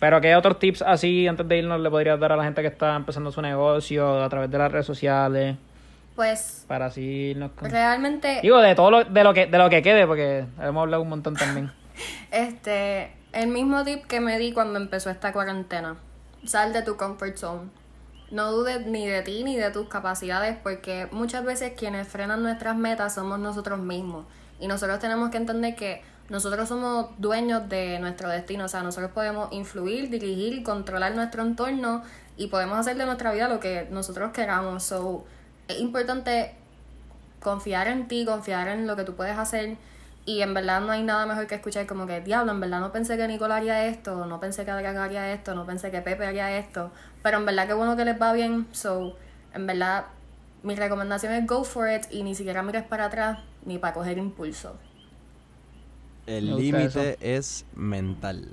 Pero 0.05 0.21
¿qué 0.21 0.37
otros 0.37 0.59
tips 0.59 0.83
así 0.83 1.27
antes 1.27 1.49
de 1.49 1.57
irnos 1.57 1.81
le 1.81 1.89
podrías 1.89 2.21
dar 2.21 2.31
a 2.31 2.37
la 2.37 2.45
gente 2.45 2.61
que 2.61 2.69
está 2.69 2.95
empezando 2.95 3.33
su 3.33 3.41
negocio 3.41 4.23
a 4.23 4.29
través 4.29 4.51
de 4.51 4.59
las 4.59 4.71
redes 4.71 4.85
sociales 4.85 5.57
Pues 6.15 6.67
para 6.69 6.87
así 6.87 7.31
irnos 7.31 7.53
con... 7.53 7.71
realmente... 7.71 8.41
Digo, 8.43 8.59
de 8.59 8.75
todo 8.75 8.91
lo, 8.91 9.05
de 9.05 9.25
lo 9.25 9.33
que 9.33 9.47
de 9.47 9.57
lo 9.57 9.71
que 9.71 9.81
quede, 9.81 10.07
porque 10.07 10.45
hemos 10.61 10.83
hablado 10.83 11.03
un 11.03 11.09
montón 11.09 11.37
también. 11.37 11.73
Este, 12.31 13.15
el 13.33 13.49
mismo 13.49 13.83
tip 13.83 14.05
que 14.05 14.21
me 14.21 14.39
di 14.39 14.53
cuando 14.53 14.79
empezó 14.79 15.09
esta 15.09 15.33
cuarentena. 15.33 15.97
Sal 16.45 16.75
de 16.75 16.83
tu 16.83 16.99
comfort 16.99 17.39
zone. 17.39 17.71
No 18.31 18.53
dudes 18.53 18.85
ni 18.85 19.07
de 19.07 19.23
ti 19.23 19.43
ni 19.43 19.57
de 19.57 19.71
tus 19.71 19.89
capacidades 19.89 20.59
porque 20.63 21.09
muchas 21.13 21.47
veces 21.47 21.73
quienes 21.79 22.07
frenan 22.09 22.43
nuestras 22.43 22.77
metas 22.77 23.15
somos 23.15 23.39
nosotros 23.39 23.79
mismos. 23.79 24.27
Y 24.61 24.67
nosotros 24.67 24.99
tenemos 24.99 25.31
que 25.31 25.39
entender 25.39 25.75
que 25.77 26.03
nosotros 26.29 26.69
somos 26.69 27.09
dueños 27.19 27.69
de 27.69 27.99
nuestro 27.99 28.29
destino. 28.29 28.65
O 28.65 28.69
sea, 28.69 28.83
nosotros 28.83 29.13
podemos 29.13 29.53
influir, 29.53 30.11
dirigir, 30.11 30.63
controlar 30.63 31.15
nuestro 31.15 31.43
entorno 31.43 32.03
y 32.37 32.47
podemos 32.49 32.79
hacer 32.79 32.97
de 32.97 33.07
nuestra 33.07 33.33
vida 33.33 33.49
lo 33.49 33.61
que 33.61 33.87
nosotros 33.91 34.33
queramos. 34.33 34.83
So, 34.85 35.25
es 35.69 35.79
importante 35.81 36.55
confiar 37.41 37.89
en 37.89 38.09
ti, 38.09 38.25
confiar 38.25 38.69
en 38.69 38.87
lo 38.87 38.97
que 38.97 39.05
tú 39.05 39.15
puedes 39.15 39.37
hacer. 39.37 39.77
Y 40.27 40.41
en 40.41 40.55
verdad 40.55 40.81
no 40.81 40.91
hay 40.91 41.03
nada 41.03 41.27
mejor 41.27 41.47
que 41.47 41.57
escuchar 41.57 41.87
como 41.87 42.07
que, 42.07 42.23
diablo, 42.23 42.53
en 42.53 42.61
verdad 42.61 42.81
no 42.81 42.93
pensé 42.93 43.19
que 43.19 43.29
Nicole 43.29 43.53
haría 43.53 43.85
esto, 43.85 44.25
no 44.25 44.41
pensé 44.41 44.65
que 44.65 44.71
Adrián 44.71 44.97
haría 44.97 45.31
esto, 45.35 45.55
no 45.55 45.67
pensé 45.67 45.91
que 45.91 46.01
Pepe 46.01 46.25
haría 46.25 46.57
esto. 46.57 46.91
Pero 47.23 47.37
en 47.37 47.45
verdad 47.45 47.67
que 47.67 47.75
bueno 47.75 47.95
que 47.95 48.07
les 48.07 48.21
va 48.21 48.33
bien. 48.33 48.67
So, 48.73 49.17
en 49.53 49.67
verdad, 49.67 50.07
mi 50.63 50.75
recomendación 50.75 51.35
es 51.35 51.47
go 51.47 51.63
for 51.63 51.91
it 51.91 52.07
y 52.11 52.23
ni 52.23 52.35
siquiera 52.35 52.63
mires 52.63 52.85
para 52.85 53.05
atrás 53.05 53.41
ni 53.67 53.77
para 53.77 53.93
coger 53.93 54.17
impulso. 54.17 54.79
El 56.27 56.57
límite 56.57 57.17
es 57.21 57.67
mental. 57.75 58.49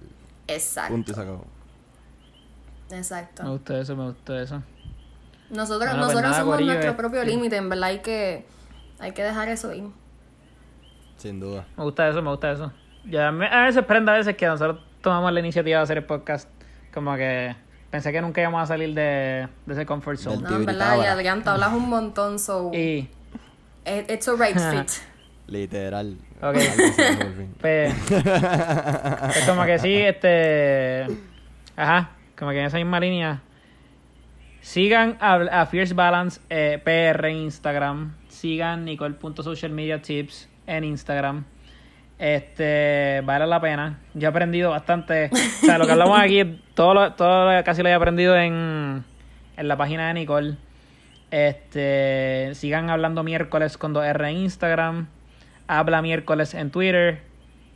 Exacto. 0.48 0.94
Punto 0.94 1.12
y 1.12 1.16
se 1.16 1.22
acabó. 1.22 1.46
Exacto. 2.92 3.44
Me 3.44 3.50
gusta 3.52 3.80
eso, 3.80 3.96
me 3.96 4.04
gusta 4.06 4.42
eso. 4.42 4.64
Nosotros, 5.50 5.80
Bueno, 5.80 5.92
pues 5.92 6.00
nosotros 6.08 6.22
nada, 6.24 6.38
somos 6.40 6.54
Corillo, 6.56 6.72
nuestro 6.74 6.92
este- 6.92 7.02
propio 7.02 7.24
límite, 7.24 7.56
en 7.58 7.70
verdad 7.70 7.90
hay 7.90 8.00
que, 8.00 8.46
hay 9.00 9.12
que 9.14 9.24
dejar 9.24 9.50
eso 9.50 9.74
ir. 9.74 9.86
Sin 11.18 11.40
duda. 11.40 11.66
Me 11.78 11.84
gusta 11.84 12.08
eso, 12.10 12.22
me 12.22 12.30
gusta 12.30 12.52
eso. 12.52 12.72
Ya 13.06 13.32
me- 13.32 13.48
a 13.48 13.64
veces 13.64 13.84
prenda 13.86 14.14
a 14.14 14.18
veces 14.18 14.36
que 14.36 14.46
nosotros 14.46 14.80
tomamos 15.02 15.32
la 15.32 15.40
iniciativa 15.40 15.78
de 15.78 15.84
hacer 15.84 15.98
el 16.00 16.06
podcast. 16.06 16.50
Como 16.94 17.16
que 17.16 17.56
pensé 17.90 18.12
que 18.12 18.22
nunca 18.22 18.42
íbamos 18.42 18.62
a 18.62 18.66
salir 18.66 18.94
de, 18.94 19.48
de 19.66 19.74
ese 19.74 19.86
comfort 19.86 20.18
zone. 20.18 20.42
No, 20.42 20.56
en 20.56 20.66
verdad, 20.66 20.98
y. 21.02 21.06
Adrián, 21.06 21.44
te 21.44 21.50
hablas 21.50 21.74
un 21.74 21.90
montón, 21.90 22.40
so 22.40 22.72
Y 22.74 23.10
it- 23.86 24.10
it's 24.10 24.28
a 24.28 24.34
right 24.36 24.58
fit. 24.88 24.92
Literal. 25.48 26.18
Ok. 26.42 26.58
Pues, 27.62 27.94
pues 28.10 29.46
como 29.48 29.64
que 29.66 29.78
sí, 29.78 29.94
este... 29.96 31.06
Ajá, 31.76 32.10
como 32.38 32.50
que 32.52 32.60
en 32.60 32.66
esa 32.66 32.78
misma 32.78 33.00
línea. 33.00 33.42
Sigan 34.62 35.18
a, 35.20 35.36
a 35.62 35.66
Fierce 35.68 35.94
Balance 35.94 36.42
eh, 36.50 36.80
PR 36.84 37.28
en 37.30 37.38
Instagram. 37.38 38.16
Sigan 38.30 38.86
Nicole.socialmediatips 38.86 40.50
en 40.66 40.84
Instagram. 40.84 41.44
Este, 42.18 43.22
vale 43.26 43.46
la 43.48 43.60
pena. 43.62 44.00
Yo 44.16 44.28
he 44.28 44.30
aprendido 44.30 44.72
bastante. 44.72 45.30
O 45.32 45.66
sea, 45.66 45.78
lo 45.78 45.86
que 45.86 45.92
hablamos 45.92 46.20
aquí, 46.20 46.60
todo 46.74 46.94
lo, 46.96 47.14
todo 47.14 47.52
lo- 47.52 47.64
casi 47.64 47.82
lo 47.84 47.90
he 47.90 47.94
aprendido 47.94 48.36
en, 48.38 49.04
en 49.58 49.68
la 49.68 49.78
página 49.78 50.08
de 50.08 50.14
Nicole. 50.16 50.58
Este, 51.30 52.52
sigan 52.56 52.90
hablando 52.90 53.24
miércoles 53.24 53.78
con 53.78 53.94
2R 53.94 54.30
en 54.32 54.38
Instagram. 54.38 55.08
Habla 55.80 56.02
miércoles 56.02 56.54
en 56.54 56.70
Twitter. 56.72 57.22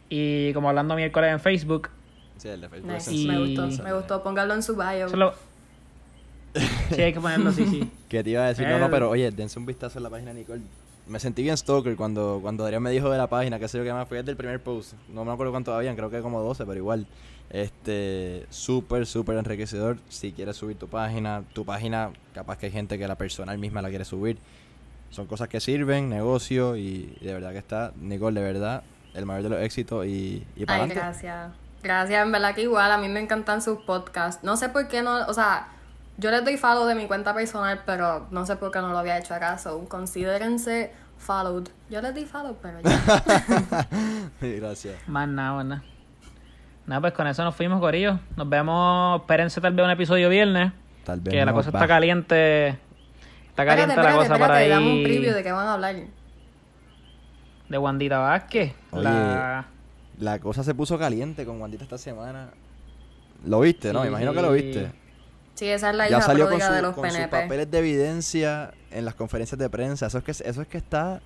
Y 0.10 0.52
como 0.54 0.70
hablando 0.70 0.96
miércoles 0.96 1.32
en 1.32 1.40
Facebook. 1.40 1.90
Sí, 2.38 2.50
el 2.50 2.62
de 2.62 2.70
Facebook 2.70 2.92
Nice, 2.92 3.12
Y- 3.14 3.28
Me 3.28 3.40
gustó, 3.40 3.84
me 3.84 3.94
gustó. 3.94 4.24
Póngalo 4.24 4.54
en 4.54 4.62
su 4.64 4.76
bio. 4.76 5.06
Eso 5.08 5.16
lo- 5.16 5.34
Sí, 6.94 7.02
hay 7.02 7.14
que 7.14 7.20
ponerlo, 7.20 7.52
sí, 7.52 7.66
sí. 7.66 7.90
Que 8.10 8.24
te 8.24 8.30
iba 8.30 8.44
a 8.44 8.48
decir, 8.48 8.68
no, 8.68 8.76
El- 8.76 8.82
no, 8.82 8.90
pero 8.90 9.10
oye, 9.10 9.30
dense 9.32 9.60
un 9.60 9.66
vistazo 9.66 10.00
en 10.00 10.04
la 10.04 10.10
página 10.10 10.32
de 10.34 10.40
Nicole. 10.40 10.62
me 11.08 11.20
sentí 11.20 11.44
bien 11.44 11.56
stalker 11.58 11.96
cuando, 11.96 12.40
cuando 12.42 12.64
Adrián 12.66 12.82
me 12.82 12.92
dijo 12.92 13.10
de 13.10 13.18
la 13.18 13.28
página, 13.28 13.60
que 13.60 13.68
sé 13.68 13.78
yo 13.78 13.84
que 13.84 13.92
más 13.94 14.08
fue 14.08 14.18
desde 14.20 14.32
el 14.32 14.38
primer 14.38 14.60
post. 14.62 14.94
No 15.14 15.24
me 15.26 15.32
acuerdo 15.32 15.52
cuántos 15.52 15.74
habían, 15.76 15.96
creo 15.96 16.10
que 16.10 16.20
como 16.22 16.42
12, 16.42 16.66
pero 16.66 16.78
igual. 16.78 17.06
Este, 17.50 18.46
súper, 18.50 19.06
súper 19.06 19.38
enriquecedor. 19.38 19.98
Si 20.10 20.32
quieres 20.32 20.56
subir 20.58 20.78
tu 20.78 20.88
página, 20.88 21.44
tu 21.54 21.64
página, 21.66 22.10
capaz 22.34 22.58
que 22.58 22.66
hay 22.68 22.72
gente 22.72 22.98
que 22.98 23.08
la 23.08 23.16
personal 23.16 23.58
misma 23.58 23.82
la 23.82 23.90
quiere 23.90 24.04
subir. 24.06 24.38
Son 25.10 25.28
cosas 25.28 25.48
que 25.48 25.60
sirven, 25.60 26.10
negocio 26.10 26.76
y, 26.76 27.18
de 27.22 27.34
verdad 27.34 27.52
que 27.52 27.58
está, 27.58 27.94
Nicole, 27.96 28.42
de 28.42 28.54
verdad, 28.54 28.84
el 29.14 29.26
mayor 29.26 29.44
de 29.44 29.50
los 29.50 29.60
éxitos 29.60 30.06
y, 30.06 30.46
y 30.56 30.66
para 30.66 30.84
Ay, 30.84 30.90
gracias. 30.90 31.52
Gracias, 31.82 32.26
en 32.26 32.32
verdad 32.32 32.56
que 32.56 32.64
igual, 32.64 32.92
a 32.92 32.98
mí 32.98 33.08
me 33.08 33.20
encantan 33.20 33.62
sus 33.62 33.80
podcasts. 33.80 34.44
No 34.44 34.58
sé 34.58 34.70
por 34.70 34.88
qué 34.88 35.04
no, 35.04 35.26
o 35.28 35.34
sea, 35.34 35.68
yo 36.18 36.32
les 36.32 36.44
doy 36.44 36.58
follow 36.58 36.86
de 36.86 36.96
mi 36.96 37.08
cuenta 37.08 37.34
personal, 37.34 37.82
pero 37.86 38.28
no 38.32 38.46
sé 38.46 38.56
por 38.56 38.72
qué 38.72 38.80
no 38.80 38.90
lo 38.90 38.98
había 38.98 39.18
hecho 39.18 39.34
acá, 39.34 39.58
so 39.58 39.88
considérense 39.88 40.92
followed. 41.18 41.68
Yo 41.90 42.02
les 42.02 42.16
di 42.16 42.26
follow, 42.26 42.58
pero 42.62 42.80
ya. 42.82 43.88
Gracias. 44.42 44.96
Más 45.08 45.28
nada, 45.28 45.54
más 45.54 45.66
nada. 45.66 45.84
Nada, 46.88 47.02
pues 47.02 47.14
con 47.14 47.28
eso 47.28 47.44
nos 47.44 47.56
fuimos, 47.56 47.80
Corillo. 47.80 48.20
Nos 48.36 48.48
vemos, 48.48 49.22
espérense 49.22 49.60
tal 49.60 49.74
vez 49.74 49.86
un 49.86 49.92
episodio 49.92 50.30
viernes. 50.30 50.72
Tal 51.04 51.20
vez 51.20 51.34
Que 51.34 51.46
la 51.46 51.52
cosa 51.52 51.72
va. 51.72 51.80
está 51.80 51.88
caliente. 51.88 52.78
Está 53.58 53.64
espérate, 53.64 53.82
caliente 53.94 53.96
la 53.96 54.02
espérate, 54.02 54.18
cosa 54.18 54.40
para 54.40 54.62
espérate, 54.64 54.70
dame 54.70 54.86
un 54.86 54.98
ahí. 54.98 55.04
preview 55.04 55.34
de 55.34 55.44
qué 55.44 55.52
van 55.52 55.68
a 55.68 55.74
hablar. 55.76 55.96
De 57.70 57.78
Wandita 57.78 58.20
Vázquez. 58.20 58.74
Oye, 58.92 59.04
La... 59.04 59.66
La 60.20 60.40
cosa 60.40 60.64
se 60.64 60.74
puso 60.74 60.98
caliente 60.98 61.46
con 61.46 61.60
Wandita 61.62 61.84
esta 61.84 61.98
semana. 61.98 62.50
¿Lo 63.46 63.60
viste, 63.60 63.92
no? 63.92 64.02
Me 64.02 64.08
imagino 64.08 64.34
que 64.34 64.42
lo 64.42 64.52
viste. 64.54 64.92
Sí, 65.56 65.68
esa 65.68 65.90
es 65.90 65.96
la 65.96 66.10
ya 66.10 66.18
hija 66.18 66.26
salió 66.26 66.50
con, 66.50 66.60
su- 66.62 66.72
de 66.72 66.82
los 66.82 66.94
con 66.96 67.06
sus 67.10 67.18
PNP. 67.18 67.32
papeles 67.44 67.72
de 67.72 67.80
evidencia 67.80 68.72
en 68.92 69.04
las 69.06 69.16
conferencias 69.16 69.58
de 69.60 69.70
prensa. 69.70 70.08
Eso 70.08 70.18
es 70.20 70.24
que, 70.24 70.32
eso 70.32 70.62
es 70.62 70.68
que 70.68 70.78
está 70.78 71.22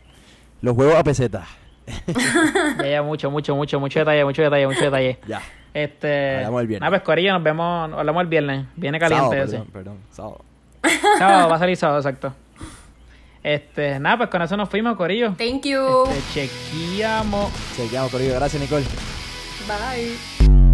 los 0.62 0.76
huevos 0.76 0.96
a 0.96 1.04
peseta. 1.04 1.46
Ya, 2.84 2.88
ya, 2.88 3.02
mucho, 3.04 3.30
mucho, 3.32 3.56
mucho, 3.56 3.80
mucho 3.80 4.00
detalle, 4.00 4.24
mucho 4.26 4.42
detalle, 4.44 4.68
mucho 4.68 4.82
detalle. 4.86 5.20
Ya. 5.28 5.42
Este. 5.74 6.38
Hablamos 6.38 6.62
el 6.62 6.68
viernes. 6.68 6.82
Nada, 6.82 6.92
pues 6.92 7.02
Corillo, 7.04 7.34
nos 7.34 7.44
vemos. 7.44 7.92
Hablamos 7.94 8.22
el 8.22 8.28
viernes. 8.28 8.66
Viene 8.76 9.00
caliente 9.00 9.24
Sábado, 9.26 9.44
ese. 9.44 9.52
perdón, 9.58 9.68
perdón, 9.72 9.98
sábado. 10.12 10.46
Sábado, 11.18 11.50
va 11.50 11.56
a 11.56 11.60
salir 11.60 11.78
sábado, 11.78 12.00
exacto. 12.00 12.34
Este, 13.44 14.00
nada, 14.00 14.18
pues 14.18 14.30
con 14.30 14.42
eso 14.42 14.58
nos 14.58 14.70
fuimos, 14.70 14.96
Corillo. 14.98 15.34
Thank 15.38 15.66
you. 15.66 16.06
Este, 16.10 16.50
chequeamos. 16.50 17.52
Chequeamos, 17.76 18.12
Corillo. 18.12 18.36
Gracias, 18.36 18.62
Nicole. 18.62 18.86
Bye. 19.68 20.68